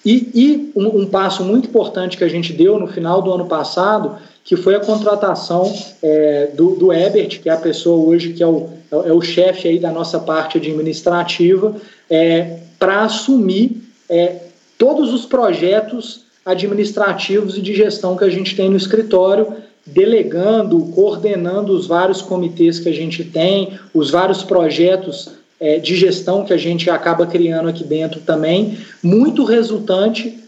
e, 0.05 0.31
e 0.35 0.73
um, 0.75 1.03
um, 1.03 1.07
passo 1.07 1.45
muito 1.45 1.69
importante 1.69 2.17
que 2.17 2.25
a 2.25 2.29
gente 2.29 2.53
deu 2.53 2.79
no 2.79 2.89
final 2.89 3.23
do 3.23 3.33
ano 3.33 3.47
passado, 3.47 4.17
que 4.45 4.57
foi 4.57 4.75
a 4.75 4.81
contratação 4.81 5.73
é, 6.03 6.49
do, 6.55 6.75
do 6.75 6.93
Ebert, 6.93 7.41
que 7.41 7.49
é 7.49 7.53
a 7.53 7.57
pessoa 7.57 8.05
hoje 8.05 8.33
que 8.33 8.43
é 8.43 8.47
o, 8.47 8.69
é 8.91 9.13
o 9.13 9.21
chefe 9.21 9.69
aí 9.69 9.79
da 9.79 9.93
nossa 9.93 10.19
parte 10.19 10.59
administrativa, 10.59 11.77
é, 12.11 12.59
para 12.79 13.03
assumir 13.03 13.81
é, 14.09 14.41
todos 14.77 15.15
os 15.15 15.25
projetos 15.25 16.25
administrativos 16.45 17.57
e 17.57 17.63
de 17.63 17.73
gestão 17.73 18.17
que 18.17 18.25
a 18.25 18.29
gente 18.29 18.57
tem 18.57 18.69
no 18.69 18.77
escritório, 18.77 19.55
delegando, 19.85 20.81
coordenando 20.95 21.73
os 21.73 21.87
vários 21.87 22.23
comitês 22.23 22.79
que 22.79 22.89
a 22.89 22.93
gente 22.93 23.25
tem, 23.25 23.79
os 23.93 24.11
vários 24.11 24.43
projetos 24.43 25.31
é, 25.61 25.79
de 25.79 25.97
gestão 25.97 26.45
que 26.45 26.53
a 26.53 26.57
gente 26.57 26.89
acaba 26.91 27.27
criando 27.27 27.69
aqui 27.69 27.85
dentro 27.85 28.21
também, 28.21 28.79
muito 29.03 29.45
resultante 29.45 30.39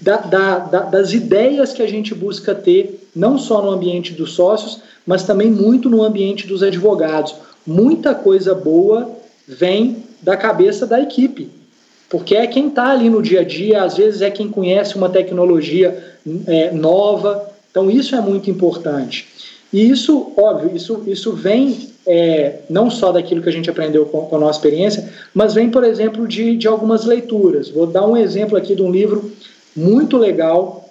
da, 0.00 0.16
da, 0.16 0.58
da, 0.58 0.80
das 0.82 1.12
ideias 1.12 1.72
que 1.72 1.82
a 1.82 1.86
gente 1.86 2.14
busca 2.14 2.54
ter, 2.54 3.08
não 3.14 3.38
só 3.38 3.62
no 3.62 3.70
ambiente 3.70 4.12
dos 4.12 4.32
sócios, 4.32 4.80
mas 5.06 5.22
também 5.22 5.50
muito 5.50 5.88
no 5.88 6.02
ambiente 6.02 6.46
dos 6.46 6.62
advogados. 6.62 7.34
Muita 7.66 8.14
coisa 8.14 8.54
boa 8.54 9.10
vem 9.46 10.04
da 10.20 10.36
cabeça 10.36 10.86
da 10.86 11.00
equipe, 11.00 11.48
porque 12.10 12.34
é 12.34 12.46
quem 12.46 12.68
está 12.68 12.90
ali 12.90 13.08
no 13.08 13.22
dia 13.22 13.40
a 13.40 13.44
dia, 13.44 13.82
às 13.82 13.96
vezes 13.96 14.20
é 14.20 14.30
quem 14.30 14.48
conhece 14.48 14.96
uma 14.96 15.08
tecnologia 15.08 16.16
é, 16.46 16.72
nova, 16.72 17.47
então, 17.70 17.90
isso 17.90 18.14
é 18.14 18.20
muito 18.20 18.50
importante. 18.50 19.28
E 19.72 19.88
isso, 19.90 20.32
óbvio, 20.36 20.74
isso, 20.74 21.02
isso 21.06 21.32
vem 21.32 21.90
é, 22.06 22.60
não 22.70 22.90
só 22.90 23.12
daquilo 23.12 23.42
que 23.42 23.48
a 23.48 23.52
gente 23.52 23.68
aprendeu 23.68 24.06
com, 24.06 24.22
com, 24.22 24.36
a 24.36 24.40
nossa 24.40 24.58
experiência, 24.58 25.12
mas 25.34 25.52
vem, 25.52 25.70
por 25.70 25.84
exemplo, 25.84 26.26
de, 26.26 26.56
de 26.56 26.66
algumas 26.66 27.04
leituras. 27.04 27.68
Vou 27.68 27.86
dar 27.86 28.06
um 28.06 28.16
exemplo 28.16 28.56
aqui 28.56 28.74
de 28.74 28.82
um 28.82 28.90
livro 28.90 29.30
muito 29.76 30.16
legal 30.16 30.88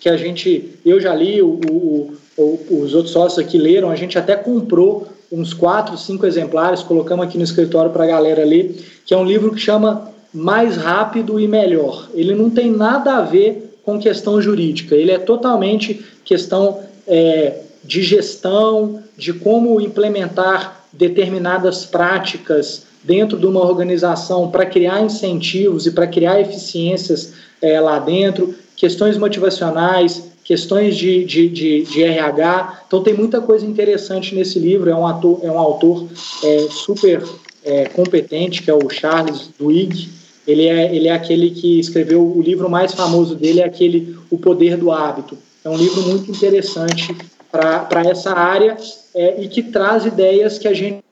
que 0.00 0.08
a 0.08 0.16
gente, 0.16 0.70
eu 0.84 1.00
já 1.00 1.14
li, 1.14 1.40
o, 1.42 1.60
o, 1.70 2.14
o, 2.36 2.80
os 2.82 2.94
outros 2.94 3.12
sócios 3.12 3.38
aqui 3.38 3.58
leram, 3.58 3.90
a 3.90 3.96
gente 3.96 4.18
até 4.18 4.34
comprou 4.36 5.08
uns 5.30 5.52
quatro, 5.52 5.96
cinco 5.98 6.26
exemplares, 6.26 6.82
colocamos 6.82 7.26
aqui 7.26 7.36
no 7.36 7.44
escritório 7.44 7.90
para 7.90 8.04
a 8.04 8.08
galera 8.08 8.44
ler, 8.44 8.74
que 9.04 9.12
é 9.12 9.16
um 9.16 9.24
livro 9.24 9.52
que 9.52 9.60
chama 9.60 10.10
Mais 10.32 10.76
Rápido 10.76 11.38
e 11.38 11.46
Melhor. 11.46 12.08
Ele 12.14 12.34
não 12.34 12.48
tem 12.48 12.70
nada 12.70 13.16
a 13.16 13.20
ver 13.22 13.73
com 13.84 13.98
questão 13.98 14.40
jurídica, 14.40 14.94
ele 14.94 15.10
é 15.10 15.18
totalmente 15.18 16.04
questão 16.24 16.80
é, 17.06 17.58
de 17.84 18.02
gestão, 18.02 19.02
de 19.16 19.32
como 19.32 19.80
implementar 19.80 20.84
determinadas 20.92 21.84
práticas 21.84 22.86
dentro 23.02 23.38
de 23.38 23.46
uma 23.46 23.60
organização 23.60 24.50
para 24.50 24.64
criar 24.64 25.02
incentivos 25.02 25.86
e 25.86 25.90
para 25.90 26.06
criar 26.06 26.40
eficiências 26.40 27.34
é, 27.60 27.78
lá 27.78 27.98
dentro, 27.98 28.54
questões 28.74 29.18
motivacionais, 29.18 30.30
questões 30.42 30.96
de, 30.96 31.24
de, 31.24 31.48
de, 31.48 31.82
de, 31.82 32.02
RH. 32.02 32.84
Então 32.86 33.02
tem 33.02 33.14
muita 33.14 33.40
coisa 33.40 33.66
interessante 33.66 34.34
nesse 34.34 34.58
livro. 34.58 34.90
É 34.90 34.94
um, 34.94 35.06
ator, 35.06 35.40
é 35.42 35.50
um 35.50 35.58
autor 35.58 36.06
é, 36.42 36.66
super 36.70 37.22
é, 37.64 37.86
competente, 37.86 38.62
que 38.62 38.70
é 38.70 38.74
o 38.74 38.88
Charles 38.88 39.50
Duhigg. 39.58 40.08
Ele 40.46 40.66
é, 40.66 40.94
ele 40.94 41.08
é 41.08 41.12
aquele 41.12 41.50
que 41.50 41.80
escreveu 41.80 42.22
o 42.22 42.42
livro 42.42 42.68
mais 42.68 42.92
famoso 42.92 43.34
dele, 43.34 43.60
é 43.60 43.64
aquele 43.64 44.16
O 44.30 44.38
Poder 44.38 44.76
do 44.76 44.92
Hábito. 44.92 45.38
É 45.64 45.68
um 45.68 45.76
livro 45.76 46.02
muito 46.02 46.30
interessante 46.30 47.16
para 47.50 48.02
essa 48.06 48.32
área 48.32 48.76
é, 49.14 49.42
e 49.42 49.48
que 49.48 49.62
traz 49.62 50.04
ideias 50.04 50.58
que 50.58 50.68
a 50.68 50.74
gente 50.74 51.02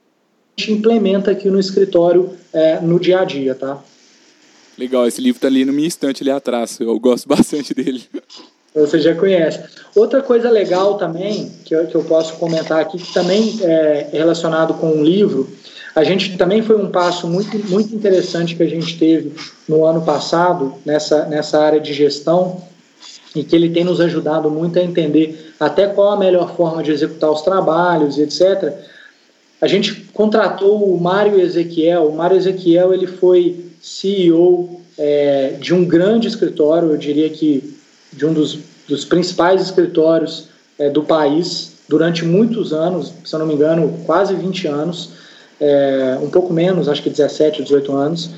implementa 0.69 1.31
aqui 1.31 1.49
no 1.49 1.59
escritório 1.59 2.31
é, 2.53 2.81
no 2.81 3.01
dia 3.01 3.21
a 3.21 3.25
dia, 3.25 3.55
tá? 3.55 3.83
Legal, 4.77 5.07
esse 5.07 5.21
livro 5.21 5.39
está 5.39 5.49
ali 5.49 5.65
no 5.65 5.73
minha 5.73 5.89
estante 5.89 6.23
ali 6.23 6.31
atrás, 6.31 6.79
eu 6.81 6.99
gosto 6.99 7.27
bastante 7.29 7.73
dele. 7.73 8.03
Você 8.75 8.99
já 8.99 9.15
conhece. 9.15 9.61
Outra 9.95 10.23
coisa 10.23 10.51
legal 10.51 10.97
também, 10.97 11.53
que 11.65 11.75
eu, 11.75 11.87
que 11.87 11.95
eu 11.95 12.05
posso 12.05 12.37
comentar 12.37 12.81
aqui, 12.81 12.99
que 12.99 13.13
também 13.13 13.59
é 13.63 14.09
relacionado 14.13 14.75
com 14.75 14.91
um 14.91 15.05
livro, 15.05 15.49
a 15.95 16.05
gente 16.05 16.37
também 16.37 16.63
foi 16.63 16.77
um 16.77 16.91
passo 16.91 17.27
muito, 17.27 17.59
muito 17.71 17.95
interessante 17.95 18.55
que 18.55 18.63
a 18.63 18.69
gente 18.69 18.99
teve 18.99 19.33
no 19.69 19.85
ano 19.85 20.03
passado 20.03 20.75
nessa, 20.85 21.27
nessa 21.27 21.61
área 21.61 21.81
de 21.81 21.93
gestão, 21.93 22.63
e 23.35 23.43
que 23.43 23.57
ele 23.57 23.71
tem 23.71 23.85
nos 23.85 24.01
ajudado 24.01 24.51
muito 24.51 24.79
a 24.79 24.83
entender 24.83 25.55
até 25.59 25.87
qual 25.87 26.13
a 26.13 26.19
melhor 26.19 26.55
forma 26.55 26.83
de 26.83 26.91
executar 26.91 27.31
os 27.31 27.43
trabalhos, 27.43 28.19
etc. 28.19 28.75
A 29.61 29.67
gente 29.67 29.95
contratou 30.13 30.93
o 30.93 31.01
Mário 31.01 31.41
Ezequiel. 31.41 32.09
O 32.09 32.17
Mário 32.17 32.37
Ezequiel 32.37 32.93
ele 32.93 33.07
foi 33.07 33.65
CEO 33.81 34.81
é, 34.99 35.55
de 35.59 35.73
um 35.73 35.85
grande 35.85 36.29
escritório, 36.29 36.91
eu 36.91 36.97
diria 36.97 37.31
que 37.31 37.75
de 38.13 38.27
um 38.27 38.33
dos, 38.33 38.59
dos 38.87 39.05
principais 39.05 39.63
escritórios 39.63 40.49
é, 40.79 40.91
do 40.91 41.03
país 41.03 41.73
durante 41.89 42.25
muitos 42.25 42.73
anos, 42.73 43.13
se 43.25 43.35
eu 43.35 43.39
não 43.39 43.47
me 43.47 43.55
engano, 43.55 44.01
quase 44.05 44.35
20 44.35 44.67
anos, 44.69 45.11
é, 45.63 46.19
um 46.21 46.29
pouco 46.29 46.53
menos, 46.53 46.89
acho 46.89 47.01
que 47.01 47.09
17, 47.09 47.63
18 47.63 47.93
anos. 47.93 48.31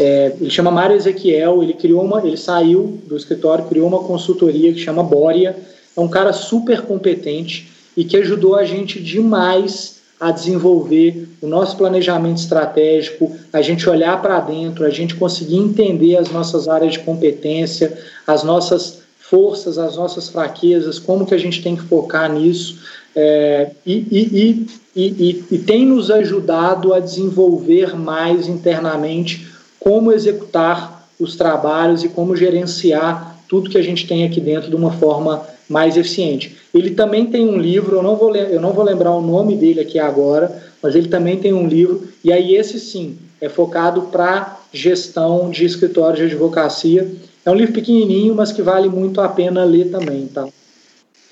É, 0.00 0.34
ele 0.40 0.50
chama 0.50 0.70
Mário 0.70 0.96
Ezequiel, 0.96 1.62
ele 1.62 1.74
criou 1.74 2.02
uma, 2.02 2.26
ele 2.26 2.36
saiu 2.36 3.00
do 3.06 3.16
escritório, 3.16 3.66
criou 3.66 3.86
uma 3.86 4.00
consultoria 4.00 4.72
que 4.72 4.80
chama 4.80 5.02
Boria. 5.02 5.56
É 5.96 6.00
um 6.00 6.08
cara 6.08 6.32
super 6.32 6.82
competente 6.82 7.70
e 7.96 8.04
que 8.04 8.16
ajudou 8.16 8.56
a 8.56 8.64
gente 8.64 9.00
demais 9.00 10.00
a 10.18 10.30
desenvolver 10.30 11.28
o 11.40 11.46
nosso 11.46 11.76
planejamento 11.76 12.38
estratégico, 12.38 13.36
a 13.52 13.60
gente 13.60 13.88
olhar 13.88 14.20
para 14.20 14.40
dentro, 14.40 14.84
a 14.84 14.90
gente 14.90 15.14
conseguir 15.14 15.56
entender 15.56 16.16
as 16.16 16.30
nossas 16.30 16.68
áreas 16.68 16.92
de 16.92 17.00
competência, 17.00 17.96
as 18.26 18.42
nossas 18.42 19.02
forças, 19.18 19.78
as 19.78 19.96
nossas 19.96 20.28
fraquezas, 20.28 20.98
como 20.98 21.26
que 21.26 21.34
a 21.34 21.38
gente 21.38 21.62
tem 21.62 21.76
que 21.76 21.82
focar 21.82 22.32
nisso 22.32 22.78
é, 23.14 23.70
e, 23.84 23.92
e, 23.94 24.66
e, 24.96 25.44
e, 25.50 25.58
tem 25.58 25.84
nos 25.84 26.10
ajudado 26.10 26.94
a 26.94 27.00
desenvolver 27.00 27.96
mais 27.96 28.48
internamente 28.48 29.46
como 29.78 30.12
executar 30.12 31.08
os 31.18 31.36
trabalhos 31.36 32.02
e 32.04 32.08
como 32.08 32.36
gerenciar 32.36 33.38
tudo 33.48 33.70
que 33.70 33.78
a 33.78 33.82
gente 33.82 34.06
tem 34.06 34.24
aqui 34.24 34.40
dentro 34.40 34.70
de 34.70 34.76
uma 34.76 34.92
forma 34.92 35.46
mais 35.68 35.96
eficiente. 35.96 36.56
Ele 36.72 36.90
também 36.90 37.26
tem 37.26 37.46
um 37.46 37.58
livro, 37.58 37.96
eu 37.96 38.02
não 38.02 38.16
vou, 38.16 38.34
eu 38.34 38.60
não 38.60 38.72
vou 38.72 38.84
lembrar 38.84 39.12
o 39.12 39.20
nome 39.20 39.56
dele 39.56 39.80
aqui 39.80 39.98
agora, 39.98 40.62
mas 40.82 40.94
ele 40.94 41.08
também 41.08 41.38
tem 41.38 41.52
um 41.52 41.66
livro, 41.66 42.08
e 42.24 42.32
aí 42.32 42.54
esse 42.54 42.80
sim 42.80 43.16
é 43.40 43.48
focado 43.48 44.02
para 44.02 44.58
gestão 44.72 45.50
de 45.50 45.64
escritório 45.64 46.16
de 46.16 46.34
advocacia. 46.34 47.10
É 47.44 47.50
um 47.50 47.54
livro 47.54 47.74
pequenininho, 47.74 48.34
mas 48.34 48.52
que 48.52 48.62
vale 48.62 48.88
muito 48.88 49.20
a 49.20 49.28
pena 49.28 49.64
ler 49.64 49.90
também, 49.90 50.26
tá? 50.28 50.46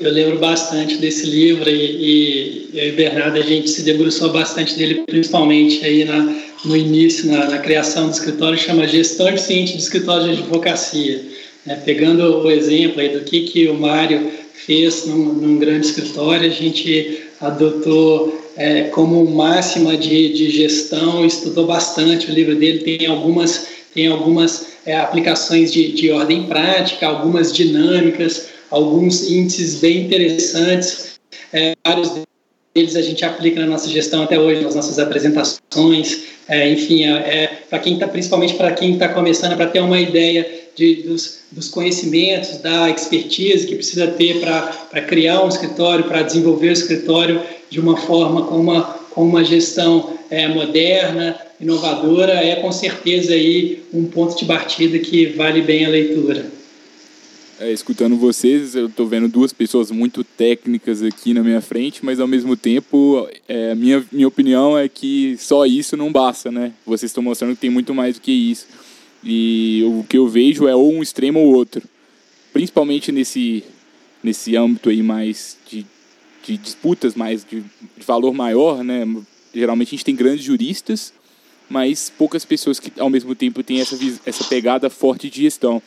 Eu 0.00 0.10
lembro 0.10 0.38
bastante 0.38 0.96
desse 0.96 1.26
livro 1.26 1.68
e, 1.68 1.74
e 1.74 2.70
eu 2.72 2.88
e 2.88 2.92
Bernardo 2.92 3.38
a 3.38 3.42
gente 3.42 3.68
se 3.68 3.82
debruçou 3.82 4.32
bastante 4.32 4.74
dele, 4.74 5.02
principalmente 5.06 5.84
aí 5.84 6.06
na, 6.06 6.36
no 6.64 6.74
início, 6.74 7.30
na, 7.30 7.50
na 7.50 7.58
criação 7.58 8.06
do 8.06 8.12
escritório, 8.12 8.58
chama 8.58 8.88
Gestão 8.88 9.28
Eficiente 9.28 9.76
de 9.76 9.82
Escritório 9.82 10.34
de 10.34 10.40
Advocacia. 10.40 11.22
É, 11.66 11.74
pegando 11.74 12.22
o 12.38 12.50
exemplo 12.50 12.98
aí 12.98 13.10
do 13.10 13.20
que, 13.20 13.42
que 13.42 13.68
o 13.68 13.74
Mário 13.74 14.30
fez 14.54 15.04
num, 15.04 15.34
num 15.34 15.58
grande 15.58 15.84
escritório, 15.84 16.46
a 16.46 16.52
gente 16.52 17.20
adotou 17.38 18.40
é, 18.56 18.84
como 18.84 19.22
máxima 19.30 19.98
de, 19.98 20.32
de 20.32 20.48
gestão, 20.48 21.26
estudou 21.26 21.66
bastante 21.66 22.30
o 22.30 22.34
livro 22.34 22.54
dele, 22.54 22.78
tem 22.78 23.06
algumas, 23.06 23.66
tem 23.94 24.06
algumas 24.06 24.68
é, 24.86 24.96
aplicações 24.96 25.70
de, 25.70 25.92
de 25.92 26.10
ordem 26.10 26.44
prática, 26.44 27.06
algumas 27.06 27.52
dinâmicas, 27.52 28.48
alguns 28.70 29.28
índices 29.28 29.76
bem 29.76 30.06
interessantes. 30.06 31.20
É, 31.52 31.74
vários 31.86 32.22
deles 32.74 32.96
a 32.96 33.02
gente 33.02 33.24
aplica 33.24 33.60
na 33.60 33.66
nossa 33.66 33.88
gestão 33.88 34.22
até 34.22 34.38
hoje, 34.38 34.62
nas 34.62 34.74
nossas 34.74 34.98
apresentações. 34.98 36.22
É, 36.48 36.70
enfim, 36.70 37.04
é, 37.04 37.10
é 37.10 37.46
para 37.68 37.78
quem 37.78 37.94
está, 37.94 38.08
principalmente 38.08 38.54
para 38.54 38.72
quem 38.72 38.94
está 38.94 39.08
começando, 39.08 39.56
para 39.56 39.66
ter 39.66 39.80
uma 39.80 40.00
ideia 40.00 40.46
de, 40.74 41.02
dos, 41.02 41.40
dos, 41.50 41.68
conhecimentos, 41.68 42.58
da 42.58 42.88
expertise 42.88 43.66
que 43.66 43.74
precisa 43.74 44.06
ter 44.08 44.40
para 44.40 45.02
criar 45.02 45.44
um 45.44 45.48
escritório, 45.48 46.04
para 46.04 46.22
desenvolver 46.22 46.68
o 46.68 46.72
escritório 46.72 47.42
de 47.68 47.80
uma 47.80 47.96
forma 47.96 48.46
com 48.46 48.56
uma, 48.56 48.82
com 49.10 49.22
uma 49.22 49.44
gestão 49.44 50.14
é, 50.30 50.48
moderna, 50.48 51.38
inovadora, 51.60 52.32
é 52.32 52.56
com 52.56 52.72
certeza 52.72 53.34
aí 53.34 53.82
um 53.92 54.04
ponto 54.04 54.36
de 54.36 54.44
partida 54.44 54.98
que 54.98 55.26
vale 55.26 55.60
bem 55.60 55.84
a 55.84 55.88
leitura 55.88 56.59
é, 57.60 57.70
escutando 57.70 58.16
vocês, 58.16 58.74
eu 58.74 58.86
estou 58.86 59.06
vendo 59.06 59.28
duas 59.28 59.52
pessoas 59.52 59.90
muito 59.90 60.24
técnicas 60.24 61.02
aqui 61.02 61.34
na 61.34 61.42
minha 61.42 61.60
frente, 61.60 62.02
mas 62.02 62.18
ao 62.18 62.26
mesmo 62.26 62.56
tempo, 62.56 63.28
é, 63.46 63.74
minha, 63.74 64.02
minha 64.10 64.26
opinião 64.26 64.76
é 64.76 64.88
que 64.88 65.36
só 65.38 65.66
isso 65.66 65.94
não 65.94 66.10
basta, 66.10 66.50
né? 66.50 66.72
Vocês 66.86 67.10
estão 67.10 67.22
mostrando 67.22 67.54
que 67.54 67.60
tem 67.60 67.68
muito 67.68 67.94
mais 67.94 68.14
do 68.14 68.22
que 68.22 68.32
isso. 68.32 68.66
E 69.22 69.84
o 69.84 70.02
que 70.08 70.16
eu 70.16 70.26
vejo 70.26 70.66
é 70.66 70.74
ou 70.74 70.90
um 70.90 71.02
extremo 71.02 71.38
ou 71.38 71.54
outro. 71.54 71.82
Principalmente 72.50 73.12
nesse, 73.12 73.62
nesse 74.22 74.56
âmbito 74.56 74.88
aí 74.88 75.02
mais 75.02 75.58
de, 75.70 75.84
de 76.42 76.56
disputas, 76.56 77.14
mais 77.14 77.44
de, 77.44 77.60
de 77.60 78.06
valor 78.06 78.32
maior, 78.32 78.82
né? 78.82 79.06
Geralmente 79.54 79.88
a 79.88 79.90
gente 79.90 80.04
tem 80.04 80.16
grandes 80.16 80.44
juristas, 80.44 81.12
mas 81.68 82.10
poucas 82.16 82.42
pessoas 82.42 82.80
que 82.80 82.90
ao 82.98 83.10
mesmo 83.10 83.34
tempo 83.34 83.62
têm 83.62 83.82
essa, 83.82 83.98
essa 84.24 84.44
pegada 84.44 84.88
forte 84.88 85.28
de 85.28 85.42
gestão. 85.42 85.82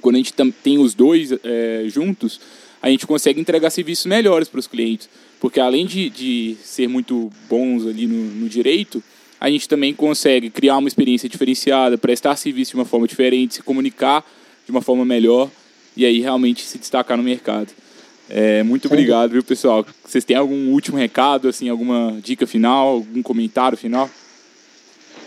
Quando 0.00 0.16
a 0.16 0.18
gente 0.18 0.32
tem 0.62 0.78
os 0.78 0.94
dois 0.94 1.32
é, 1.32 1.84
juntos, 1.86 2.40
a 2.82 2.88
gente 2.88 3.06
consegue 3.06 3.40
entregar 3.40 3.70
serviços 3.70 4.06
melhores 4.06 4.48
para 4.48 4.60
os 4.60 4.66
clientes. 4.66 5.08
Porque 5.40 5.58
além 5.58 5.86
de, 5.86 6.10
de 6.10 6.56
ser 6.62 6.88
muito 6.88 7.30
bons 7.48 7.86
ali 7.86 8.06
no, 8.06 8.42
no, 8.42 8.48
direito, 8.48 9.02
a 9.40 9.50
gente 9.50 9.68
também 9.68 9.94
consegue 9.94 10.50
criar 10.50 10.76
uma 10.76 10.88
experiência 10.88 11.28
diferenciada, 11.28 11.96
prestar 11.96 12.36
serviço 12.36 12.72
de 12.72 12.76
uma 12.76 12.84
forma 12.84 13.08
diferente, 13.08 13.54
se 13.54 13.62
comunicar 13.62 14.24
de 14.66 14.70
uma 14.70 14.82
forma 14.82 15.04
melhor 15.04 15.50
e 15.96 16.04
aí 16.04 16.20
realmente 16.20 16.62
se 16.62 16.78
destacar 16.78 17.16
no 17.16 17.22
mercado. 17.22 17.68
É, 18.28 18.62
muito 18.62 18.86
obrigado, 18.86 19.30
viu, 19.30 19.42
pessoal? 19.42 19.84
Vocês 20.04 20.24
têm 20.24 20.36
algum 20.36 20.70
último 20.70 20.96
recado, 20.96 21.48
assim, 21.48 21.68
alguma 21.68 22.18
dica 22.22 22.46
final, 22.46 22.88
algum 22.88 23.22
comentário 23.22 23.76
final? 23.76 24.08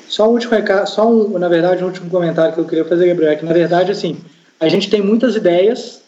Só 0.07 0.29
um 0.29 0.33
último 0.33 0.53
recado, 0.53 0.87
só 0.87 1.11
um, 1.11 1.37
na 1.37 1.49
verdade, 1.49 1.83
um 1.83 1.87
último 1.87 2.09
comentário 2.09 2.53
que 2.53 2.59
eu 2.59 2.65
queria 2.65 2.85
fazer, 2.85 3.07
Gabriel, 3.07 3.31
é 3.31 3.35
que 3.35 3.43
na 3.43 3.51
verdade, 3.51 3.91
assim, 3.91 4.15
a 4.63 4.69
gente 4.69 4.89
tem 4.89 5.01
muitas 5.01 5.35
ideias, 5.35 6.01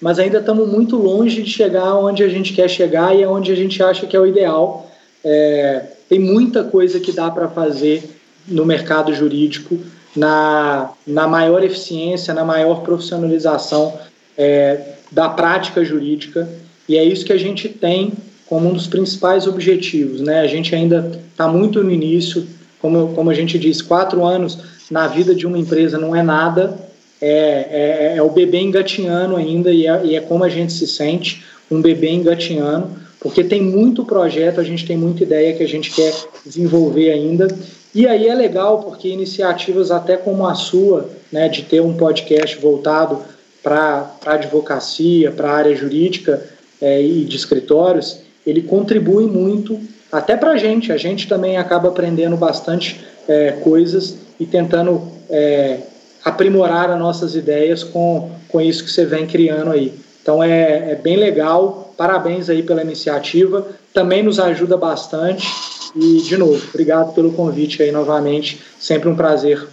mas 0.00 0.18
ainda 0.18 0.38
estamos 0.38 0.68
muito 0.68 0.96
longe 0.96 1.42
de 1.42 1.50
chegar 1.50 1.94
onde 1.94 2.22
a 2.22 2.28
gente 2.28 2.52
quer 2.52 2.68
chegar 2.68 3.16
e 3.16 3.22
é 3.22 3.28
onde 3.28 3.50
a 3.50 3.54
gente 3.54 3.82
acha 3.82 4.06
que 4.06 4.14
é 4.14 4.20
o 4.20 4.26
ideal. 4.26 4.90
É, 5.24 5.86
tem 6.08 6.18
muita 6.18 6.62
coisa 6.64 7.00
que 7.00 7.12
dá 7.12 7.30
para 7.30 7.48
fazer 7.48 8.02
no 8.46 8.66
mercado 8.66 9.14
jurídico, 9.14 9.78
na, 10.14 10.90
na 11.06 11.26
maior 11.26 11.64
eficiência, 11.64 12.34
na 12.34 12.44
maior 12.44 12.82
profissionalização 12.82 13.98
é, 14.36 14.80
da 15.10 15.30
prática 15.30 15.82
jurídica, 15.82 16.46
e 16.86 16.98
é 16.98 17.04
isso 17.04 17.24
que 17.24 17.32
a 17.32 17.38
gente 17.38 17.70
tem 17.70 18.12
como 18.46 18.68
um 18.68 18.74
dos 18.74 18.86
principais 18.86 19.46
objetivos. 19.46 20.20
Né? 20.20 20.40
A 20.40 20.46
gente 20.46 20.74
ainda 20.74 21.10
está 21.30 21.48
muito 21.48 21.82
no 21.82 21.90
início, 21.90 22.46
como, 22.80 23.14
como 23.14 23.30
a 23.30 23.34
gente 23.34 23.58
disse, 23.58 23.82
quatro 23.82 24.22
anos 24.22 24.58
na 24.90 25.06
vida 25.06 25.34
de 25.34 25.46
uma 25.46 25.58
empresa 25.58 25.96
não 25.96 26.14
é 26.14 26.22
nada, 26.22 26.78
é, 27.26 27.68
é, 27.70 28.16
é, 28.18 28.22
o 28.22 28.28
bebê 28.28 28.60
engatinhando 28.60 29.34
ainda 29.34 29.70
e 29.70 29.86
é, 29.86 30.04
e 30.04 30.14
é, 30.14 30.20
como 30.20 30.44
a 30.44 30.48
gente 30.50 30.74
se 30.74 30.86
sente, 30.86 31.42
um 31.70 31.80
bebê 31.80 32.10
engatinhando, 32.10 32.90
porque 33.18 33.42
tem 33.42 33.62
muito 33.62 34.04
projeto, 34.04 34.60
a 34.60 34.62
gente 34.62 34.86
tem 34.86 34.94
muita 34.94 35.22
ideia 35.22 35.54
que 35.54 35.62
a 35.62 35.68
gente 35.68 35.90
quer 35.90 36.12
desenvolver 36.44 37.10
ainda. 37.10 37.48
E 37.94 38.06
aí 38.06 38.28
é 38.28 38.34
legal 38.34 38.82
porque 38.82 39.08
iniciativas 39.08 39.90
até 39.90 40.18
como 40.18 40.46
a 40.46 40.54
sua, 40.54 41.08
né, 41.32 41.48
de 41.48 41.62
ter 41.62 41.80
um 41.80 41.94
podcast 41.94 42.58
voltado 42.58 43.22
para 43.62 44.10
a 44.26 44.32
advocacia, 44.34 45.32
para 45.32 45.48
a 45.48 45.54
área 45.54 45.74
jurídica 45.74 46.44
é, 46.78 47.02
e 47.02 47.24
de 47.24 47.36
escritórios, 47.36 48.20
ele 48.46 48.60
contribui 48.60 49.26
muito 49.26 49.80
até 50.12 50.36
para 50.36 50.50
a 50.50 50.56
gente. 50.58 50.92
A 50.92 50.98
gente 50.98 51.26
também 51.26 51.56
acaba 51.56 51.88
aprendendo 51.88 52.36
bastante 52.36 53.00
é, 53.26 53.52
coisas 53.52 54.18
e 54.38 54.44
tentando 54.44 55.10
é, 55.30 55.78
aprimorar 56.24 56.90
as 56.90 56.98
nossas 56.98 57.34
ideias 57.34 57.84
com, 57.84 58.30
com 58.48 58.60
isso 58.60 58.84
que 58.84 58.90
você 58.90 59.04
vem 59.04 59.26
criando 59.26 59.70
aí. 59.70 59.92
Então 60.22 60.42
é, 60.42 60.92
é 60.92 60.94
bem 60.94 61.16
legal, 61.16 61.92
parabéns 61.96 62.48
aí 62.48 62.62
pela 62.62 62.82
iniciativa, 62.82 63.68
também 63.92 64.22
nos 64.22 64.40
ajuda 64.40 64.76
bastante 64.76 65.46
e, 65.94 66.22
de 66.22 66.36
novo, 66.36 66.60
obrigado 66.72 67.14
pelo 67.14 67.32
convite 67.32 67.82
aí 67.82 67.92
novamente, 67.92 68.58
sempre 68.80 69.08
um 69.08 69.14
prazer 69.14 69.66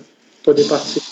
poder 0.43 0.66
participar. 0.66 1.06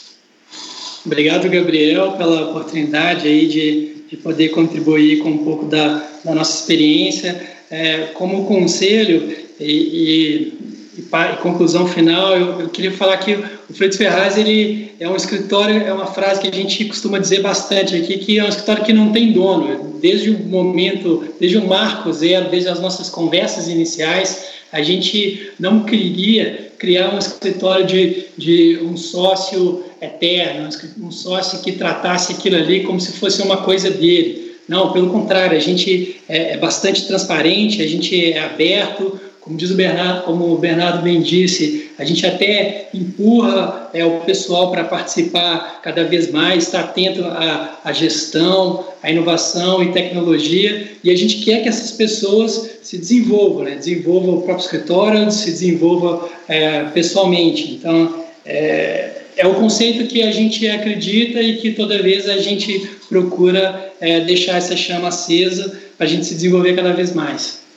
Obrigado, 1.06 1.50
Gabriel, 1.50 2.12
pela 2.14 2.50
oportunidade 2.50 3.28
aí 3.28 3.48
de, 3.48 4.04
de 4.10 4.18
poder 4.18 4.50
contribuir 4.50 5.20
com 5.20 5.30
um 5.30 5.44
pouco 5.46 5.66
da, 5.66 6.04
da 6.24 6.36
nossa 6.36 6.60
experiência. 6.60 7.42
É, 7.72 8.08
como 8.16 8.46
conselho 8.46 9.32
e, 9.60 9.64
e 9.64 10.54
e, 11.00 11.38
conclusão 11.38 11.88
final, 11.88 12.36
eu, 12.36 12.62
eu, 12.62 12.70
queria 12.70 12.92
falar 12.92 13.18
que 13.18 13.34
o 13.34 13.74
Freitas 13.74 13.98
Ferraz 13.98 14.38
ele 14.38 14.92
é 15.00 15.08
um 15.08 15.16
escritório, 15.16 15.82
é 15.82 15.94
uma 15.94 16.08
frase 16.08 16.42
que 16.42 16.48
a 16.48 16.54
gente 16.54 16.86
costuma 16.86 17.18
dizer 17.20 17.42
bastante 17.42 17.96
aqui, 17.96 18.18
que 18.18 18.40
é 18.40 18.44
um 18.44 18.50
escritório 18.50 18.84
que 18.84 18.94
não 18.94 19.12
tem 19.12 19.32
dono. 19.32 19.98
Desde 20.02 20.30
o 20.32 20.40
momento, 20.40 21.24
desde 21.40 21.58
o 21.58 21.68
marco 21.68 22.12
zero, 22.12 22.50
desde 22.50 22.70
as 22.70 22.80
nossas 22.80 23.10
conversas 23.10 23.68
iniciais, 23.68 24.60
a 24.72 24.82
gente 24.82 25.52
não 25.60 25.84
queria 25.84 26.70
criar 26.78 27.14
um 27.14 27.18
escritório 27.18 27.86
de, 27.86 28.26
de 28.38 28.80
um 28.84 28.96
sócio 28.96 29.84
eterno, 30.02 30.70
um 31.02 31.12
sócio 31.12 31.60
que 31.60 31.74
tratasse 31.74 32.34
aquilo 32.34 32.56
ali 32.56 32.84
como 32.84 33.00
se 33.00 33.14
fosse 33.14 33.42
uma 33.42 33.58
coisa 33.58 33.90
dele. 33.90 34.50
Não, 34.68 34.94
pelo 34.94 35.10
contrário, 35.10 35.58
a 35.58 35.60
gente 35.60 36.22
é, 36.30 36.54
é 36.54 36.58
bastante 36.58 37.08
transparente, 37.08 37.82
a 37.82 37.88
gente 37.88 38.32
é 38.32 38.40
aberto, 38.40 39.20
como 39.50 39.58
diz 39.58 39.72
o 39.72 39.76
Bernardo, 39.76 40.26
como 40.26 40.54
o 40.54 40.60
Bernardo 40.60 41.02
bem 41.02 41.24
disse, 41.24 41.90
a 41.98 42.06
gente 42.06 42.24
até 42.24 42.88
empurra 42.94 43.90
é, 43.96 44.06
o 44.06 44.20
pessoal 44.20 44.70
para 44.70 44.84
participar 44.84 45.82
cada 45.82 46.04
vez 46.04 46.32
mais, 46.32 46.66
estar 46.66 46.82
atento 46.82 47.26
à, 47.26 47.80
à, 47.84 47.92
gestão, 47.92 48.86
à 49.02 49.10
inovação 49.10 49.82
e 49.82 49.92
tecnologia, 49.92 50.92
e 51.04 51.10
a 51.10 51.18
gente 51.18 51.38
quer 51.38 51.64
que 51.64 51.68
essas 51.68 51.90
pessoas 51.90 52.78
se 52.84 53.00
desenvolvam, 53.00 53.64
né? 53.64 53.74
desenvolvam 53.74 54.36
o 54.36 54.42
próprio 54.44 54.64
escritório, 54.66 55.32
se 55.32 55.50
desenvolvam 55.50 56.30
é, 56.48 56.84
pessoalmente. 56.84 57.72
Então, 57.72 58.24
é, 58.46 59.14
é 59.36 59.48
o 59.48 59.56
conceito 59.56 60.06
que 60.06 60.22
a 60.22 60.32
gente 60.32 60.68
acredita 60.68 61.42
e 61.42 61.58
que 61.58 61.72
toda 61.72 62.04
vez 62.04 62.30
a 62.30 62.38
gente 62.38 62.88
procura 63.10 63.94
é, 64.00 64.20
deixar 64.20 64.58
essa 64.58 64.78
chama 64.78 65.08
acesa 65.08 65.76
para 65.98 66.06
a 66.06 66.10
gente 66.10 66.28
se 66.28 66.36
desenvolver 66.36 66.76
cada 66.76 66.94
vez 66.94 67.16
mais. 67.16 67.68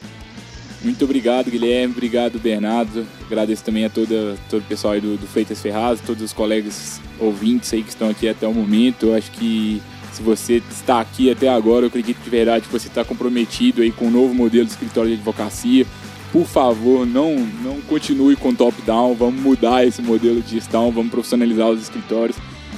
Muito 0.85 1.05
obrigado, 1.05 1.51
Guilherme. 1.51 1.93
Obrigado, 1.93 2.39
Bernardo. 2.39 3.07
Agradeço 3.26 3.62
também 3.62 3.85
a 3.85 3.91
toda, 3.91 4.37
todo 4.51 4.62
o 4.62 4.66
pessoal 4.66 4.95
aí 4.95 5.01
do, 5.01 5.16
do 5.16 5.26
Freitas 5.26 5.61
Ferraz, 5.61 6.01
todos 6.01 6.22
os 6.22 6.33
colegas 6.33 7.01
ouvintes 7.20 7.72
aí 7.72 7.83
que 7.83 7.91
estão 7.91 8.11
aqui 8.11 8.28
até 8.28 8.47
o 8.49 8.53
momento. 8.53 9.07
Eu 9.07 9.14
acho 9.14 9.30
que 9.30 9.80
Se 10.12 10.22
você 10.22 10.62
está 10.70 11.01
aqui 11.01 11.30
até 11.30 11.49
agora, 11.49 11.85
eu 11.85 11.89
acredito 11.89 12.22
de 12.22 12.28
verdade 12.28 12.66
que 12.66 12.72
você 12.72 12.89
está 12.89 13.03
comprometido 13.03 13.80
aí 13.80 13.91
com 13.91 14.09
o 14.09 14.11
novo 14.11 14.35
modelo 14.35 14.66
de 14.66 14.72
escritório 14.72 15.09
de 15.09 15.16
advocacia. 15.16 15.87
Por 16.30 16.47
favor, 16.47 17.07
não, 17.07 17.37
não 17.62 17.80
continue 17.83 18.37
com 18.37 18.55
top-down, 18.55 19.14
vamos 19.14 19.41
mudar 19.41 19.87
esse 19.87 20.03
modelo 20.03 20.43
de 20.43 20.53
gestão, 20.53 20.91
vamos 20.91 21.11
profissionalizar 21.11 21.68
os 21.70 21.80
escritórios. 21.80 22.37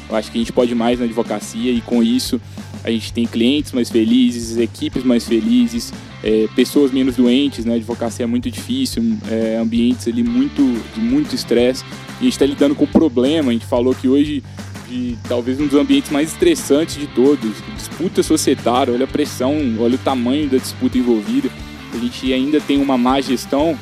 Eu 0.09 0.16
acho 0.16 0.30
que 0.30 0.38
a 0.38 0.40
gente 0.40 0.52
pode 0.52 0.74
mais 0.74 0.98
na 0.98 1.07
advocacia 1.07 1.72
e 1.72 1.80
com 1.80 2.02
isso 2.02 2.40
a 2.85 2.91
gente 2.91 3.12
tem 3.12 3.24
clientes 3.26 3.72
mais 3.72 3.89
felizes, 3.89 4.59
equipes 4.59 5.03
mais 5.03 5.26
felizes, 5.26 5.93
é, 6.22 6.47
pessoas 6.55 6.93
menos 6.93 7.16
doentes, 7.16 7.64
né? 7.64 7.76
Advocacia 7.76 8.24
é 8.24 8.26
muito 8.26 8.51
difícil, 8.51 9.03
é, 9.30 9.57
ambientes 9.57 10.07
ali 10.07 10.22
muito 10.22 10.62
de 10.95 11.01
muito 11.01 11.35
estresse. 11.35 11.82
E 12.20 12.20
a 12.20 12.24
gente 12.24 12.32
está 12.32 12.47
lidando 12.47 12.74
com 12.74 12.85
o 12.85 12.89
problema. 12.89 13.51
A 13.51 13.53
gente 13.53 13.64
falou 13.64 13.95
que 13.95 14.07
hoje 14.07 14.43
de 14.87 15.16
talvez 15.26 15.59
um 15.59 15.66
dos 15.66 15.78
ambientes 15.78 16.11
mais 16.11 16.32
estressantes 16.32 16.97
de 16.97 17.07
todos, 17.07 17.55
disputa 17.74 18.22
societária. 18.22 18.93
Olha 18.93 19.05
a 19.05 19.09
pressão, 19.09 19.57
olha 19.80 19.95
o 19.95 19.99
tamanho 19.99 20.49
da 20.49 20.59
disputa 20.59 20.99
envolvida. 20.99 21.51
A 21.93 21.97
gente 21.97 22.32
ainda 22.32 22.61
tem 22.61 22.80
uma 22.80 22.99
má 22.99 23.20
gestão, 23.20 23.78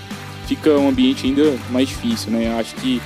fica 0.46 0.70
um 0.78 0.88
ambiente 0.88 1.26
ainda 1.26 1.58
mais 1.70 1.88
difícil, 1.88 2.30
né? 2.30 2.46
Eu 2.46 2.58
acho 2.58 2.74
que 2.76 3.00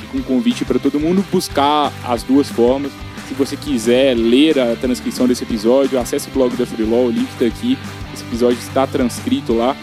fica 0.00 0.18
um 0.18 0.22
convite 0.22 0.64
para 0.64 0.78
todo 0.78 1.00
mundo 1.00 1.24
buscar 1.32 1.92
as 2.04 2.22
duas 2.22 2.48
formas 2.48 2.92
se 3.32 3.38
você 3.38 3.56
quiser 3.56 4.14
ler 4.14 4.58
a 4.58 4.76
transcrição 4.76 5.26
desse 5.26 5.42
episódio, 5.42 5.98
acesse 5.98 6.28
o 6.28 6.32
blog 6.32 6.54
da 6.54 6.66
Freelaw, 6.66 7.06
o 7.06 7.10
link 7.10 7.28
está 7.30 7.46
aqui. 7.46 7.78
Esse 8.12 8.22
episódio 8.24 8.58
está 8.58 8.86
transcrito 8.86 9.54
lá 9.54 9.74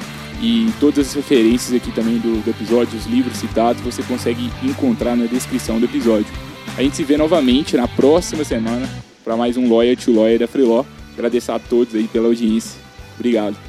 e 0.42 0.72
todas 0.80 1.08
as 1.08 1.14
referências 1.14 1.74
aqui 1.74 1.92
também 1.92 2.18
do, 2.20 2.44
do 2.44 2.50
episódio, 2.50 2.98
os 2.98 3.06
livros 3.08 3.38
citados, 3.38 3.82
você 3.82 4.04
consegue 4.04 4.52
encontrar 4.64 5.16
na 5.16 5.26
descrição 5.26 5.80
do 5.80 5.86
episódio. 5.86 6.28
A 6.78 6.84
gente 6.84 6.96
se 6.96 7.04
vê 7.04 7.18
novamente 7.18 7.76
na 7.76 7.88
próxima 7.88 8.44
semana 8.44 8.88
para 9.24 9.36
mais 9.36 9.58
um 9.58 9.68
Lawyer 9.68 9.98
to 9.98 10.14
Lawyer 10.14 10.40
da 10.40 10.48
Freelaw. 10.48 10.86
Agradecer 11.14 11.52
a 11.52 11.60
todos 11.60 11.96
aí 11.96 12.08
pela 12.08 12.28
audiência. 12.28 12.80
Obrigado. 13.18 13.69